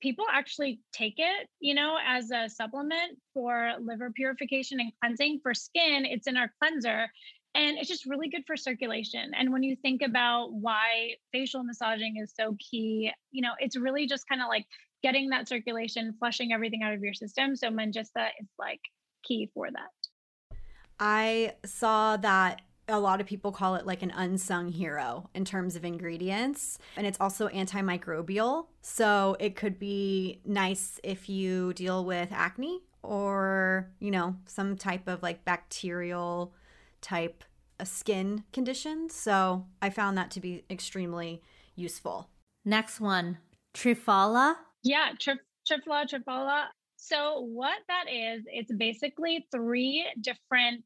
People 0.03 0.26
actually 0.31 0.81
take 0.93 1.14
it, 1.16 1.49
you 1.61 1.74
know, 1.74 1.97
as 2.07 2.31
a 2.31 2.51
supplement 2.51 3.18
for 3.33 3.72
liver 3.81 4.11
purification 4.11 4.81
and 4.81 4.93
cleansing. 5.01 5.41
For 5.43 5.55
skin, 5.55 6.05
it's 6.05 6.26
in 6.26 6.37
our 6.37 6.53
cleanser 6.59 7.07
and 7.55 7.78
it's 7.78 7.88
just 7.88 8.07
really 8.07 8.28
good 8.28 8.42
for 8.46 8.57
circulation 8.57 9.30
and 9.36 9.53
when 9.53 9.62
you 9.62 9.76
think 9.76 10.03
about 10.03 10.53
why 10.53 11.11
facial 11.32 11.62
massaging 11.62 12.16
is 12.22 12.32
so 12.38 12.57
key 12.59 13.11
you 13.30 13.42
know 13.42 13.53
it's 13.59 13.76
really 13.76 14.07
just 14.07 14.28
kind 14.28 14.40
of 14.40 14.48
like 14.48 14.66
getting 15.03 15.28
that 15.30 15.48
circulation 15.48 16.14
flushing 16.18 16.53
everything 16.53 16.82
out 16.82 16.92
of 16.92 17.01
your 17.01 17.14
system 17.14 17.57
so 17.57 17.68
manjistha 17.68 18.28
is 18.40 18.48
like 18.59 18.80
key 19.24 19.51
for 19.55 19.68
that 19.70 20.59
i 20.98 21.53
saw 21.64 22.16
that 22.16 22.61
a 22.90 22.98
lot 22.98 23.20
of 23.20 23.26
people 23.26 23.53
call 23.53 23.76
it 23.76 23.86
like 23.86 24.03
an 24.03 24.11
unsung 24.11 24.68
hero 24.68 25.28
in 25.34 25.44
terms 25.44 25.76
of 25.76 25.84
ingredients. 25.84 26.78
And 26.96 27.07
it's 27.07 27.18
also 27.20 27.48
antimicrobial. 27.48 28.66
So 28.82 29.36
it 29.38 29.57
could 29.57 29.78
be 29.78 30.40
nice 30.44 30.98
if 31.03 31.28
you 31.28 31.72
deal 31.74 32.05
with 32.05 32.30
acne 32.32 32.80
or, 33.03 33.90
you 34.01 34.11
know, 34.11 34.36
some 34.46 34.76
type 34.76 35.09
of 35.09 35.22
like 35.22 35.44
bacterial 35.44 36.53
type 37.01 37.44
a 37.78 37.86
skin 37.86 38.44
condition. 38.53 39.09
So 39.09 39.66
I 39.80 39.90
found 39.90 40.16
that 40.18 40.30
to 40.32 40.40
be 40.40 40.64
extremely 40.70 41.42
useful. 41.76 42.28
Next 42.64 43.01
one, 43.01 43.38
Triphala. 43.74 44.57
Yeah, 44.82 45.12
tri- 45.18 45.34
Triphala, 45.70 46.07
Triphala. 46.09 46.66
So 46.96 47.40
what 47.40 47.78
that 47.88 48.05
is, 48.12 48.42
it's 48.46 48.72
basically 48.72 49.46
three 49.51 50.07
different 50.20 50.84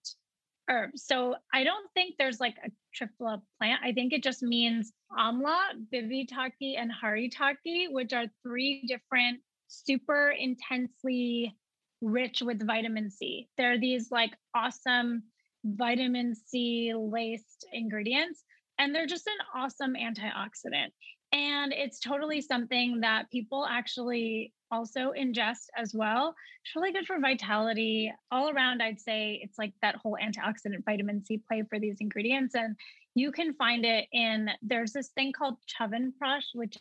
herbs. 0.70 1.04
So 1.06 1.34
I 1.52 1.64
don't 1.64 1.86
think 1.94 2.14
there's 2.18 2.40
like 2.40 2.54
a 2.64 2.70
Triphala 2.96 3.42
plant. 3.58 3.80
I 3.84 3.92
think 3.92 4.12
it 4.12 4.22
just 4.22 4.42
means 4.42 4.92
amla, 5.18 5.58
bibhitaki, 5.92 6.78
and 6.78 6.90
haritaki, 7.02 7.86
which 7.90 8.12
are 8.12 8.26
three 8.44 8.84
different 8.86 9.40
super 9.66 10.30
intensely 10.30 11.56
rich 12.00 12.42
with 12.42 12.64
vitamin 12.66 13.10
C. 13.10 13.48
They're 13.56 13.80
these 13.80 14.10
like 14.10 14.32
awesome 14.54 15.24
vitamin 15.64 16.34
C 16.34 16.92
laced 16.94 17.66
ingredients. 17.72 18.44
And 18.78 18.94
they're 18.94 19.06
just 19.06 19.26
an 19.26 19.60
awesome 19.60 19.94
antioxidant. 19.94 20.90
And 21.32 21.72
it's 21.72 21.98
totally 21.98 22.40
something 22.40 23.00
that 23.00 23.30
people 23.30 23.66
actually 23.68 24.52
also 24.70 25.12
ingest 25.18 25.66
as 25.76 25.92
well. 25.94 26.34
It's 26.64 26.76
really 26.76 26.92
good 26.92 27.06
for 27.06 27.18
vitality. 27.18 28.12
All 28.30 28.50
around, 28.50 28.82
I'd 28.82 29.00
say 29.00 29.40
it's 29.42 29.58
like 29.58 29.72
that 29.82 29.96
whole 29.96 30.16
antioxidant 30.22 30.84
vitamin 30.84 31.24
C 31.24 31.40
play 31.48 31.62
for 31.68 31.78
these 31.78 31.96
ingredients. 32.00 32.54
And 32.54 32.76
you 33.14 33.32
can 33.32 33.54
find 33.54 33.84
it 33.84 34.06
in, 34.12 34.48
there's 34.62 34.92
this 34.92 35.08
thing 35.08 35.32
called 35.32 35.56
Chyawanprash, 35.68 36.54
which 36.54 36.76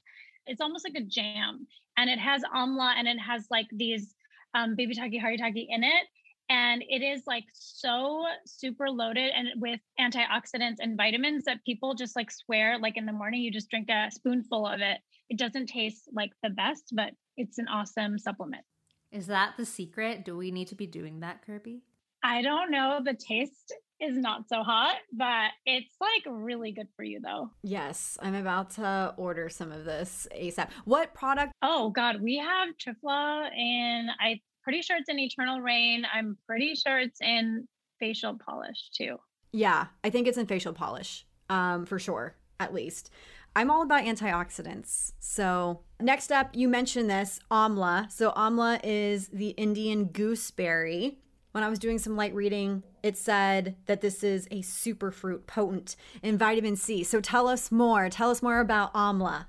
it's 0.45 0.61
almost 0.61 0.85
like 0.85 1.01
a 1.01 1.05
jam. 1.05 1.67
And 1.97 2.09
it 2.09 2.19
has 2.19 2.43
amla 2.55 2.93
and 2.97 3.07
it 3.07 3.19
has 3.19 3.45
like 3.49 3.67
these 3.71 4.15
um, 4.55 4.75
bivitaki 4.75 5.21
haritaki 5.21 5.65
in 5.69 5.83
it 5.83 6.05
and 6.49 6.83
it 6.87 7.01
is 7.01 7.23
like 7.25 7.45
so 7.53 8.25
super 8.45 8.89
loaded 8.89 9.31
and 9.35 9.49
with 9.57 9.79
antioxidants 9.99 10.77
and 10.79 10.97
vitamins 10.97 11.45
that 11.45 11.63
people 11.65 11.95
just 11.95 12.15
like 12.15 12.31
swear 12.31 12.77
like 12.79 12.97
in 12.97 13.05
the 13.05 13.13
morning 13.13 13.41
you 13.41 13.51
just 13.51 13.69
drink 13.69 13.89
a 13.89 14.09
spoonful 14.11 14.67
of 14.67 14.81
it. 14.81 14.97
It 15.29 15.37
doesn't 15.37 15.67
taste 15.67 16.09
like 16.13 16.31
the 16.41 16.49
best 16.49 16.93
but 16.93 17.11
it's 17.37 17.57
an 17.57 17.67
awesome 17.67 18.17
supplement. 18.17 18.63
Is 19.11 19.27
that 19.27 19.53
the 19.57 19.65
secret? 19.65 20.25
Do 20.25 20.35
we 20.35 20.51
need 20.51 20.67
to 20.69 20.75
be 20.75 20.87
doing 20.87 21.19
that 21.21 21.45
kirby? 21.45 21.83
I 22.23 22.41
don't 22.41 22.71
know. 22.71 22.99
The 23.03 23.13
taste 23.13 23.73
is 23.99 24.17
not 24.17 24.49
so 24.49 24.63
hot 24.63 24.95
but 25.13 25.51
it's 25.65 25.95
like 26.01 26.23
really 26.27 26.73
good 26.73 26.87
for 26.95 27.03
you 27.03 27.21
though. 27.23 27.49
Yes 27.61 28.17
i'm 28.21 28.35
about 28.35 28.71
to 28.71 29.13
order 29.17 29.47
some 29.49 29.71
of 29.71 29.85
this 29.85 30.27
asap 30.35 30.69
what 30.83 31.13
product 31.13 31.53
oh 31.61 31.89
god 31.89 32.21
we 32.21 32.37
have 32.37 32.69
triphala 32.77 33.49
and 33.55 34.09
i 34.19 34.39
pretty 34.63 34.81
sure 34.81 34.97
it's 34.97 35.09
in 35.09 35.19
Eternal 35.19 35.61
Rain. 35.61 36.05
I'm 36.13 36.37
pretty 36.47 36.75
sure 36.75 36.99
it's 36.99 37.21
in 37.21 37.67
facial 37.99 38.37
polish 38.37 38.89
too. 38.95 39.17
Yeah, 39.51 39.87
I 40.03 40.09
think 40.09 40.27
it's 40.27 40.37
in 40.37 40.47
facial 40.47 40.73
polish, 40.73 41.25
um, 41.49 41.85
for 41.85 41.99
sure, 41.99 42.35
at 42.59 42.73
least. 42.73 43.11
I'm 43.55 43.69
all 43.69 43.83
about 43.83 44.03
antioxidants. 44.03 45.13
So, 45.19 45.81
next 45.99 46.31
up, 46.31 46.49
you 46.55 46.67
mentioned 46.67 47.09
this 47.09 47.39
amla. 47.51 48.11
So, 48.11 48.31
amla 48.31 48.79
is 48.83 49.27
the 49.27 49.49
Indian 49.49 50.05
gooseberry. 50.05 51.19
When 51.51 51.63
I 51.63 51.69
was 51.69 51.77
doing 51.77 51.99
some 51.99 52.15
light 52.15 52.33
reading, 52.33 52.81
it 53.03 53.15
said 53.15 53.75
that 53.85 54.01
this 54.01 54.23
is 54.23 54.47
a 54.49 54.63
superfruit 54.63 55.45
potent 55.45 55.95
in 56.23 56.35
vitamin 56.35 56.75
C. 56.75 57.03
So, 57.03 57.21
tell 57.21 57.47
us 57.47 57.71
more. 57.71 58.09
Tell 58.09 58.31
us 58.31 58.41
more 58.41 58.59
about 58.59 58.91
amla. 58.95 59.45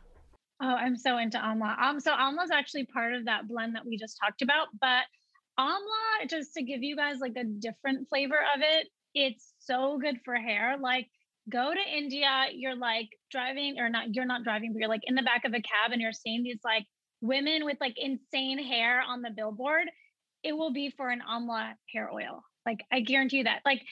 Oh, 0.65 0.77
I'm 0.77 0.97
so 0.97 1.19
into 1.19 1.37
amla. 1.37 1.79
Um, 1.79 2.01
so 2.01 2.11
amla 2.13 2.45
is 2.45 2.51
actually 2.51 2.87
part 2.87 3.13
of 3.13 3.27
that 3.27 3.47
blend 3.47 3.75
that 3.75 3.85
we 3.85 3.99
just 3.99 4.19
talked 4.19 4.41
about. 4.41 4.69
But 4.81 5.03
amla, 5.61 6.27
just 6.27 6.55
to 6.55 6.63
give 6.63 6.83
you 6.83 6.97
guys 6.97 7.17
like 7.21 7.37
a 7.37 7.45
different 7.45 8.09
flavor 8.09 8.39
of 8.57 8.63
it, 8.63 8.89
it's 9.15 9.53
so 9.59 9.99
good 9.99 10.21
for 10.25 10.37
hair. 10.37 10.79
Like 10.81 11.09
go 11.51 11.75
to 11.75 11.97
India, 11.97 12.47
you're 12.55 12.77
like 12.77 13.11
driving 13.31 13.79
or 13.79 13.91
not, 13.91 14.15
you're 14.15 14.25
not 14.25 14.43
driving, 14.43 14.73
but 14.73 14.79
you're 14.79 14.89
like 14.89 15.03
in 15.05 15.15
the 15.15 15.23
back 15.23 15.45
of 15.45 15.53
a 15.53 15.61
cab 15.61 15.93
and 15.93 16.01
you're 16.01 16.15
seeing 16.15 16.43
these 16.43 16.61
like 16.65 16.87
women 17.21 17.67
with 17.67 17.77
like 17.79 17.97
insane 17.99 18.59
hair 18.59 19.03
on 19.07 19.21
the 19.21 19.31
billboard. 19.37 19.91
It 20.43 20.57
will 20.57 20.73
be 20.73 20.89
for 20.97 21.11
an 21.11 21.21
amla 21.31 21.75
hair 21.93 22.11
oil. 22.11 22.43
Like 22.65 22.81
I 22.91 23.01
guarantee 23.01 23.39
you 23.39 23.45
that. 23.45 23.61
Like 23.67 23.83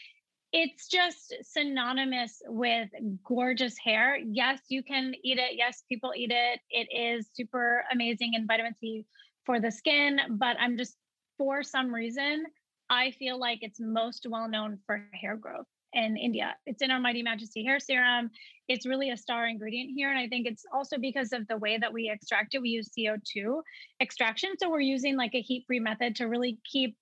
it's 0.52 0.86
just 0.86 1.34
synonymous 1.42 2.42
with 2.46 2.90
gorgeous 3.24 3.76
hair. 3.82 4.18
Yes, 4.18 4.60
you 4.68 4.82
can 4.82 5.14
eat 5.24 5.38
it. 5.38 5.52
Yes, 5.56 5.82
people 5.88 6.12
eat 6.14 6.30
it. 6.30 6.60
It 6.70 6.88
is 6.94 7.28
super 7.34 7.84
amazing 7.90 8.34
in 8.34 8.46
vitamin 8.46 8.74
C 8.78 9.06
for 9.46 9.60
the 9.60 9.70
skin, 9.70 10.20
but 10.30 10.56
I'm 10.60 10.76
just 10.76 10.96
for 11.38 11.62
some 11.62 11.92
reason 11.92 12.44
I 12.90 13.12
feel 13.12 13.38
like 13.38 13.60
it's 13.62 13.80
most 13.80 14.26
well 14.28 14.48
known 14.48 14.78
for 14.86 15.08
hair 15.18 15.36
growth 15.36 15.66
in 15.94 16.16
India. 16.16 16.54
It's 16.66 16.82
in 16.82 16.90
our 16.90 17.00
Mighty 17.00 17.22
Majesty 17.22 17.64
hair 17.64 17.80
serum. 17.80 18.30
It's 18.68 18.86
really 18.86 19.10
a 19.10 19.16
star 19.16 19.46
ingredient 19.46 19.92
here. 19.94 20.10
And 20.10 20.18
I 20.18 20.28
think 20.28 20.46
it's 20.46 20.64
also 20.72 20.98
because 20.98 21.32
of 21.32 21.46
the 21.48 21.56
way 21.56 21.78
that 21.78 21.92
we 21.92 22.10
extract 22.10 22.54
it. 22.54 22.62
We 22.62 22.70
use 22.70 22.90
CO2 22.96 23.62
extraction. 24.00 24.50
So 24.58 24.70
we're 24.70 24.80
using 24.80 25.16
like 25.16 25.34
a 25.34 25.40
heat 25.40 25.64
free 25.66 25.80
method 25.80 26.16
to 26.16 26.26
really 26.26 26.58
keep 26.70 26.96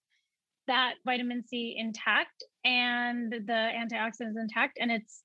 that 0.71 0.95
vitamin 1.05 1.43
C 1.45 1.75
intact 1.77 2.45
and 2.65 3.33
the 3.33 3.71
antioxidants 3.83 4.37
intact, 4.37 4.79
and 4.81 4.91
it's 4.93 5.25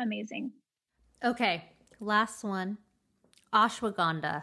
amazing. 0.00 0.50
Okay, 1.24 1.64
last 2.00 2.42
one 2.42 2.76
ashwagandha. 3.54 4.42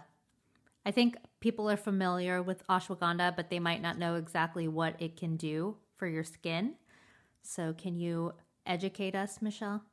I 0.86 0.92
think 0.92 1.18
people 1.42 1.70
are 1.70 1.76
familiar 1.76 2.42
with 2.42 2.66
ashwagandha, 2.68 3.36
but 3.36 3.50
they 3.50 3.60
might 3.60 3.82
not 3.82 3.98
know 3.98 4.16
exactly 4.16 4.70
what 4.70 4.96
it 5.00 5.18
can 5.18 5.36
do 5.36 5.76
for 5.98 6.08
your 6.08 6.24
skin. 6.24 6.76
So, 7.42 7.74
can 7.74 7.98
you 7.98 8.34
educate 8.66 9.16
us, 9.16 9.42
Michelle? 9.42 9.84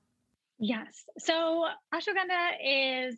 Yes. 0.61 1.05
So, 1.19 1.67
ashwagandha 1.93 2.51
is, 2.65 3.17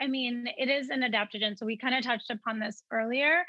I 0.00 0.06
mean, 0.06 0.46
it 0.56 0.68
is 0.68 0.90
an 0.90 1.00
adaptogen. 1.00 1.58
So, 1.58 1.66
we 1.66 1.76
kind 1.76 1.96
of 1.96 2.04
touched 2.04 2.30
upon 2.30 2.60
this 2.60 2.84
earlier. 2.92 3.44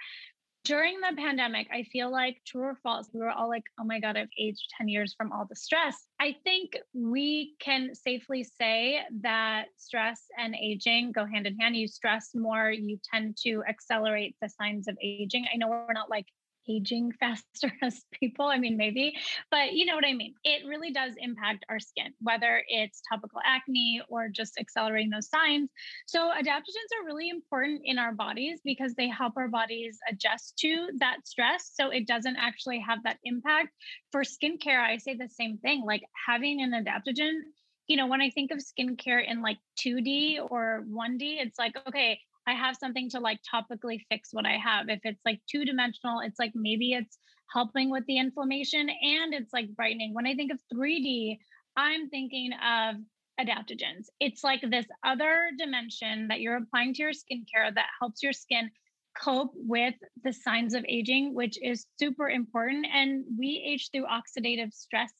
During 0.63 0.99
the 0.99 1.15
pandemic, 1.17 1.67
I 1.73 1.83
feel 1.83 2.11
like 2.11 2.41
true 2.45 2.63
or 2.63 2.77
false, 2.83 3.09
we 3.13 3.19
were 3.19 3.31
all 3.31 3.49
like, 3.49 3.63
oh 3.79 3.83
my 3.83 3.99
God, 3.99 4.15
I've 4.15 4.29
aged 4.37 4.69
10 4.77 4.87
years 4.87 5.13
from 5.17 5.31
all 5.31 5.45
the 5.49 5.55
stress. 5.55 6.05
I 6.19 6.35
think 6.43 6.77
we 6.93 7.55
can 7.59 7.95
safely 7.95 8.43
say 8.43 9.01
that 9.21 9.65
stress 9.77 10.23
and 10.37 10.55
aging 10.55 11.13
go 11.13 11.25
hand 11.25 11.47
in 11.47 11.57
hand. 11.57 11.75
You 11.75 11.87
stress 11.87 12.31
more, 12.35 12.71
you 12.71 12.99
tend 13.11 13.37
to 13.43 13.63
accelerate 13.67 14.35
the 14.41 14.49
signs 14.49 14.87
of 14.87 14.97
aging. 15.01 15.45
I 15.51 15.57
know 15.57 15.67
we're 15.67 15.93
not 15.93 16.09
like 16.09 16.27
aging 16.75 17.11
faster 17.19 17.71
as 17.81 18.03
people. 18.11 18.47
I 18.47 18.57
mean, 18.57 18.77
maybe, 18.77 19.15
but 19.49 19.73
you 19.73 19.85
know 19.85 19.95
what 19.95 20.05
I 20.05 20.13
mean. 20.13 20.35
It 20.43 20.65
really 20.67 20.91
does 20.91 21.13
impact 21.17 21.65
our 21.69 21.79
skin, 21.79 22.13
whether 22.21 22.63
it's 22.67 23.01
topical 23.07 23.39
acne 23.45 24.01
or 24.09 24.29
just 24.29 24.57
accelerating 24.59 25.09
those 25.09 25.29
signs. 25.29 25.69
So, 26.05 26.31
adaptogens 26.31 26.91
are 26.99 27.05
really 27.05 27.29
important 27.29 27.81
in 27.83 27.97
our 27.97 28.13
bodies 28.13 28.59
because 28.63 28.93
they 28.95 29.07
help 29.07 29.33
our 29.37 29.47
bodies 29.47 29.99
adjust 30.09 30.57
to 30.59 30.89
that 30.99 31.17
stress. 31.25 31.71
So, 31.73 31.89
it 31.89 32.07
doesn't 32.07 32.37
actually 32.37 32.79
have 32.79 32.99
that 33.03 33.17
impact. 33.23 33.69
For 34.11 34.23
skincare, 34.23 34.81
I 34.81 34.97
say 34.97 35.15
the 35.15 35.29
same 35.29 35.57
thing 35.57 35.83
like 35.85 36.03
having 36.27 36.61
an 36.61 36.71
adaptogen. 36.71 37.39
You 37.87 37.97
know, 37.97 38.07
when 38.07 38.21
I 38.21 38.29
think 38.29 38.51
of 38.51 38.59
skincare 38.59 39.21
in 39.27 39.41
like 39.41 39.57
2D 39.79 40.39
or 40.49 40.85
1D, 40.89 41.41
it's 41.41 41.59
like, 41.59 41.73
okay, 41.87 42.19
I 42.47 42.53
have 42.53 42.75
something 42.77 43.09
to 43.11 43.19
like 43.19 43.39
topically 43.53 44.01
fix 44.09 44.29
what 44.31 44.45
I 44.45 44.57
have. 44.57 44.89
If 44.89 44.99
it's 45.03 45.21
like 45.25 45.39
two 45.49 45.65
dimensional, 45.65 46.21
it's 46.21 46.39
like 46.39 46.51
maybe 46.55 46.93
it's 46.93 47.17
helping 47.53 47.89
with 47.89 48.05
the 48.07 48.17
inflammation 48.17 48.89
and 48.89 49.33
it's 49.33 49.53
like 49.53 49.75
brightening. 49.75 50.13
When 50.13 50.25
I 50.25 50.35
think 50.35 50.51
of 50.51 50.59
3D, 50.73 51.37
I'm 51.77 52.09
thinking 52.09 52.51
of 52.53 52.95
adaptogens. 53.39 54.07
It's 54.19 54.43
like 54.43 54.61
this 54.61 54.85
other 55.03 55.51
dimension 55.57 56.27
that 56.27 56.41
you're 56.41 56.57
applying 56.57 56.93
to 56.95 57.03
your 57.03 57.11
skincare 57.11 57.73
that 57.73 57.87
helps 57.99 58.23
your 58.23 58.33
skin 58.33 58.71
cope 59.19 59.51
with 59.55 59.95
the 60.23 60.33
signs 60.33 60.73
of 60.73 60.85
aging, 60.87 61.33
which 61.33 61.57
is 61.61 61.85
super 61.99 62.29
important. 62.29 62.85
And 62.93 63.25
we 63.37 63.63
age 63.65 63.89
through 63.91 64.05
oxidative 64.05 64.73
stress 64.73 65.11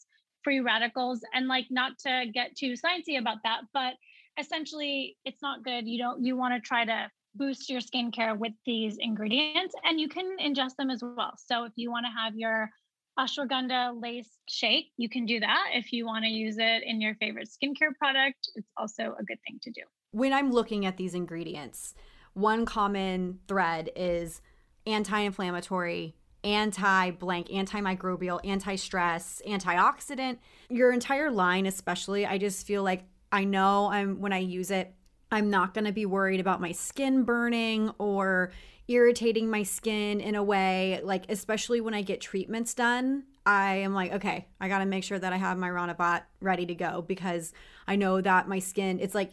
free 0.43 0.59
radicals. 0.59 1.22
And 1.34 1.47
like, 1.47 1.67
not 1.69 1.99
to 1.99 2.26
get 2.34 2.55
too 2.55 2.74
sciencey 2.74 3.19
about 3.19 3.38
that, 3.43 3.61
but 3.74 3.93
essentially 4.38 5.17
it's 5.25 5.41
not 5.41 5.63
good. 5.63 5.88
You 5.88 5.97
don't, 5.97 6.23
you 6.23 6.36
want 6.36 6.53
to 6.53 6.59
try 6.59 6.86
to 6.86 7.09
boost 7.36 7.69
your 7.69 7.82
skincare 7.82 8.38
with 8.38 8.53
these 8.65 8.97
ingredients 8.99 9.73
and 9.86 9.99
you 9.99 10.09
can 10.09 10.38
ingest 10.41 10.75
them 10.77 10.89
as 10.89 11.01
well. 11.01 11.34
So 11.38 11.63
if 11.63 11.71
you 11.75 11.89
want 11.91 12.05
to 12.05 12.11
have 12.11 12.36
your 12.36 12.69
ashwagandha 13.19 14.01
lace 14.01 14.29
shake, 14.47 14.91
you 14.97 15.09
can 15.09 15.25
do 15.25 15.39
that. 15.39 15.69
If 15.73 15.93
you 15.93 16.05
want 16.05 16.25
to 16.25 16.29
use 16.29 16.57
it 16.57 16.84
in 16.86 17.01
your 17.01 17.15
favorite 17.15 17.49
skincare 17.49 17.95
product, 17.97 18.49
it's 18.55 18.69
also 18.77 19.15
a 19.19 19.23
good 19.23 19.38
thing 19.47 19.59
to 19.63 19.71
do. 19.71 19.82
When 20.11 20.34
I'm 20.34 20.51
looking 20.51 20.86
at 20.86 20.97
these 20.97 21.13
ingredients, 21.13 21.93
one 22.34 22.65
common 22.65 23.39
thread 23.47 23.91
is 23.95 24.41
anti-inflammatory, 24.86 26.15
anti-blank, 26.43 27.47
antimicrobial, 27.47 28.39
anti-stress, 28.43 29.41
antioxidant. 29.47 30.39
Your 30.69 30.91
entire 30.91 31.29
line 31.29 31.65
especially, 31.65 32.25
I 32.25 32.38
just 32.38 32.65
feel 32.65 32.84
like 32.84 33.03
I 33.32 33.43
know 33.43 33.89
I'm 33.91 34.19
when 34.19 34.34
I 34.34 34.39
use 34.39 34.71
it, 34.71 34.93
I'm 35.32 35.49
not 35.49 35.73
going 35.73 35.86
to 35.86 35.93
be 35.93 36.05
worried 36.05 36.39
about 36.39 36.59
my 36.59 36.73
skin 36.73 37.23
burning 37.23 37.91
or 37.97 38.51
irritating 38.88 39.49
my 39.49 39.63
skin 39.63 40.19
in 40.19 40.36
a 40.36 40.43
way, 40.43 40.99
like, 41.03 41.29
especially 41.29 41.79
when 41.79 41.93
I 41.93 42.01
get 42.01 42.19
treatments 42.19 42.73
done. 42.73 43.23
I 43.45 43.75
am 43.77 43.93
like, 43.93 44.11
okay, 44.13 44.47
I 44.59 44.67
got 44.67 44.79
to 44.79 44.86
make 44.86 45.03
sure 45.03 45.17
that 45.17 45.34
I 45.34 45.38
have 45.38 45.57
my 45.57 45.69
Ranavat 45.69 46.23
ready 46.41 46.65
to 46.65 46.75
go 46.75 47.01
because 47.01 47.53
I 47.88 47.95
know 47.95 48.21
that 48.21 48.47
my 48.47 48.59
skin, 48.59 48.99
it's 48.99 49.15
like, 49.15 49.32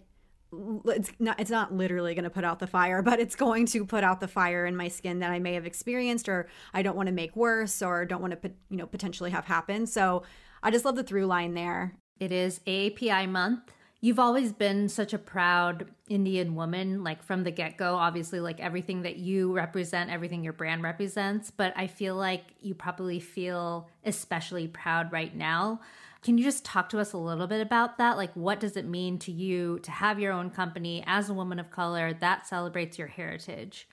it's 0.86 1.12
not 1.18 1.38
it's 1.38 1.50
not 1.50 1.74
literally 1.74 2.14
going 2.14 2.24
to 2.24 2.30
put 2.30 2.42
out 2.42 2.58
the 2.58 2.66
fire 2.66 3.02
but 3.10 3.20
it's 3.20 3.36
going 3.36 3.66
to 3.66 3.84
put 3.84 4.02
out 4.02 4.18
the 4.18 4.26
fire 4.26 4.64
in 4.64 4.74
my 4.74 4.88
skin 4.88 5.18
that 5.18 5.30
I 5.30 5.38
may 5.38 5.52
have 5.52 5.66
experienced 5.66 6.26
or 6.26 6.48
I 6.72 6.80
don't 6.80 6.96
want 6.96 7.08
to 7.08 7.12
make 7.12 7.36
worse 7.36 7.82
or 7.82 8.06
don't 8.06 8.22
want 8.22 8.40
to 8.40 8.50
you 8.70 8.78
know 8.78 8.86
potentially 8.86 9.30
have 9.30 9.44
happen 9.44 9.86
so 9.86 10.22
I 10.62 10.70
just 10.70 10.86
love 10.86 10.96
the 10.96 11.02
through 11.02 11.26
line 11.26 11.52
there 11.52 11.96
it 12.18 12.32
is 12.32 12.60
AAPI 12.60 13.28
month 13.28 13.74
You've 14.00 14.20
always 14.20 14.52
been 14.52 14.88
such 14.88 15.12
a 15.12 15.18
proud 15.18 15.88
Indian 16.08 16.54
woman, 16.54 17.02
like 17.02 17.20
from 17.20 17.42
the 17.42 17.50
get 17.50 17.76
go, 17.76 17.96
obviously, 17.96 18.38
like 18.38 18.60
everything 18.60 19.02
that 19.02 19.16
you 19.16 19.52
represent, 19.52 20.08
everything 20.10 20.44
your 20.44 20.52
brand 20.52 20.84
represents. 20.84 21.50
But 21.50 21.72
I 21.76 21.88
feel 21.88 22.14
like 22.14 22.54
you 22.60 22.74
probably 22.74 23.18
feel 23.18 23.90
especially 24.04 24.68
proud 24.68 25.10
right 25.10 25.34
now. 25.34 25.80
Can 26.22 26.38
you 26.38 26.44
just 26.44 26.64
talk 26.64 26.88
to 26.90 27.00
us 27.00 27.12
a 27.12 27.18
little 27.18 27.48
bit 27.48 27.60
about 27.60 27.98
that? 27.98 28.16
Like, 28.16 28.32
what 28.34 28.60
does 28.60 28.76
it 28.76 28.86
mean 28.86 29.18
to 29.20 29.32
you 29.32 29.80
to 29.80 29.90
have 29.90 30.20
your 30.20 30.32
own 30.32 30.50
company 30.50 31.02
as 31.06 31.28
a 31.28 31.34
woman 31.34 31.58
of 31.58 31.70
color 31.72 32.12
that 32.12 32.46
celebrates 32.46 32.98
your 32.98 33.08
heritage? 33.08 33.88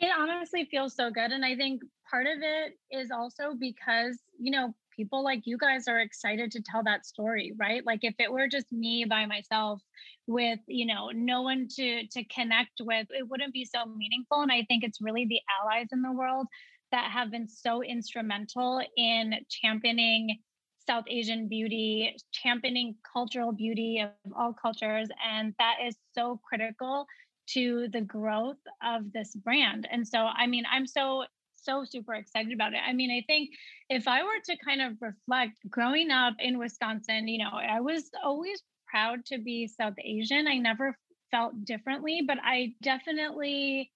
It 0.00 0.10
honestly 0.18 0.66
feels 0.68 0.94
so 0.94 1.10
good. 1.10 1.30
And 1.30 1.44
I 1.44 1.54
think 1.54 1.82
part 2.10 2.26
of 2.26 2.38
it 2.42 2.78
is 2.90 3.12
also 3.12 3.54
because, 3.58 4.18
you 4.36 4.50
know, 4.50 4.74
people 4.96 5.22
like 5.24 5.42
you 5.44 5.56
guys 5.58 5.88
are 5.88 6.00
excited 6.00 6.50
to 6.50 6.62
tell 6.62 6.82
that 6.82 7.06
story 7.06 7.52
right 7.58 7.84
like 7.86 8.00
if 8.02 8.14
it 8.18 8.30
were 8.30 8.48
just 8.48 8.70
me 8.72 9.04
by 9.04 9.26
myself 9.26 9.80
with 10.26 10.58
you 10.66 10.86
know 10.86 11.10
no 11.14 11.42
one 11.42 11.66
to 11.68 12.06
to 12.08 12.24
connect 12.24 12.80
with 12.80 13.06
it 13.10 13.28
wouldn't 13.28 13.52
be 13.52 13.64
so 13.64 13.84
meaningful 13.86 14.42
and 14.42 14.52
i 14.52 14.64
think 14.68 14.84
it's 14.84 15.00
really 15.00 15.26
the 15.26 15.40
allies 15.60 15.88
in 15.92 16.02
the 16.02 16.12
world 16.12 16.46
that 16.90 17.10
have 17.10 17.30
been 17.30 17.48
so 17.48 17.82
instrumental 17.82 18.80
in 18.96 19.34
championing 19.48 20.38
South 20.86 21.04
Asian 21.08 21.48
beauty, 21.48 22.16
championing 22.32 22.96
cultural 23.12 23.52
beauty 23.52 24.00
of 24.00 24.32
all 24.36 24.52
cultures. 24.52 25.08
And 25.26 25.54
that 25.58 25.76
is 25.86 25.96
so 26.14 26.40
critical 26.44 27.06
to 27.50 27.88
the 27.92 28.00
growth 28.00 28.58
of 28.84 29.12
this 29.12 29.34
brand. 29.34 29.88
And 29.90 30.06
so, 30.06 30.18
I 30.18 30.46
mean, 30.46 30.64
I'm 30.70 30.86
so 30.86 31.24
so 31.62 31.84
super 31.84 32.14
excited 32.14 32.52
about 32.52 32.72
it. 32.72 32.80
I 32.86 32.92
mean, 32.92 33.10
I 33.10 33.24
think 33.26 33.50
if 33.88 34.08
I 34.08 34.22
were 34.22 34.40
to 34.46 34.56
kind 34.64 34.82
of 34.82 34.92
reflect 35.00 35.58
growing 35.68 36.10
up 36.10 36.34
in 36.38 36.58
Wisconsin, 36.58 37.28
you 37.28 37.38
know, 37.38 37.50
I 37.52 37.80
was 37.80 38.10
always 38.22 38.62
proud 38.86 39.24
to 39.26 39.38
be 39.38 39.66
South 39.66 39.94
Asian. 40.02 40.46
I 40.46 40.58
never 40.58 40.96
felt 41.30 41.64
differently, 41.64 42.22
but 42.26 42.38
I 42.42 42.74
definitely 42.82 43.90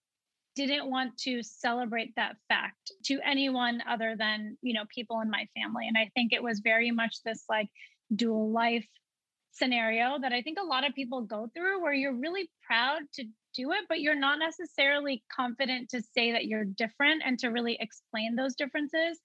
didn't 0.56 0.90
want 0.90 1.18
to 1.18 1.42
celebrate 1.42 2.14
that 2.16 2.36
fact 2.48 2.90
to 3.04 3.20
anyone 3.24 3.82
other 3.88 4.16
than, 4.18 4.56
you 4.62 4.72
know, 4.72 4.84
people 4.92 5.20
in 5.20 5.30
my 5.30 5.46
family. 5.54 5.86
And 5.86 5.98
I 5.98 6.10
think 6.14 6.32
it 6.32 6.42
was 6.42 6.60
very 6.60 6.90
much 6.90 7.22
this 7.24 7.44
like 7.48 7.68
dual 8.14 8.50
life 8.50 8.86
scenario 9.52 10.18
that 10.20 10.32
I 10.32 10.42
think 10.42 10.58
a 10.58 10.66
lot 10.66 10.86
of 10.86 10.94
people 10.94 11.22
go 11.22 11.50
through 11.54 11.82
where 11.82 11.92
you're 11.92 12.14
really 12.14 12.50
proud 12.66 13.00
to 13.14 13.24
do 13.57 13.72
it, 13.72 13.84
but 13.88 14.00
you're 14.00 14.14
not 14.14 14.38
necessarily 14.38 15.22
confident 15.34 15.88
to 15.90 16.02
say 16.02 16.32
that 16.32 16.44
you're 16.44 16.64
different 16.64 17.22
and 17.24 17.38
to 17.38 17.48
really 17.48 17.76
explain 17.80 18.36
those 18.36 18.54
differences 18.54 19.18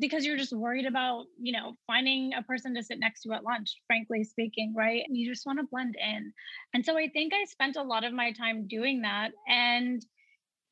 because 0.00 0.26
you're 0.26 0.36
just 0.36 0.52
worried 0.52 0.86
about, 0.86 1.26
you 1.40 1.52
know, 1.52 1.74
finding 1.86 2.34
a 2.34 2.42
person 2.42 2.74
to 2.74 2.82
sit 2.82 2.98
next 2.98 3.22
to 3.22 3.32
at 3.32 3.44
lunch, 3.44 3.76
frankly 3.86 4.24
speaking, 4.24 4.74
right? 4.76 5.04
You 5.08 5.30
just 5.32 5.46
want 5.46 5.58
to 5.60 5.66
blend 5.70 5.96
in. 6.00 6.32
And 6.74 6.84
so 6.84 6.98
I 6.98 7.08
think 7.08 7.32
I 7.32 7.44
spent 7.44 7.76
a 7.76 7.82
lot 7.82 8.04
of 8.04 8.12
my 8.12 8.32
time 8.32 8.66
doing 8.66 9.02
that. 9.02 9.30
And 9.48 10.04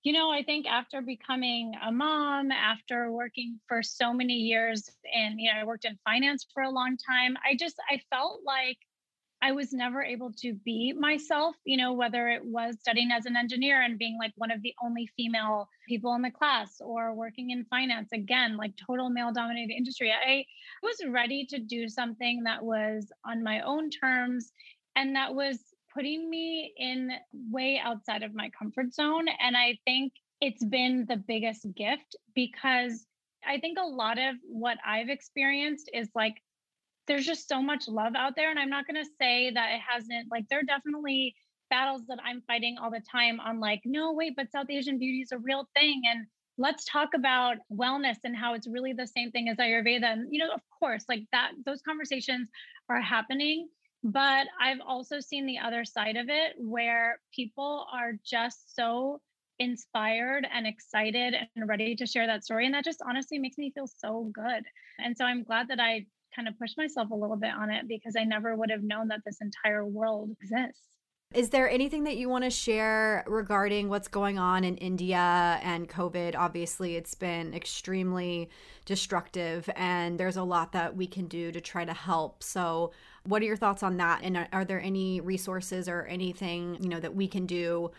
you 0.05 0.13
know, 0.13 0.31
I 0.31 0.43
think 0.43 0.67
after 0.67 1.01
becoming 1.01 1.73
a 1.83 1.91
mom, 1.91 2.53
after 2.53 3.11
working 3.11 3.59
for 3.67 3.83
so 3.83 4.13
many 4.13 4.35
years 4.35 4.91
and, 5.17 5.41
you 5.41 5.51
know, 5.51 5.59
I 5.59 5.65
worked 5.65 5.87
in 5.87 5.99
finance 6.05 6.47
for 6.53 6.63
a 6.63 6.71
long 6.71 6.99
time, 7.11 7.37
I 7.43 7.57
just, 7.59 7.77
I 7.91 7.99
felt 8.11 8.43
like 8.45 8.77
I 9.45 9.53
was 9.53 9.75
never 9.75 10.03
able 10.03 10.33
to 10.39 10.55
be 10.65 10.95
myself, 10.95 11.55
you 11.67 11.77
know, 11.77 11.93
whether 11.93 12.29
it 12.29 12.43
was 12.43 12.77
studying 12.81 13.11
as 13.13 13.27
an 13.27 13.37
engineer 13.37 13.83
and 13.83 13.99
being 13.99 14.17
like 14.19 14.33
one 14.37 14.51
of 14.51 14.63
the 14.63 14.73
only 14.83 15.07
female 15.19 15.69
people 15.87 16.15
in 16.15 16.23
the 16.23 16.31
class 16.31 16.81
or 16.81 17.13
working 17.13 17.51
in 17.51 17.67
finance, 17.67 18.09
again, 18.15 18.57
like 18.57 18.73
total 18.87 19.11
male 19.11 19.35
dominated 19.35 19.71
industry. 19.71 20.11
I 20.13 20.47
was 20.83 20.97
ready 21.11 21.45
to 21.51 21.59
do 21.59 21.91
something 21.91 22.45
that 22.45 22.65
was 22.65 23.13
on 23.27 23.43
my 23.43 23.61
own 23.61 23.91
terms 23.91 24.51
and 24.97 25.15
that 25.15 25.35
was 25.35 25.59
putting 25.93 26.31
me 26.31 26.73
in 26.79 27.11
way 27.51 27.79
outside 27.85 28.23
of 28.23 28.35
my 28.35 28.49
comfort 28.59 28.95
zone. 28.95 29.27
And 29.43 29.59
I 29.59 29.79
think 29.85 30.15
it's 30.41 30.65
been 30.65 31.05
the 31.07 31.19
biggest 31.19 31.67
gift 31.77 32.17
because 32.35 33.07
I 33.47 33.59
think 33.59 33.77
a 33.79 33.87
lot 33.87 34.19
of 34.19 34.37
what 34.49 34.79
I've 34.87 35.11
experienced 35.11 35.91
is 35.93 36.09
like 36.15 36.37
there's 37.07 37.27
just 37.27 37.49
so 37.49 37.63
much 37.63 37.89
love 37.89 38.15
out 38.17 38.35
there. 38.37 38.51
And 38.51 38.59
I'm 38.59 38.71
not 38.71 38.87
going 38.87 39.03
to 39.03 39.11
say 39.21 39.51
that 39.53 39.73
it 39.73 39.81
hasn't, 39.87 40.31
like, 40.31 40.49
there 40.49 40.61
are 40.61 40.63
definitely 40.63 41.35
battles 41.71 42.03
that 42.09 42.19
I'm 42.25 42.43
fighting 42.47 42.77
all 42.81 42.91
the 42.91 43.03
time 43.11 43.41
on, 43.41 43.61
like, 43.61 43.83
no, 43.85 44.13
wait, 44.13 44.35
but 44.37 44.51
South 44.51 44.71
Asian 44.71 44.99
beauty 44.99 45.21
is 45.21 45.33
a 45.33 45.39
real 45.39 45.69
thing. 45.75 46.03
And 46.11 46.27
let's 46.57 46.85
talk 46.85 47.11
about 47.15 47.57
wellness 47.73 48.17
and 48.25 48.37
how 48.37 48.55
it's 48.55 48.69
really 48.69 48.93
the 48.93 49.07
same 49.07 49.31
thing 49.31 49.49
as 49.49 49.57
Ayurveda. 49.57 50.05
And, 50.05 50.29
you 50.31 50.39
know, 50.39 50.53
of 50.53 50.61
course, 50.79 51.05
like 51.09 51.25
that, 51.33 51.53
those 51.67 51.83
conversations 51.83 52.49
are 52.89 53.01
happening. 53.01 53.69
But 54.03 54.47
I've 54.61 54.81
also 54.87 55.19
seen 55.19 55.47
the 55.47 55.59
other 55.59 55.85
side 55.85 56.17
of 56.17 56.29
it 56.29 56.53
where 56.59 57.19
people 57.35 57.87
are 57.93 58.13
just 58.25 58.77
so 58.77 59.21
inspired 59.59 60.47
and 60.53 60.67
excited 60.67 61.35
and 61.57 61.69
ready 61.69 61.97
to 61.97 62.07
share 62.07 62.27
that 62.27 62.45
story. 62.45 62.67
And 62.67 62.75
that 62.75 62.85
just 62.85 63.01
honestly 63.07 63.39
makes 63.39 63.57
me 63.57 63.73
feel 63.75 63.87
so 63.87 64.31
good. 64.33 64.65
And 64.99 65.17
so 65.17 65.25
I'm 65.25 65.43
glad 65.43 65.69
that 65.69 65.81
I 65.81 66.07
kind 66.35 66.49
of 66.49 66.59
push 66.59 66.77
myself 66.77 67.11
a 67.11 67.15
little 67.15 67.37
bit 67.37 67.53
on 67.53 67.71
it 67.71 67.87
because 67.89 68.15
I 68.19 68.25
never 68.25 68.57
would 68.57 68.71
have 68.71 68.83
known 68.83 69.09
that 69.09 69.21
this 69.25 69.39
entire 69.41 69.85
world 69.87 70.31
exists. 70.31 70.83
Is 71.35 71.51
there 71.51 71.69
anything 71.69 72.05
that 72.05 72.17
you 72.17 72.29
want 72.29 72.45
to 72.45 72.51
share 72.51 73.25
regarding 73.27 73.89
what's 73.89 74.07
going 74.07 74.39
on 74.39 74.63
in 74.63 74.77
India 74.77 75.59
and 75.65 75.89
COVID? 75.89 76.37
Obviously, 76.37 76.95
it's 76.95 77.15
been 77.17 77.53
extremely 77.53 78.51
destructive, 78.85 79.69
and 79.75 80.19
there's 80.19 80.37
a 80.37 80.45
lot 80.45 80.71
that 80.73 80.95
we 80.95 81.09
can 81.09 81.27
do 81.27 81.51
to 81.51 81.61
try 81.61 81.85
to 81.85 81.93
help. 81.93 82.45
So, 82.45 82.93
what 83.25 83.43
are 83.43 83.47
your 83.47 83.57
thoughts 83.57 83.83
on 83.83 83.97
that? 83.97 84.21
And 84.23 84.47
are 84.53 84.65
there 84.65 84.81
any 84.81 85.21
resources 85.21 85.89
or 85.89 86.05
anything 86.05 86.79
you 86.81 86.89
know 86.89 87.01
that 87.01 87.17
we 87.17 87.27
can 87.27 87.47
do 87.47 87.91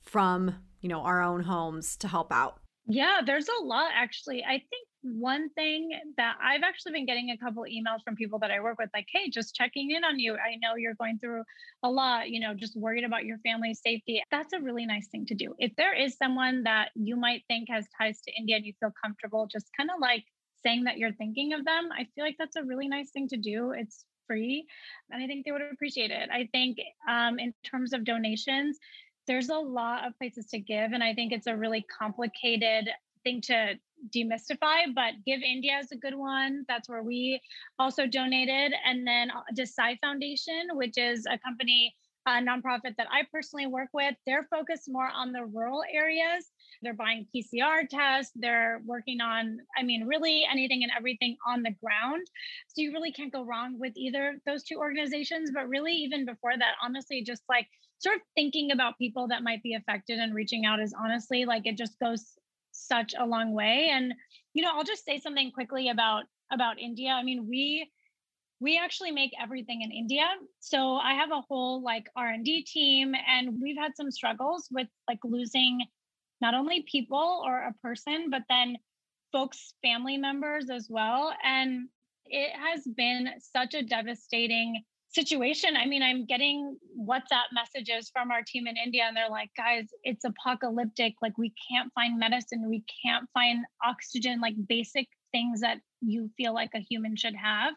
from 0.00 0.56
you 0.80 0.88
know 0.88 1.02
our 1.02 1.22
own 1.22 1.42
homes 1.44 1.96
to 1.98 2.08
help 2.08 2.32
out? 2.32 2.58
Yeah, 2.86 3.20
there's 3.24 3.48
a 3.48 3.64
lot 3.64 3.92
actually. 3.94 4.42
I 4.42 4.58
think 4.58 4.88
one 5.02 5.50
thing 5.50 5.90
that 6.16 6.36
I've 6.42 6.62
actually 6.62 6.92
been 6.92 7.06
getting 7.06 7.30
a 7.30 7.36
couple 7.36 7.64
emails 7.64 8.02
from 8.04 8.14
people 8.14 8.38
that 8.38 8.50
I 8.50 8.60
work 8.60 8.78
with, 8.78 8.90
like, 8.94 9.06
hey, 9.12 9.28
just 9.30 9.54
checking 9.54 9.90
in 9.90 10.04
on 10.04 10.18
you. 10.18 10.34
I 10.34 10.56
know 10.60 10.76
you're 10.76 10.94
going 10.94 11.18
through 11.18 11.42
a 11.82 11.90
lot, 11.90 12.30
you 12.30 12.40
know, 12.40 12.54
just 12.54 12.76
worried 12.76 13.04
about 13.04 13.24
your 13.24 13.38
family's 13.38 13.80
safety. 13.80 14.22
That's 14.30 14.52
a 14.52 14.60
really 14.60 14.86
nice 14.86 15.08
thing 15.08 15.26
to 15.26 15.34
do. 15.34 15.54
If 15.58 15.74
there 15.76 15.94
is 15.94 16.16
someone 16.16 16.62
that 16.64 16.90
you 16.94 17.16
might 17.16 17.42
think 17.48 17.68
has 17.68 17.86
ties 17.98 18.20
to 18.22 18.32
India 18.38 18.56
and 18.56 18.64
you 18.64 18.74
feel 18.78 18.92
comfortable, 19.02 19.46
just 19.46 19.66
kind 19.76 19.90
of 19.92 20.00
like 20.00 20.24
saying 20.62 20.84
that 20.84 20.98
you're 20.98 21.12
thinking 21.12 21.52
of 21.52 21.64
them, 21.64 21.88
I 21.92 22.06
feel 22.14 22.24
like 22.24 22.36
that's 22.38 22.56
a 22.56 22.62
really 22.62 22.88
nice 22.88 23.10
thing 23.10 23.28
to 23.28 23.36
do. 23.36 23.72
It's 23.72 24.04
free 24.26 24.64
and 25.10 25.22
I 25.22 25.26
think 25.26 25.44
they 25.44 25.52
would 25.52 25.62
appreciate 25.62 26.10
it. 26.10 26.28
I 26.30 26.48
think 26.52 26.78
um, 27.08 27.38
in 27.38 27.52
terms 27.64 27.92
of 27.92 28.04
donations, 28.04 28.78
there's 29.26 29.48
a 29.48 29.56
lot 29.56 30.06
of 30.06 30.16
places 30.18 30.46
to 30.46 30.58
give. 30.58 30.92
And 30.92 31.02
I 31.02 31.14
think 31.14 31.32
it's 31.32 31.46
a 31.46 31.56
really 31.56 31.84
complicated 31.98 32.88
thing 33.24 33.40
to 33.42 33.74
demystify, 34.14 34.94
but 34.94 35.14
Give 35.24 35.40
India 35.42 35.78
is 35.78 35.92
a 35.92 35.96
good 35.96 36.14
one. 36.14 36.64
That's 36.68 36.88
where 36.88 37.02
we 37.02 37.40
also 37.78 38.06
donated. 38.06 38.72
And 38.84 39.06
then 39.06 39.30
uh, 39.30 39.42
Desai 39.54 39.98
Foundation, 40.00 40.68
which 40.72 40.96
is 40.96 41.26
a 41.26 41.38
company, 41.38 41.94
a 42.26 42.30
nonprofit 42.40 42.96
that 42.98 43.08
I 43.10 43.22
personally 43.32 43.66
work 43.66 43.88
with, 43.92 44.14
they're 44.26 44.46
focused 44.50 44.84
more 44.88 45.08
on 45.08 45.32
the 45.32 45.44
rural 45.44 45.82
areas. 45.92 46.46
They're 46.82 46.94
buying 46.94 47.26
PCR 47.34 47.88
tests. 47.88 48.32
They're 48.34 48.80
working 48.86 49.20
on, 49.20 49.58
I 49.76 49.82
mean, 49.82 50.06
really 50.06 50.44
anything 50.50 50.82
and 50.82 50.92
everything 50.96 51.36
on 51.46 51.62
the 51.62 51.74
ground. 51.82 52.26
So 52.68 52.82
you 52.82 52.92
really 52.92 53.12
can't 53.12 53.32
go 53.32 53.44
wrong 53.44 53.78
with 53.78 53.92
either 53.96 54.38
those 54.46 54.62
two 54.62 54.76
organizations. 54.76 55.50
But 55.52 55.68
really, 55.68 55.92
even 55.92 56.24
before 56.24 56.56
that, 56.56 56.74
honestly, 56.82 57.22
just 57.22 57.42
like 57.48 57.66
sort 57.98 58.16
of 58.16 58.22
thinking 58.34 58.72
about 58.72 58.98
people 58.98 59.28
that 59.28 59.42
might 59.42 59.62
be 59.62 59.74
affected 59.74 60.18
and 60.18 60.34
reaching 60.34 60.64
out 60.64 60.80
is 60.80 60.92
honestly 60.98 61.44
like 61.44 61.66
it 61.66 61.76
just 61.76 61.98
goes 62.00 62.34
such 62.72 63.14
a 63.18 63.26
long 63.26 63.52
way 63.52 63.90
and 63.92 64.12
you 64.54 64.62
know 64.62 64.70
i'll 64.74 64.84
just 64.84 65.04
say 65.04 65.18
something 65.18 65.50
quickly 65.52 65.88
about 65.88 66.24
about 66.52 66.78
india. 66.78 67.10
I 67.10 67.22
mean 67.22 67.46
we 67.48 67.88
we 68.60 68.78
actually 68.78 69.10
make 69.10 69.32
everything 69.40 69.82
in 69.82 69.90
india 69.90 70.26
so 70.60 70.94
i 70.96 71.14
have 71.14 71.30
a 71.30 71.42
whole 71.48 71.82
like 71.82 72.06
r&d 72.16 72.62
team 72.64 73.12
and 73.28 73.60
we've 73.60 73.78
had 73.78 73.96
some 73.96 74.10
struggles 74.10 74.68
with 74.70 74.88
like 75.08 75.18
losing 75.24 75.80
not 76.40 76.54
only 76.54 76.84
people 76.90 77.42
or 77.44 77.58
a 77.58 77.74
person 77.82 78.28
but 78.30 78.42
then 78.48 78.76
folks 79.32 79.74
family 79.82 80.16
members 80.16 80.70
as 80.70 80.86
well 80.90 81.32
and 81.44 81.88
it 82.26 82.50
has 82.56 82.84
been 82.96 83.28
such 83.38 83.74
a 83.74 83.82
devastating 83.82 84.82
situation. 85.12 85.76
I 85.76 85.86
mean, 85.86 86.02
I'm 86.02 86.26
getting 86.26 86.76
WhatsApp 86.98 87.48
messages 87.52 88.10
from 88.12 88.30
our 88.30 88.42
team 88.46 88.66
in 88.66 88.76
India, 88.76 89.04
and 89.06 89.16
they're 89.16 89.28
like, 89.28 89.50
guys, 89.56 89.86
it's 90.04 90.24
apocalyptic. 90.24 91.14
Like, 91.20 91.36
we 91.38 91.52
can't 91.70 91.92
find 91.94 92.18
medicine, 92.18 92.68
we 92.68 92.84
can't 93.04 93.28
find 93.34 93.64
oxygen, 93.84 94.40
like 94.40 94.54
basic 94.68 95.08
things 95.32 95.60
that 95.60 95.78
you 96.00 96.30
feel 96.36 96.54
like 96.54 96.70
a 96.74 96.80
human 96.80 97.16
should 97.16 97.34
have. 97.34 97.74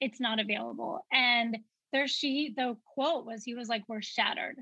It's 0.00 0.20
not 0.20 0.40
available. 0.40 1.04
And 1.12 1.58
there, 1.92 2.08
she, 2.08 2.54
the 2.56 2.76
quote 2.94 3.26
was, 3.26 3.44
he 3.44 3.54
was 3.54 3.68
like, 3.68 3.82
we're 3.88 4.02
shattered. 4.02 4.56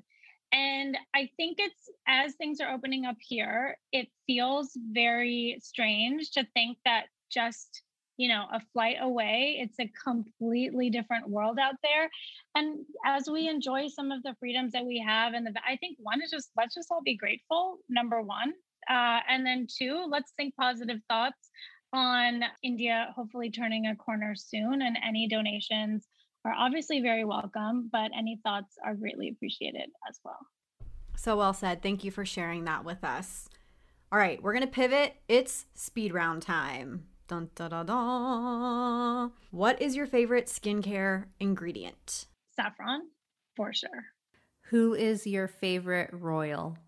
And 0.52 0.96
I 1.14 1.28
think 1.36 1.58
it's 1.60 1.90
as 2.06 2.34
things 2.34 2.60
are 2.60 2.72
opening 2.72 3.04
up 3.04 3.16
here, 3.20 3.76
it 3.92 4.08
feels 4.26 4.70
very 4.92 5.58
strange 5.62 6.30
to 6.32 6.46
think 6.54 6.78
that 6.84 7.04
just 7.30 7.82
you 8.18 8.28
know 8.28 8.44
a 8.52 8.60
flight 8.72 8.96
away 9.00 9.56
it's 9.60 9.78
a 9.80 9.90
completely 10.04 10.90
different 10.90 11.26
world 11.30 11.58
out 11.58 11.76
there. 11.82 12.10
And 12.54 12.84
as 13.06 13.28
we 13.30 13.48
enjoy 13.48 13.86
some 13.88 14.10
of 14.10 14.22
the 14.24 14.34
freedoms 14.38 14.72
that 14.72 14.84
we 14.84 15.02
have 15.06 15.32
and 15.32 15.46
the 15.46 15.54
i 15.66 15.76
think 15.76 15.96
one 15.98 16.20
is 16.22 16.30
just 16.30 16.50
let's 16.58 16.74
just 16.74 16.88
all 16.90 17.00
be 17.02 17.16
grateful 17.16 17.78
number 17.88 18.20
one. 18.20 18.52
Uh, 18.90 19.20
and 19.28 19.46
then 19.46 19.66
two 19.66 20.04
let's 20.10 20.32
think 20.36 20.54
positive 20.56 20.98
thoughts 21.08 21.50
on 21.94 22.42
india 22.62 23.12
hopefully 23.16 23.50
turning 23.50 23.86
a 23.86 23.96
corner 23.96 24.34
soon 24.34 24.82
and 24.82 24.98
any 25.06 25.26
donations 25.26 26.06
are 26.44 26.52
obviously 26.52 27.00
very 27.00 27.24
welcome 27.24 27.88
but 27.90 28.10
any 28.16 28.38
thoughts 28.42 28.76
are 28.84 28.94
greatly 28.94 29.28
appreciated 29.30 29.88
as 30.08 30.20
well. 30.24 30.38
So 31.16 31.36
well 31.36 31.52
said. 31.52 31.82
Thank 31.82 32.04
you 32.04 32.10
for 32.10 32.24
sharing 32.24 32.64
that 32.64 32.84
with 32.84 33.04
us. 33.04 33.48
All 34.10 34.18
right 34.18 34.42
we're 34.42 34.54
gonna 34.54 34.66
pivot. 34.66 35.16
It's 35.28 35.66
speed 35.74 36.12
round 36.12 36.42
time 36.42 37.04
Dun, 37.28 37.50
da, 37.54 37.68
da, 37.68 37.82
da. 37.82 39.28
What 39.50 39.82
is 39.82 39.94
your 39.94 40.06
favorite 40.06 40.46
skincare 40.46 41.26
ingredient? 41.38 42.24
Saffron, 42.56 43.02
for 43.54 43.74
sure. 43.74 44.06
Who 44.70 44.94
is 44.94 45.26
your 45.26 45.46
favorite 45.46 46.08
royal? 46.12 46.78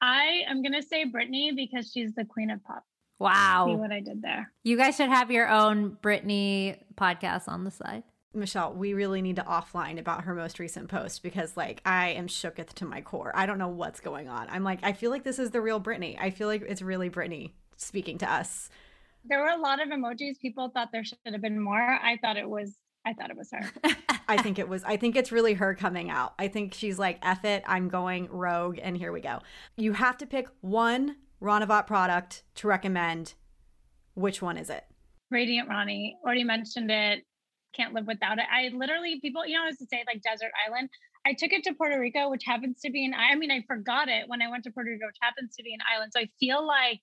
I 0.00 0.44
am 0.48 0.62
going 0.62 0.80
to 0.80 0.86
say 0.86 1.04
Britney 1.04 1.54
because 1.56 1.90
she's 1.90 2.14
the 2.14 2.24
queen 2.24 2.52
of 2.52 2.62
pop. 2.62 2.84
Wow. 3.18 3.66
See 3.68 3.74
what 3.74 3.90
I 3.90 3.98
did 3.98 4.22
there. 4.22 4.52
You 4.62 4.76
guys 4.76 4.96
should 4.96 5.08
have 5.08 5.32
your 5.32 5.48
own 5.48 5.98
Britney 6.00 6.78
podcast 6.94 7.48
on 7.48 7.64
the 7.64 7.72
side. 7.72 8.04
Michelle, 8.34 8.72
we 8.72 8.94
really 8.94 9.20
need 9.20 9.36
to 9.36 9.42
offline 9.42 9.98
about 9.98 10.24
her 10.24 10.34
most 10.34 10.60
recent 10.60 10.88
post 10.88 11.24
because, 11.24 11.56
like, 11.56 11.80
I 11.84 12.10
am 12.10 12.28
shooketh 12.28 12.72
to 12.74 12.84
my 12.84 13.00
core. 13.00 13.32
I 13.34 13.46
don't 13.46 13.58
know 13.58 13.68
what's 13.68 13.98
going 13.98 14.28
on. 14.28 14.46
I'm 14.48 14.62
like, 14.62 14.78
I 14.84 14.92
feel 14.92 15.10
like 15.10 15.24
this 15.24 15.40
is 15.40 15.50
the 15.50 15.60
real 15.60 15.80
Britney. 15.80 16.16
I 16.20 16.30
feel 16.30 16.46
like 16.46 16.62
it's 16.62 16.82
really 16.82 17.10
Britney 17.10 17.50
speaking 17.76 18.18
to 18.18 18.32
us 18.32 18.70
there 19.28 19.40
were 19.40 19.48
a 19.48 19.58
lot 19.58 19.80
of 19.80 19.88
emojis. 19.88 20.38
People 20.40 20.70
thought 20.72 20.88
there 20.92 21.04
should 21.04 21.18
have 21.26 21.40
been 21.40 21.60
more. 21.60 21.80
I 21.80 22.18
thought 22.22 22.36
it 22.36 22.48
was 22.48 22.76
I 23.06 23.12
thought 23.12 23.30
it 23.30 23.36
was 23.36 23.50
her. 23.52 23.94
I 24.28 24.42
think 24.42 24.58
it 24.58 24.68
was. 24.68 24.82
I 24.82 24.96
think 24.96 25.14
it's 25.14 25.30
really 25.30 25.54
her 25.54 25.74
coming 25.74 26.10
out. 26.10 26.34
I 26.40 26.48
think 26.48 26.74
she's 26.74 26.98
like, 26.98 27.20
F 27.22 27.44
it, 27.44 27.62
I'm 27.66 27.88
going 27.88 28.28
rogue, 28.30 28.80
and 28.82 28.96
here 28.96 29.12
we 29.12 29.20
go. 29.20 29.38
You 29.76 29.92
have 29.92 30.18
to 30.18 30.26
pick 30.26 30.48
one 30.60 31.16
Ranavat 31.40 31.86
product 31.86 32.42
to 32.56 32.66
recommend. 32.66 33.34
Which 34.14 34.42
one 34.42 34.56
is 34.56 34.70
it? 34.70 34.84
Radiant 35.30 35.68
Rani. 35.68 36.16
Already 36.24 36.42
mentioned 36.42 36.90
it. 36.90 37.22
Can't 37.76 37.94
live 37.94 38.06
without 38.06 38.38
it. 38.38 38.46
I 38.50 38.74
literally, 38.74 39.20
people, 39.20 39.46
you 39.46 39.54
know, 39.54 39.64
I 39.64 39.66
was 39.66 39.76
to 39.78 39.86
say 39.86 40.02
like 40.06 40.22
desert 40.22 40.50
island. 40.66 40.88
I 41.24 41.34
took 41.34 41.52
it 41.52 41.62
to 41.64 41.74
Puerto 41.74 42.00
Rico, 42.00 42.30
which 42.30 42.44
happens 42.44 42.80
to 42.80 42.90
be 42.90 43.04
an, 43.04 43.12
I 43.14 43.34
mean, 43.36 43.50
I 43.50 43.62
forgot 43.68 44.08
it 44.08 44.24
when 44.28 44.40
I 44.42 44.48
went 44.48 44.64
to 44.64 44.70
Puerto 44.70 44.90
Rico, 44.90 45.06
which 45.06 45.18
happens 45.20 45.54
to 45.56 45.62
be 45.62 45.74
an 45.74 45.80
island. 45.92 46.12
So 46.14 46.20
I 46.20 46.28
feel 46.40 46.66
like 46.66 47.00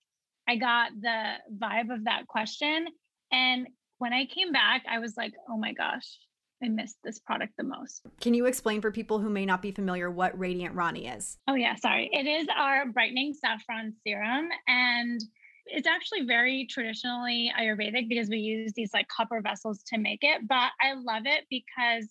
I 0.47 0.55
got 0.57 0.91
the 0.99 1.33
vibe 1.57 1.93
of 1.93 2.05
that 2.05 2.27
question. 2.27 2.87
And 3.31 3.67
when 3.97 4.13
I 4.13 4.25
came 4.25 4.51
back, 4.51 4.83
I 4.89 4.99
was 4.99 5.15
like, 5.15 5.33
oh 5.49 5.57
my 5.57 5.73
gosh, 5.73 6.17
I 6.63 6.69
missed 6.69 6.97
this 7.03 7.19
product 7.19 7.53
the 7.57 7.63
most. 7.63 8.05
Can 8.21 8.33
you 8.33 8.45
explain 8.45 8.81
for 8.81 8.91
people 8.91 9.19
who 9.19 9.29
may 9.29 9.45
not 9.45 9.61
be 9.61 9.71
familiar 9.71 10.09
what 10.11 10.37
Radiant 10.37 10.75
Rani 10.75 11.07
is? 11.07 11.37
Oh, 11.47 11.55
yeah, 11.55 11.75
sorry. 11.75 12.09
It 12.11 12.27
is 12.27 12.47
our 12.55 12.87
brightening 12.87 13.33
saffron 13.33 13.93
serum. 14.05 14.49
And 14.67 15.21
it's 15.65 15.87
actually 15.87 16.25
very 16.25 16.67
traditionally 16.69 17.51
Ayurvedic 17.57 18.09
because 18.09 18.29
we 18.29 18.37
use 18.37 18.73
these 18.73 18.93
like 18.93 19.07
copper 19.07 19.41
vessels 19.41 19.81
to 19.87 19.97
make 19.97 20.23
it. 20.23 20.47
But 20.47 20.71
I 20.81 20.93
love 20.93 21.23
it 21.25 21.45
because 21.49 22.09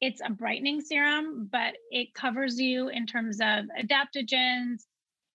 it's 0.00 0.20
a 0.24 0.30
brightening 0.30 0.80
serum, 0.80 1.48
but 1.50 1.74
it 1.90 2.12
covers 2.12 2.60
you 2.60 2.88
in 2.88 3.06
terms 3.06 3.40
of 3.40 3.66
adaptogens, 3.80 4.82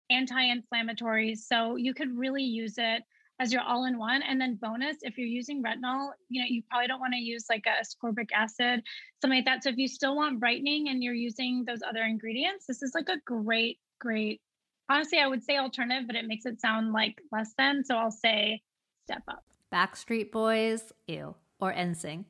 anti-inflammatories. 0.10 1.40
So 1.40 1.76
you 1.76 1.94
could 1.94 2.18
really 2.18 2.44
use 2.44 2.76
it 2.78 3.04
as 3.40 3.54
your 3.54 3.62
all-in-one. 3.62 4.24
And 4.24 4.42
then 4.42 4.56
bonus, 4.56 4.98
if 5.02 5.18
you're 5.18 5.28
using 5.28 5.62
retinol, 5.64 6.10
you 6.30 6.42
know, 6.42 6.48
you 6.48 6.64
probably 6.70 6.88
don't 6.88 7.00
want 7.00 7.14
to 7.14 7.20
use 7.20 7.46
like 7.50 7.66
a 7.68 7.84
ascorbic 7.84 8.30
acid, 8.34 8.82
something 9.22 9.38
like 9.38 9.46
that. 9.46 9.64
So 9.64 9.70
if 9.70 9.78
you 9.78 9.88
still 9.88 10.16
want 10.16 10.40
brightening 10.40 10.90
and 10.90 11.04
you're 11.04 11.14
using 11.14 11.64
those 11.66 11.82
other 11.88 12.04
ingredients, 12.04 12.66
this 12.66 12.82
is 12.82 12.94
like 12.96 13.10
a 13.10 13.20
great, 13.26 13.80
great, 14.00 14.42
honestly, 14.90 15.20
I 15.20 15.28
would 15.28 15.44
say 15.44 15.58
alternative, 15.58 16.08
but 16.08 16.16
it 16.16 16.26
makes 16.26 16.46
it 16.46 16.60
sound 16.60 16.94
like 16.94 17.22
less 17.32 17.54
than. 17.58 17.84
So 17.86 17.96
I'll 17.96 18.12
say 18.12 18.62
step 19.06 19.24
up. 19.28 19.44
Backstreet 19.74 20.32
Boys, 20.32 20.92
ew, 21.08 21.36
or 21.60 21.74
NSYNC. 21.74 22.26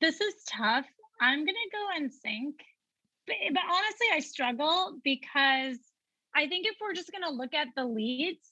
This 0.00 0.20
is 0.20 0.34
tough. 0.48 0.86
I'm 1.20 1.40
gonna 1.40 1.58
go 1.72 2.04
NSYNC. 2.04 2.54
But, 3.26 3.36
but 3.52 3.62
honestly, 3.62 4.06
I 4.12 4.20
struggle 4.20 4.98
because 5.04 5.78
I 6.34 6.46
think 6.46 6.66
if 6.66 6.76
we're 6.80 6.94
just 6.94 7.10
going 7.12 7.24
to 7.24 7.30
look 7.30 7.54
at 7.54 7.68
the 7.76 7.84
leads, 7.84 8.48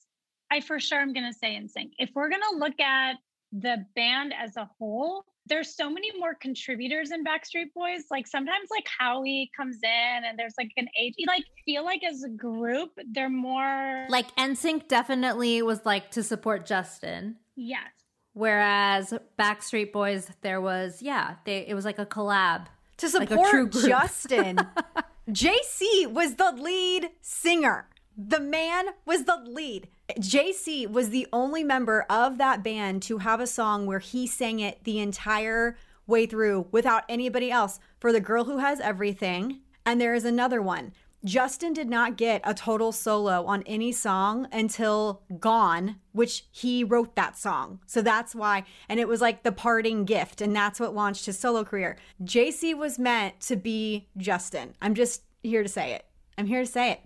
I 0.51 0.61
for 0.61 0.79
sure 0.79 0.99
am 0.99 1.13
going 1.13 1.31
to 1.31 1.37
say 1.37 1.55
NSYNC. 1.55 1.91
If 1.97 2.09
we're 2.15 2.29
going 2.29 2.41
to 2.51 2.57
look 2.57 2.79
at 2.79 3.15
the 3.51 3.85
band 3.95 4.33
as 4.37 4.57
a 4.57 4.69
whole, 4.77 5.25
there's 5.45 5.75
so 5.75 5.89
many 5.89 6.11
more 6.17 6.35
contributors 6.35 7.11
in 7.11 7.23
Backstreet 7.23 7.73
Boys. 7.73 8.05
Like 8.11 8.27
sometimes 8.27 8.69
like 8.69 8.87
Howie 8.99 9.49
comes 9.57 9.77
in 9.83 10.23
and 10.25 10.37
there's 10.37 10.53
like 10.57 10.71
an 10.77 10.87
age 10.99 11.15
like 11.27 11.43
feel 11.65 11.83
like 11.83 12.03
as 12.03 12.23
a 12.23 12.29
group, 12.29 12.91
they're 13.11 13.29
more 13.29 14.05
like 14.09 14.33
NSYNC 14.35 14.87
definitely 14.87 15.61
was 15.61 15.85
like 15.85 16.11
to 16.11 16.23
support 16.23 16.65
Justin. 16.65 17.37
Yes. 17.55 17.89
Whereas 18.33 19.13
Backstreet 19.37 19.91
Boys, 19.91 20.29
there 20.41 20.61
was 20.61 21.01
yeah, 21.01 21.35
they 21.45 21.65
it 21.67 21.73
was 21.73 21.85
like 21.85 21.99
a 21.99 22.05
collab 22.05 22.67
to 22.97 23.09
support 23.09 23.75
like 23.75 23.85
Justin. 23.85 24.59
JC 25.29 26.07
was 26.07 26.35
the 26.35 26.51
lead 26.51 27.11
singer. 27.21 27.87
The 28.17 28.39
man 28.39 28.87
was 29.05 29.25
the 29.25 29.37
lead. 29.37 29.87
JC 30.19 30.89
was 30.89 31.11
the 31.11 31.27
only 31.31 31.63
member 31.63 32.05
of 32.09 32.39
that 32.39 32.63
band 32.63 33.03
to 33.03 33.19
have 33.19 33.39
a 33.39 33.45
song 33.45 33.85
where 33.85 33.99
he 33.99 34.25
sang 34.25 34.59
it 34.59 34.83
the 34.85 34.99
entire 34.99 35.77
way 36.07 36.25
through 36.25 36.67
without 36.71 37.03
anybody 37.07 37.51
else 37.51 37.79
for 37.99 38.11
The 38.11 38.19
Girl 38.19 38.45
Who 38.45 38.57
Has 38.57 38.79
Everything. 38.79 39.59
And 39.85 40.01
there 40.01 40.15
is 40.15 40.25
another 40.25 40.63
one. 40.63 40.93
Justin 41.25 41.73
did 41.73 41.89
not 41.89 42.17
get 42.17 42.41
a 42.43 42.53
total 42.53 42.91
solo 42.91 43.45
on 43.45 43.63
any 43.63 43.91
song 43.91 44.47
until 44.51 45.23
Gone, 45.39 45.97
which 46.13 46.45
he 46.51 46.83
wrote 46.83 47.15
that 47.15 47.37
song. 47.37 47.79
So 47.85 48.01
that's 48.01 48.33
why, 48.33 48.63
and 48.87 48.99
it 48.99 49.07
was 49.07 49.21
like 49.21 49.43
the 49.43 49.51
parting 49.51 50.05
gift, 50.05 50.41
and 50.41 50.55
that's 50.55 50.79
what 50.79 50.95
launched 50.95 51.25
his 51.25 51.37
solo 51.37 51.63
career. 51.63 51.97
JC 52.23 52.75
was 52.75 52.97
meant 52.97 53.39
to 53.41 53.55
be 53.55 54.07
Justin. 54.17 54.75
I'm 54.81 54.95
just 54.95 55.23
here 55.43 55.63
to 55.63 55.69
say 55.69 55.93
it. 55.93 56.05
I'm 56.37 56.45
here 56.45 56.61
to 56.61 56.65
say 56.65 56.91
it. 56.91 57.01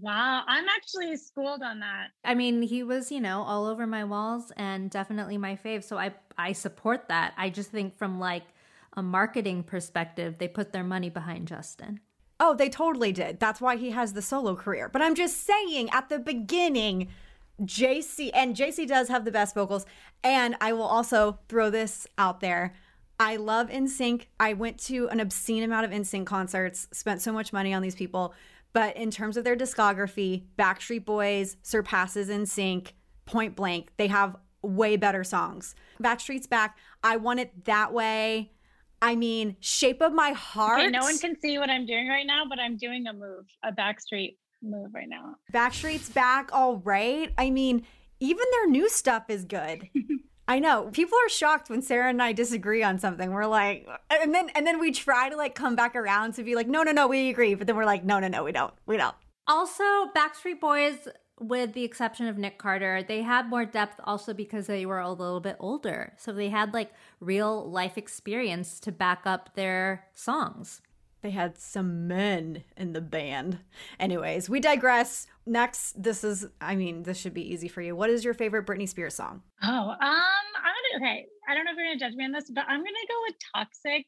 Wow, 0.00 0.42
I'm 0.46 0.66
actually 0.68 1.16
schooled 1.16 1.62
on 1.62 1.80
that. 1.80 2.08
I 2.24 2.34
mean, 2.34 2.62
he 2.62 2.82
was, 2.82 3.12
you 3.12 3.20
know, 3.20 3.42
all 3.42 3.66
over 3.66 3.86
my 3.86 4.04
walls 4.04 4.50
and 4.56 4.90
definitely 4.90 5.36
my 5.36 5.56
fave. 5.56 5.84
So 5.84 5.98
I 5.98 6.14
I 6.38 6.52
support 6.52 7.08
that. 7.08 7.34
I 7.36 7.50
just 7.50 7.70
think 7.70 7.96
from 7.98 8.18
like 8.18 8.44
a 8.96 9.02
marketing 9.02 9.62
perspective, 9.62 10.38
they 10.38 10.48
put 10.48 10.72
their 10.72 10.84
money 10.84 11.10
behind 11.10 11.48
Justin. 11.48 12.00
Oh, 12.46 12.52
they 12.54 12.68
totally 12.68 13.10
did. 13.10 13.40
That's 13.40 13.58
why 13.58 13.76
he 13.76 13.92
has 13.92 14.12
the 14.12 14.20
solo 14.20 14.54
career. 14.54 14.90
But 14.90 15.00
I'm 15.00 15.14
just 15.14 15.46
saying 15.46 15.88
at 15.92 16.10
the 16.10 16.18
beginning, 16.18 17.08
JC 17.62 18.30
and 18.34 18.54
JC 18.54 18.86
does 18.86 19.08
have 19.08 19.24
the 19.24 19.30
best 19.30 19.54
vocals. 19.54 19.86
And 20.22 20.54
I 20.60 20.74
will 20.74 20.82
also 20.82 21.38
throw 21.48 21.70
this 21.70 22.06
out 22.18 22.40
there. 22.40 22.74
I 23.18 23.36
love 23.36 23.70
NSYNC. 23.70 24.26
I 24.38 24.52
went 24.52 24.78
to 24.80 25.08
an 25.08 25.20
obscene 25.20 25.62
amount 25.62 25.86
of 25.86 25.90
NSYNC 25.90 26.26
concerts, 26.26 26.86
spent 26.92 27.22
so 27.22 27.32
much 27.32 27.54
money 27.54 27.72
on 27.72 27.80
these 27.80 27.94
people. 27.94 28.34
But 28.74 28.94
in 28.94 29.10
terms 29.10 29.38
of 29.38 29.44
their 29.44 29.56
discography, 29.56 30.42
Backstreet 30.58 31.06
Boys 31.06 31.56
surpasses 31.62 32.28
NSYNC 32.28 32.88
point 33.24 33.56
blank. 33.56 33.88
They 33.96 34.08
have 34.08 34.36
way 34.60 34.98
better 34.98 35.24
songs. 35.24 35.74
Backstreet's 36.02 36.46
back. 36.46 36.76
I 37.02 37.16
want 37.16 37.40
it 37.40 37.64
that 37.64 37.94
way. 37.94 38.50
I 39.02 39.16
mean, 39.16 39.56
shape 39.60 40.00
of 40.00 40.12
my 40.12 40.30
heart. 40.30 40.80
Okay, 40.80 40.90
no 40.90 41.00
one 41.00 41.18
can 41.18 41.38
see 41.40 41.58
what 41.58 41.70
I'm 41.70 41.86
doing 41.86 42.08
right 42.08 42.26
now, 42.26 42.44
but 42.48 42.58
I'm 42.58 42.76
doing 42.76 43.06
a 43.06 43.12
move, 43.12 43.44
a 43.62 43.72
Backstreet 43.72 44.36
move 44.62 44.94
right 44.94 45.08
now. 45.08 45.36
Backstreet's 45.52 46.08
back, 46.08 46.50
all 46.52 46.76
right. 46.76 47.32
I 47.36 47.50
mean, 47.50 47.84
even 48.20 48.44
their 48.52 48.68
new 48.68 48.88
stuff 48.88 49.24
is 49.28 49.44
good. 49.44 49.88
I 50.46 50.58
know 50.58 50.90
people 50.92 51.16
are 51.24 51.28
shocked 51.30 51.70
when 51.70 51.80
Sarah 51.80 52.10
and 52.10 52.22
I 52.22 52.32
disagree 52.32 52.82
on 52.82 52.98
something. 52.98 53.30
We're 53.30 53.46
like, 53.46 53.88
and 54.10 54.34
then 54.34 54.50
and 54.54 54.66
then 54.66 54.78
we 54.78 54.92
try 54.92 55.30
to 55.30 55.36
like 55.36 55.54
come 55.54 55.74
back 55.74 55.96
around 55.96 56.34
to 56.34 56.42
be 56.42 56.54
like, 56.54 56.68
no, 56.68 56.82
no, 56.82 56.92
no, 56.92 57.06
we 57.06 57.30
agree. 57.30 57.54
But 57.54 57.66
then 57.66 57.76
we're 57.76 57.86
like, 57.86 58.04
no, 58.04 58.20
no, 58.20 58.28
no, 58.28 58.44
we 58.44 58.52
don't, 58.52 58.74
we 58.86 58.98
don't. 58.98 59.14
Also, 59.46 59.84
Backstreet 60.16 60.60
Boys, 60.60 61.08
with 61.40 61.72
the 61.72 61.84
exception 61.84 62.26
of 62.26 62.38
Nick 62.38 62.58
Carter, 62.58 63.02
they 63.02 63.22
had 63.22 63.48
more 63.48 63.64
depth 63.64 64.00
also 64.04 64.32
because 64.32 64.66
they 64.66 64.86
were 64.86 65.00
a 65.00 65.10
little 65.10 65.40
bit 65.40 65.56
older. 65.58 66.12
So 66.16 66.32
they 66.32 66.48
had 66.48 66.72
like 66.72 66.92
real 67.20 67.68
life 67.68 67.98
experience 67.98 68.78
to 68.80 68.92
back 68.92 69.22
up 69.24 69.54
their 69.54 70.06
songs. 70.14 70.80
They 71.22 71.30
had 71.30 71.58
some 71.58 72.06
men 72.06 72.64
in 72.76 72.92
the 72.92 73.00
band. 73.00 73.58
Anyways, 73.98 74.50
we 74.50 74.60
digress. 74.60 75.26
Next, 75.46 76.02
this 76.02 76.22
is, 76.22 76.46
I 76.60 76.76
mean, 76.76 77.04
this 77.04 77.18
should 77.18 77.32
be 77.32 77.50
easy 77.50 77.66
for 77.66 77.80
you. 77.80 77.96
What 77.96 78.10
is 78.10 78.24
your 78.24 78.34
favorite 78.34 78.66
Britney 78.66 78.86
Spears 78.86 79.14
song? 79.14 79.40
Oh, 79.62 79.68
um, 79.68 79.96
I'm 80.00 80.98
gonna, 81.00 81.04
okay. 81.06 81.26
I 81.48 81.54
don't 81.54 81.64
know 81.64 81.70
if 81.70 81.78
you're 81.78 81.86
gonna 81.86 81.98
judge 81.98 82.14
me 82.14 82.26
on 82.26 82.32
this, 82.32 82.50
but 82.50 82.66
I'm 82.68 82.80
gonna 82.80 83.08
go 83.08 83.14
with 83.26 83.36
Toxic. 83.54 84.04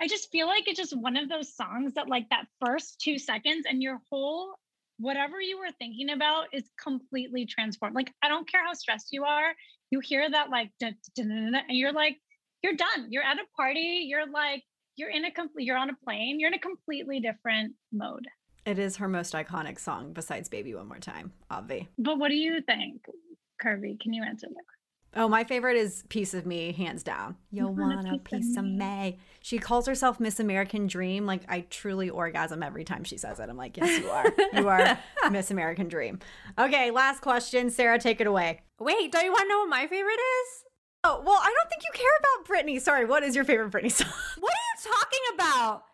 I 0.00 0.06
just 0.06 0.30
feel 0.30 0.46
like 0.46 0.68
it's 0.68 0.78
just 0.78 0.96
one 0.96 1.16
of 1.16 1.28
those 1.28 1.52
songs 1.52 1.94
that, 1.94 2.08
like, 2.08 2.28
that 2.30 2.46
first 2.64 3.00
two 3.00 3.18
seconds 3.18 3.66
and 3.68 3.82
your 3.82 4.00
whole 4.08 4.54
whatever 4.98 5.40
you 5.40 5.58
were 5.58 5.72
thinking 5.78 6.10
about 6.10 6.46
is 6.52 6.64
completely 6.82 7.46
transformed. 7.46 7.94
Like, 7.94 8.12
I 8.22 8.28
don't 8.28 8.48
care 8.48 8.64
how 8.64 8.72
stressed 8.72 9.08
you 9.12 9.24
are, 9.24 9.54
you 9.90 10.00
hear 10.00 10.28
that, 10.30 10.50
like, 10.50 10.70
and 10.80 11.56
you're 11.68 11.92
like, 11.92 12.16
you're 12.62 12.74
done. 12.74 13.08
You're 13.10 13.22
at 13.22 13.36
a 13.36 13.44
party. 13.56 14.06
You're 14.08 14.28
like, 14.28 14.64
you're 14.96 15.10
in 15.10 15.24
a 15.24 15.30
complete 15.30 15.64
you're 15.64 15.76
on 15.76 15.90
a 15.90 15.96
plane 16.04 16.40
you're 16.40 16.48
in 16.48 16.54
a 16.54 16.58
completely 16.58 17.20
different 17.20 17.74
mode 17.92 18.26
it 18.64 18.78
is 18.78 18.96
her 18.96 19.08
most 19.08 19.34
iconic 19.34 19.78
song 19.78 20.12
besides 20.12 20.48
baby 20.48 20.74
one 20.74 20.88
more 20.88 20.98
time 20.98 21.32
obvi 21.50 21.86
but 21.98 22.18
what 22.18 22.28
do 22.28 22.34
you 22.34 22.60
think 22.62 23.04
kirby 23.60 23.96
can 24.00 24.12
you 24.12 24.22
answer 24.22 24.48
that 24.48 24.64
Oh, 25.16 25.28
my 25.28 25.44
favorite 25.44 25.76
is 25.76 26.04
Piece 26.10 26.34
of 26.34 26.44
Me, 26.44 26.72
hands 26.72 27.02
down. 27.02 27.36
You 27.50 27.68
want 27.68 28.06
a 28.06 28.18
piece 28.18 28.54
of 28.58 28.64
me. 28.66 29.18
She 29.40 29.58
calls 29.58 29.86
herself 29.86 30.20
Miss 30.20 30.38
American 30.38 30.86
Dream. 30.86 31.24
Like, 31.24 31.42
I 31.48 31.60
truly 31.70 32.10
orgasm 32.10 32.62
every 32.62 32.84
time 32.84 33.02
she 33.02 33.16
says 33.16 33.40
it. 33.40 33.48
I'm 33.48 33.56
like, 33.56 33.78
yes, 33.78 33.98
you 33.98 34.10
are. 34.10 34.26
You 34.52 34.68
are 34.68 34.98
Miss 35.30 35.50
American 35.50 35.88
Dream. 35.88 36.18
Okay, 36.58 36.90
last 36.90 37.22
question. 37.22 37.70
Sarah, 37.70 37.98
take 37.98 38.20
it 38.20 38.26
away. 38.26 38.60
Wait, 38.78 39.10
don't 39.10 39.24
you 39.24 39.32
want 39.32 39.44
to 39.44 39.48
know 39.48 39.60
what 39.60 39.70
my 39.70 39.86
favorite 39.86 40.12
is? 40.12 40.64
Oh, 41.02 41.22
well, 41.24 41.38
I 41.40 41.46
don't 41.46 41.70
think 41.70 41.82
you 41.82 41.92
care 41.94 42.06
about 42.20 42.46
Britney. 42.46 42.78
Sorry, 42.80 43.06
what 43.06 43.22
is 43.22 43.34
your 43.34 43.44
favorite 43.44 43.70
Britney 43.70 43.92
song? 43.92 44.08
What 44.38 44.52
are 44.52 44.84
you 44.84 44.92
talking 44.92 45.34
about? 45.34 45.84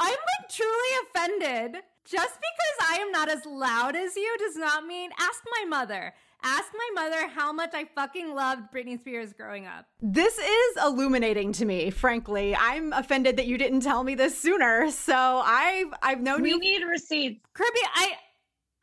I'm 0.00 0.10
like 0.10 0.48
truly 0.50 0.72
offended. 1.06 1.82
Just 2.04 2.34
because 2.34 2.90
I 2.90 2.96
am 2.96 3.12
not 3.12 3.30
as 3.30 3.46
loud 3.46 3.96
as 3.96 4.14
you 4.16 4.36
does 4.38 4.56
not 4.56 4.84
mean. 4.86 5.10
Ask 5.18 5.42
my 5.60 5.64
mother. 5.64 6.12
Ask 6.44 6.72
my 6.76 7.02
mother 7.02 7.26
how 7.28 7.54
much 7.54 7.70
I 7.72 7.86
fucking 7.86 8.34
loved 8.34 8.64
Britney 8.70 9.00
Spears 9.00 9.32
growing 9.32 9.66
up. 9.66 9.86
This 10.02 10.36
is 10.36 10.76
illuminating 10.84 11.52
to 11.54 11.64
me, 11.64 11.88
frankly. 11.88 12.54
I'm 12.54 12.92
offended 12.92 13.38
that 13.38 13.46
you 13.46 13.56
didn't 13.56 13.80
tell 13.80 14.04
me 14.04 14.14
this 14.14 14.38
sooner. 14.38 14.90
So 14.90 15.14
I've 15.42 15.94
I've 16.02 16.20
known 16.20 16.42
we 16.42 16.50
you. 16.50 16.58
We 16.58 16.78
need 16.78 16.84
receipts. 16.84 17.40
Kirby, 17.54 17.80
I 17.94 18.12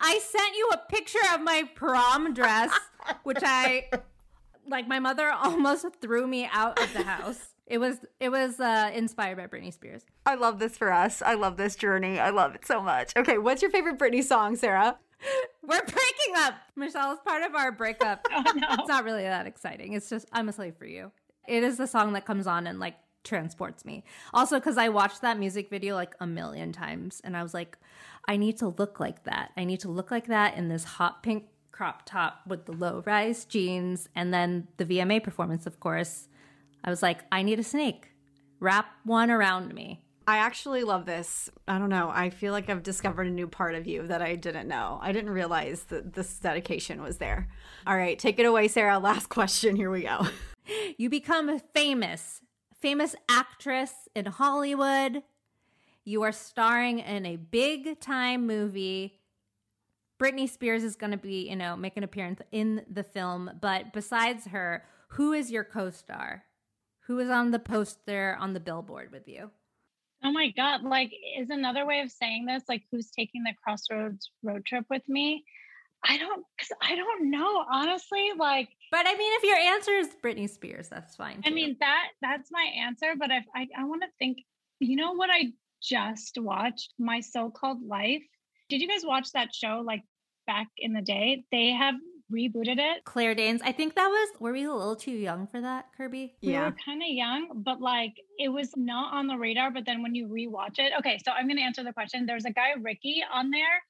I 0.00 0.18
sent 0.18 0.56
you 0.56 0.70
a 0.72 0.78
picture 0.90 1.20
of 1.32 1.42
my 1.42 1.62
prom 1.76 2.34
dress, 2.34 2.72
which 3.22 3.38
I 3.42 3.88
like 4.68 4.88
my 4.88 4.98
mother 4.98 5.30
almost 5.30 5.86
threw 6.00 6.26
me 6.26 6.48
out 6.52 6.82
of 6.82 6.92
the 6.92 7.04
house. 7.04 7.54
It 7.66 7.78
was 7.78 7.98
it 8.18 8.30
was 8.30 8.58
uh, 8.58 8.90
inspired 8.92 9.36
by 9.36 9.46
Britney 9.46 9.72
Spears. 9.72 10.04
I 10.26 10.34
love 10.34 10.58
this 10.58 10.76
for 10.76 10.92
us. 10.92 11.22
I 11.22 11.34
love 11.34 11.56
this 11.56 11.76
journey. 11.76 12.18
I 12.18 12.30
love 12.30 12.56
it 12.56 12.66
so 12.66 12.82
much. 12.82 13.12
Okay, 13.16 13.38
what's 13.38 13.62
your 13.62 13.70
favorite 13.70 13.98
Britney 13.98 14.24
song, 14.24 14.56
Sarah? 14.56 14.98
We're 15.62 15.82
breaking 15.82 16.34
up. 16.36 16.54
Michelle 16.76 17.12
is 17.12 17.18
part 17.24 17.42
of 17.42 17.54
our 17.54 17.72
breakup. 17.72 18.26
oh, 18.32 18.42
no. 18.54 18.66
It's 18.72 18.88
not 18.88 19.04
really 19.04 19.22
that 19.22 19.46
exciting. 19.46 19.92
It's 19.94 20.08
just 20.08 20.28
I'm 20.32 20.48
a 20.48 20.52
slave 20.52 20.76
for 20.76 20.86
you. 20.86 21.12
It 21.46 21.62
is 21.62 21.76
the 21.76 21.86
song 21.86 22.12
that 22.12 22.24
comes 22.24 22.46
on 22.46 22.66
and 22.66 22.78
like 22.78 22.96
transports 23.24 23.84
me. 23.84 24.04
Also 24.34 24.58
cuz 24.60 24.76
I 24.76 24.88
watched 24.88 25.20
that 25.22 25.38
music 25.38 25.70
video 25.70 25.94
like 25.94 26.14
a 26.20 26.26
million 26.26 26.72
times 26.72 27.20
and 27.22 27.36
I 27.36 27.42
was 27.42 27.54
like 27.54 27.78
I 28.28 28.36
need 28.36 28.58
to 28.58 28.68
look 28.68 29.00
like 29.00 29.24
that. 29.24 29.50
I 29.56 29.64
need 29.64 29.80
to 29.80 29.88
look 29.88 30.10
like 30.10 30.26
that 30.26 30.56
in 30.56 30.68
this 30.68 30.84
hot 30.84 31.22
pink 31.22 31.46
crop 31.72 32.02
top 32.04 32.42
with 32.46 32.66
the 32.66 32.72
low 32.72 33.02
rise 33.06 33.44
jeans 33.44 34.08
and 34.14 34.32
then 34.32 34.68
the 34.76 34.84
VMA 34.84 35.22
performance, 35.22 35.66
of 35.66 35.80
course. 35.80 36.28
I 36.84 36.90
was 36.90 37.02
like, 37.02 37.20
I 37.32 37.42
need 37.42 37.58
a 37.58 37.64
snake. 37.64 38.10
Wrap 38.60 38.86
one 39.04 39.30
around 39.30 39.74
me. 39.74 40.01
I 40.26 40.38
actually 40.38 40.84
love 40.84 41.06
this. 41.06 41.50
I 41.66 41.78
don't 41.78 41.88
know. 41.88 42.10
I 42.12 42.30
feel 42.30 42.52
like 42.52 42.68
I've 42.70 42.82
discovered 42.82 43.26
a 43.26 43.30
new 43.30 43.48
part 43.48 43.74
of 43.74 43.86
you 43.86 44.06
that 44.06 44.22
I 44.22 44.36
didn't 44.36 44.68
know. 44.68 44.98
I 45.02 45.12
didn't 45.12 45.30
realize 45.30 45.84
that 45.84 46.12
this 46.12 46.38
dedication 46.38 47.02
was 47.02 47.18
there. 47.18 47.48
All 47.86 47.96
right, 47.96 48.18
take 48.18 48.38
it 48.38 48.46
away, 48.46 48.68
Sarah. 48.68 48.98
Last 49.00 49.28
question. 49.28 49.76
Here 49.76 49.90
we 49.90 50.02
go. 50.02 50.26
You 50.96 51.10
become 51.10 51.48
a 51.48 51.58
famous, 51.58 52.40
famous 52.80 53.16
actress 53.28 53.92
in 54.14 54.26
Hollywood. 54.26 55.22
You 56.04 56.22
are 56.22 56.32
starring 56.32 57.00
in 57.00 57.26
a 57.26 57.36
big 57.36 58.00
time 58.00 58.46
movie 58.46 59.18
Britney 60.22 60.48
Spears 60.48 60.84
is 60.84 60.94
going 60.94 61.10
to 61.10 61.16
be, 61.16 61.48
you 61.48 61.56
know, 61.56 61.74
make 61.74 61.96
an 61.96 62.04
appearance 62.04 62.40
in 62.52 62.84
the 62.88 63.02
film. 63.02 63.50
But 63.60 63.92
besides 63.92 64.46
her, 64.46 64.84
who 65.08 65.32
is 65.32 65.50
your 65.50 65.64
co 65.64 65.90
star? 65.90 66.44
Who 67.06 67.18
is 67.18 67.28
on 67.28 67.50
the 67.50 67.58
poster 67.58 68.36
on 68.38 68.52
the 68.52 68.60
billboard 68.60 69.10
with 69.10 69.26
you? 69.26 69.50
Oh 70.24 70.32
my 70.32 70.50
God. 70.50 70.82
Like, 70.82 71.12
is 71.38 71.50
another 71.50 71.84
way 71.86 72.00
of 72.00 72.10
saying 72.10 72.46
this, 72.46 72.62
like, 72.68 72.82
who's 72.90 73.10
taking 73.10 73.42
the 73.42 73.54
Crossroads 73.62 74.30
road 74.42 74.64
trip 74.64 74.84
with 74.88 75.08
me? 75.08 75.44
I 76.04 76.18
don't, 76.18 76.44
cause 76.58 76.76
I 76.80 76.96
don't 76.96 77.30
know, 77.30 77.64
honestly. 77.70 78.30
Like, 78.36 78.68
but 78.90 79.06
I 79.06 79.14
mean, 79.16 79.32
if 79.36 79.42
your 79.44 79.56
answer 79.56 79.92
is 79.92 80.08
Britney 80.22 80.50
Spears, 80.50 80.88
that's 80.88 81.16
fine. 81.16 81.42
Too. 81.42 81.50
I 81.50 81.50
mean, 81.50 81.76
that, 81.80 82.08
that's 82.20 82.50
my 82.50 82.66
answer. 82.78 83.14
But 83.18 83.30
if 83.30 83.44
I, 83.54 83.68
I 83.78 83.84
want 83.84 84.02
to 84.02 84.08
think, 84.18 84.38
you 84.80 84.96
know 84.96 85.12
what 85.12 85.30
I 85.30 85.52
just 85.82 86.38
watched? 86.38 86.92
My 86.98 87.20
so 87.20 87.50
called 87.50 87.86
life. 87.86 88.22
Did 88.68 88.80
you 88.80 88.88
guys 88.88 89.04
watch 89.04 89.32
that 89.32 89.54
show 89.54 89.82
like 89.84 90.02
back 90.46 90.68
in 90.78 90.92
the 90.92 91.02
day? 91.02 91.44
They 91.52 91.70
have 91.70 91.94
rebooted 92.32 92.78
it. 92.78 93.04
Claire 93.04 93.34
Danes. 93.34 93.60
I 93.64 93.72
think 93.72 93.94
that 93.94 94.08
was 94.08 94.28
were 94.40 94.52
we 94.52 94.64
a 94.64 94.72
little 94.72 94.96
too 94.96 95.12
young 95.12 95.46
for 95.46 95.60
that, 95.60 95.86
Kirby? 95.96 96.34
Yeah. 96.40 96.46
We 96.46 96.52
yeah. 96.52 96.64
were 96.66 96.76
kind 96.84 97.02
of 97.02 97.08
young, 97.08 97.62
but 97.62 97.80
like 97.80 98.14
it 98.38 98.48
was 98.48 98.70
not 98.76 99.14
on 99.14 99.26
the 99.26 99.36
radar. 99.36 99.70
But 99.70 99.84
then 99.86 100.02
when 100.02 100.14
you 100.14 100.28
rewatch 100.28 100.78
it, 100.78 100.92
okay, 100.98 101.18
so 101.24 101.32
I'm 101.32 101.48
gonna 101.48 101.60
answer 101.60 101.84
the 101.84 101.92
question. 101.92 102.26
There's 102.26 102.44
a 102.44 102.52
guy, 102.52 102.72
Ricky, 102.80 103.22
on 103.32 103.50
there. 103.50 103.82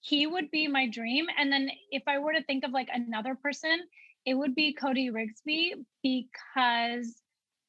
He 0.00 0.26
would 0.26 0.50
be 0.50 0.68
my 0.68 0.88
dream. 0.88 1.26
And 1.38 1.52
then 1.52 1.70
if 1.90 2.02
I 2.06 2.18
were 2.18 2.32
to 2.32 2.42
think 2.44 2.64
of 2.64 2.70
like 2.70 2.88
another 2.92 3.34
person, 3.34 3.80
it 4.24 4.34
would 4.34 4.54
be 4.54 4.74
Cody 4.74 5.10
Rigsby 5.10 5.72
because 6.02 7.14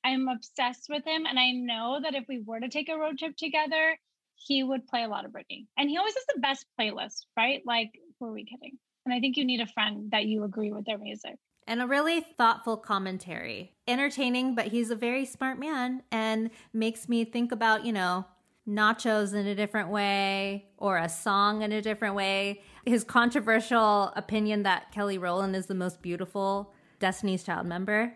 I'm 0.04 0.28
obsessed 0.28 0.88
with 0.90 1.04
him. 1.06 1.26
And 1.26 1.40
I 1.40 1.52
know 1.52 2.00
that 2.04 2.16
if 2.16 2.26
we 2.28 2.42
were 2.46 2.60
to 2.60 2.70
take 2.70 2.90
a 2.90 2.98
road 2.98 3.18
trip 3.18 3.36
together, 3.36 3.98
he 4.36 4.64
would 4.64 4.88
play 4.88 5.04
a 5.04 5.08
lot 5.08 5.26
of 5.26 5.32
Britney. 5.32 5.66
And 5.78 5.90
he 5.90 5.98
always 5.98 6.14
has 6.16 6.26
the 6.34 6.42
best 6.42 6.66
playlist, 6.80 7.26
right? 7.36 7.62
Like, 7.66 7.92
who 8.20 8.28
are 8.28 8.34
we 8.34 8.46
kidding? 8.46 8.78
And 9.06 9.14
I 9.14 9.20
think 9.20 9.38
you 9.38 9.46
need 9.46 9.62
a 9.62 9.68
friend 9.68 10.12
that 10.12 10.26
you 10.26 10.44
agree 10.44 10.72
with 10.72 10.86
their 10.86 10.98
music. 10.98 11.36
And 11.68 11.82
a 11.82 11.88
really 11.88 12.22
thoughtful 12.22 12.78
commentary. 12.78 13.76
Entertaining, 13.88 14.56
but 14.56 14.68
he's 14.68 14.90
a 14.90 14.96
very 14.96 15.26
smart 15.26 15.60
man 15.60 16.04
and 16.12 16.50
makes 16.74 17.08
me 17.08 17.26
think 17.26 17.52
about, 17.52 17.86
you 17.86 17.94
know, 17.94 18.26
nachos 18.68 19.34
in 19.34 19.48
a 19.48 19.56
different 19.56 19.90
way 19.90 20.68
or 20.78 20.98
a 20.98 21.10
song 21.10 21.62
in 21.62 21.72
a 21.72 21.82
different 21.82 22.16
way. 22.16 22.62
His 22.86 23.04
controversial 23.04 24.12
opinion 24.16 24.64
that 24.64 24.92
Kelly 24.92 25.18
Rowland 25.18 25.56
is 25.56 25.66
the 25.66 25.76
most 25.76 26.02
beautiful 26.02 26.74
Destiny's 27.00 27.44
Child 27.44 27.68
member. 27.68 28.14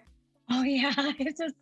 Oh 0.49 0.63
yeah, 0.63 0.93
it's 0.97 1.39
just 1.39 1.55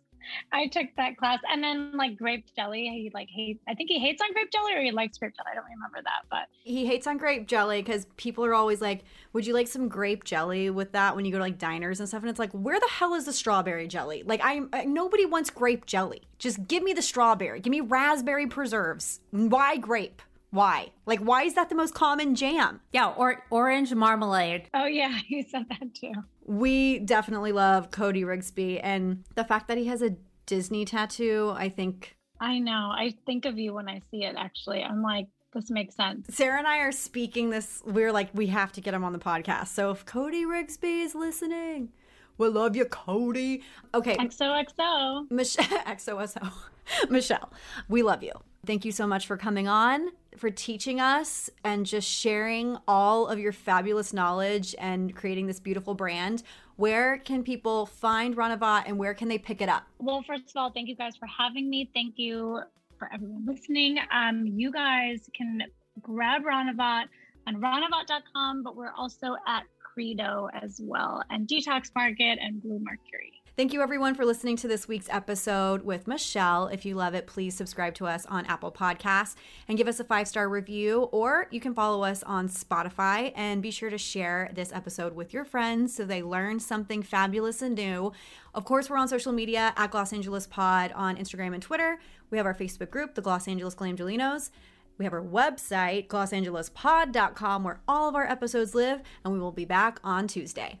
I 0.52 0.66
took 0.68 0.86
that 0.96 1.16
class, 1.16 1.38
and 1.50 1.62
then 1.62 1.96
like 1.96 2.16
grape 2.16 2.46
jelly. 2.54 2.88
He 2.88 3.10
like 3.14 3.28
hates. 3.30 3.62
I 3.68 3.74
think 3.74 3.90
he 3.90 3.98
hates 3.98 4.22
on 4.22 4.32
grape 4.32 4.50
jelly, 4.50 4.74
or 4.74 4.82
he 4.82 4.90
likes 4.90 5.18
grape 5.18 5.34
jelly. 5.36 5.50
I 5.52 5.54
don't 5.54 5.64
remember 5.64 5.98
that, 6.04 6.22
but 6.30 6.48
he 6.64 6.86
hates 6.86 7.06
on 7.06 7.18
grape 7.18 7.46
jelly 7.46 7.82
because 7.82 8.06
people 8.16 8.44
are 8.44 8.54
always 8.54 8.80
like, 8.80 9.04
"Would 9.32 9.46
you 9.46 9.54
like 9.54 9.68
some 9.68 9.88
grape 9.88 10.24
jelly 10.24 10.70
with 10.70 10.92
that?" 10.92 11.16
When 11.16 11.24
you 11.24 11.32
go 11.32 11.38
to 11.38 11.44
like 11.44 11.58
diners 11.58 12.00
and 12.00 12.08
stuff, 12.08 12.22
and 12.22 12.30
it's 12.30 12.38
like, 12.38 12.52
where 12.52 12.78
the 12.78 12.88
hell 12.88 13.14
is 13.14 13.24
the 13.24 13.32
strawberry 13.32 13.88
jelly? 13.88 14.22
Like, 14.24 14.40
I, 14.42 14.62
I 14.72 14.84
nobody 14.84 15.26
wants 15.26 15.50
grape 15.50 15.86
jelly. 15.86 16.22
Just 16.38 16.66
give 16.66 16.82
me 16.82 16.92
the 16.92 17.02
strawberry. 17.02 17.60
Give 17.60 17.70
me 17.70 17.80
raspberry 17.80 18.46
preserves. 18.46 19.20
Why 19.30 19.76
grape? 19.76 20.22
Why? 20.52 20.92
Like, 21.06 21.20
why 21.20 21.42
is 21.42 21.54
that 21.54 21.68
the 21.68 21.74
most 21.74 21.94
common 21.94 22.36
jam? 22.36 22.80
Yeah, 22.92 23.08
or 23.08 23.44
orange 23.50 23.92
marmalade. 23.92 24.68
Oh 24.72 24.86
yeah, 24.86 25.18
you 25.28 25.44
said 25.50 25.66
that 25.68 25.94
too 25.94 26.12
we 26.44 26.98
definitely 26.98 27.52
love 27.52 27.90
Cody 27.90 28.22
Rigsby 28.22 28.80
and 28.82 29.24
the 29.34 29.44
fact 29.44 29.68
that 29.68 29.78
he 29.78 29.86
has 29.86 30.02
a 30.02 30.16
Disney 30.46 30.84
tattoo, 30.84 31.52
I 31.56 31.68
think 31.68 32.16
I 32.40 32.58
know. 32.58 32.90
I 32.92 33.14
think 33.24 33.44
of 33.44 33.58
you 33.58 33.74
when 33.74 33.88
I 33.88 34.02
see 34.10 34.24
it 34.24 34.34
actually. 34.36 34.82
I'm 34.82 35.02
like 35.02 35.28
this 35.52 35.70
makes 35.70 35.94
sense. 35.94 36.34
Sarah 36.34 36.58
and 36.58 36.66
I 36.66 36.78
are 36.78 36.92
speaking 36.92 37.50
this. 37.50 37.82
We're 37.84 38.10
like, 38.10 38.30
we 38.32 38.46
have 38.46 38.72
to 38.72 38.80
get 38.80 38.94
him 38.94 39.04
on 39.04 39.12
the 39.12 39.18
podcast. 39.18 39.68
So 39.68 39.90
if 39.90 40.06
Cody 40.06 40.46
Rigsby 40.46 41.04
is 41.04 41.14
listening, 41.14 41.90
we 42.38 42.48
love 42.48 42.74
you, 42.74 42.86
Cody. 42.86 43.62
Okay. 43.94 44.16
XOXO. 44.16 45.30
Michelle, 45.30 45.66
XOXO. 45.86 46.50
Michelle, 47.10 47.52
we 47.86 48.02
love 48.02 48.22
you. 48.22 48.32
Thank 48.64 48.86
you 48.86 48.92
so 48.92 49.06
much 49.06 49.26
for 49.26 49.36
coming 49.36 49.68
on, 49.68 50.08
for 50.36 50.50
teaching 50.50 51.00
us, 51.00 51.50
and 51.64 51.86
just 51.86 52.08
sharing 52.08 52.78
all 52.88 53.26
of 53.26 53.38
your 53.38 53.52
fabulous 53.52 54.12
knowledge 54.12 54.74
and 54.78 55.14
creating 55.14 55.46
this 55.46 55.60
beautiful 55.60 55.94
brand. 55.94 56.42
Where 56.76 57.18
can 57.18 57.42
people 57.44 57.86
find 57.86 58.36
Ranavat 58.36 58.84
and 58.86 58.98
where 58.98 59.14
can 59.14 59.28
they 59.28 59.38
pick 59.38 59.60
it 59.60 59.68
up? 59.68 59.84
Well, 59.98 60.22
first 60.26 60.50
of 60.50 60.56
all, 60.56 60.70
thank 60.70 60.88
you 60.88 60.96
guys 60.96 61.16
for 61.16 61.26
having 61.26 61.68
me. 61.68 61.90
Thank 61.94 62.14
you 62.16 62.60
for 62.98 63.10
everyone 63.12 63.44
listening. 63.46 63.98
Um, 64.10 64.46
you 64.46 64.72
guys 64.72 65.28
can 65.36 65.62
grab 66.00 66.42
Ranavat 66.42 67.04
on 67.46 67.56
ranavat.com, 67.56 68.62
but 68.62 68.76
we're 68.76 68.92
also 68.96 69.36
at 69.46 69.64
Credo 69.82 70.48
as 70.62 70.80
well, 70.82 71.22
and 71.30 71.46
Detox 71.46 71.90
Market 71.94 72.38
and 72.40 72.62
Bluemercury. 72.62 73.41
Thank 73.54 73.74
you, 73.74 73.82
everyone, 73.82 74.14
for 74.14 74.24
listening 74.24 74.56
to 74.56 74.68
this 74.68 74.88
week's 74.88 75.10
episode 75.10 75.82
with 75.82 76.06
Michelle. 76.06 76.68
If 76.68 76.86
you 76.86 76.94
love 76.94 77.12
it, 77.12 77.26
please 77.26 77.54
subscribe 77.54 77.92
to 77.96 78.06
us 78.06 78.24
on 78.24 78.46
Apple 78.46 78.72
Podcasts 78.72 79.34
and 79.68 79.76
give 79.76 79.88
us 79.88 80.00
a 80.00 80.04
five 80.04 80.26
star 80.26 80.48
review, 80.48 81.02
or 81.12 81.48
you 81.50 81.60
can 81.60 81.74
follow 81.74 82.02
us 82.02 82.22
on 82.22 82.48
Spotify 82.48 83.30
and 83.36 83.60
be 83.60 83.70
sure 83.70 83.90
to 83.90 83.98
share 83.98 84.50
this 84.54 84.72
episode 84.72 85.14
with 85.14 85.34
your 85.34 85.44
friends 85.44 85.94
so 85.94 86.06
they 86.06 86.22
learn 86.22 86.60
something 86.60 87.02
fabulous 87.02 87.60
and 87.60 87.74
new. 87.74 88.10
Of 88.54 88.64
course, 88.64 88.88
we're 88.88 88.96
on 88.96 89.08
social 89.08 89.32
media 89.32 89.74
at 89.76 89.90
Gloss 89.90 90.14
Angeles 90.14 90.46
Pod 90.46 90.90
on 90.92 91.18
Instagram 91.18 91.52
and 91.52 91.62
Twitter. 91.62 91.98
We 92.30 92.38
have 92.38 92.46
our 92.46 92.54
Facebook 92.54 92.88
group, 92.88 93.14
the 93.14 93.20
Gloss 93.20 93.46
Angeles 93.46 93.74
Glamgelinos. 93.74 94.48
We 94.96 95.04
have 95.04 95.12
our 95.12 95.22
website, 95.22 96.06
glossangelespod.com, 96.06 97.64
where 97.64 97.80
all 97.86 98.08
of 98.08 98.14
our 98.14 98.26
episodes 98.26 98.74
live, 98.74 99.02
and 99.24 99.34
we 99.34 99.38
will 99.38 99.52
be 99.52 99.66
back 99.66 100.00
on 100.02 100.26
Tuesday. 100.26 100.80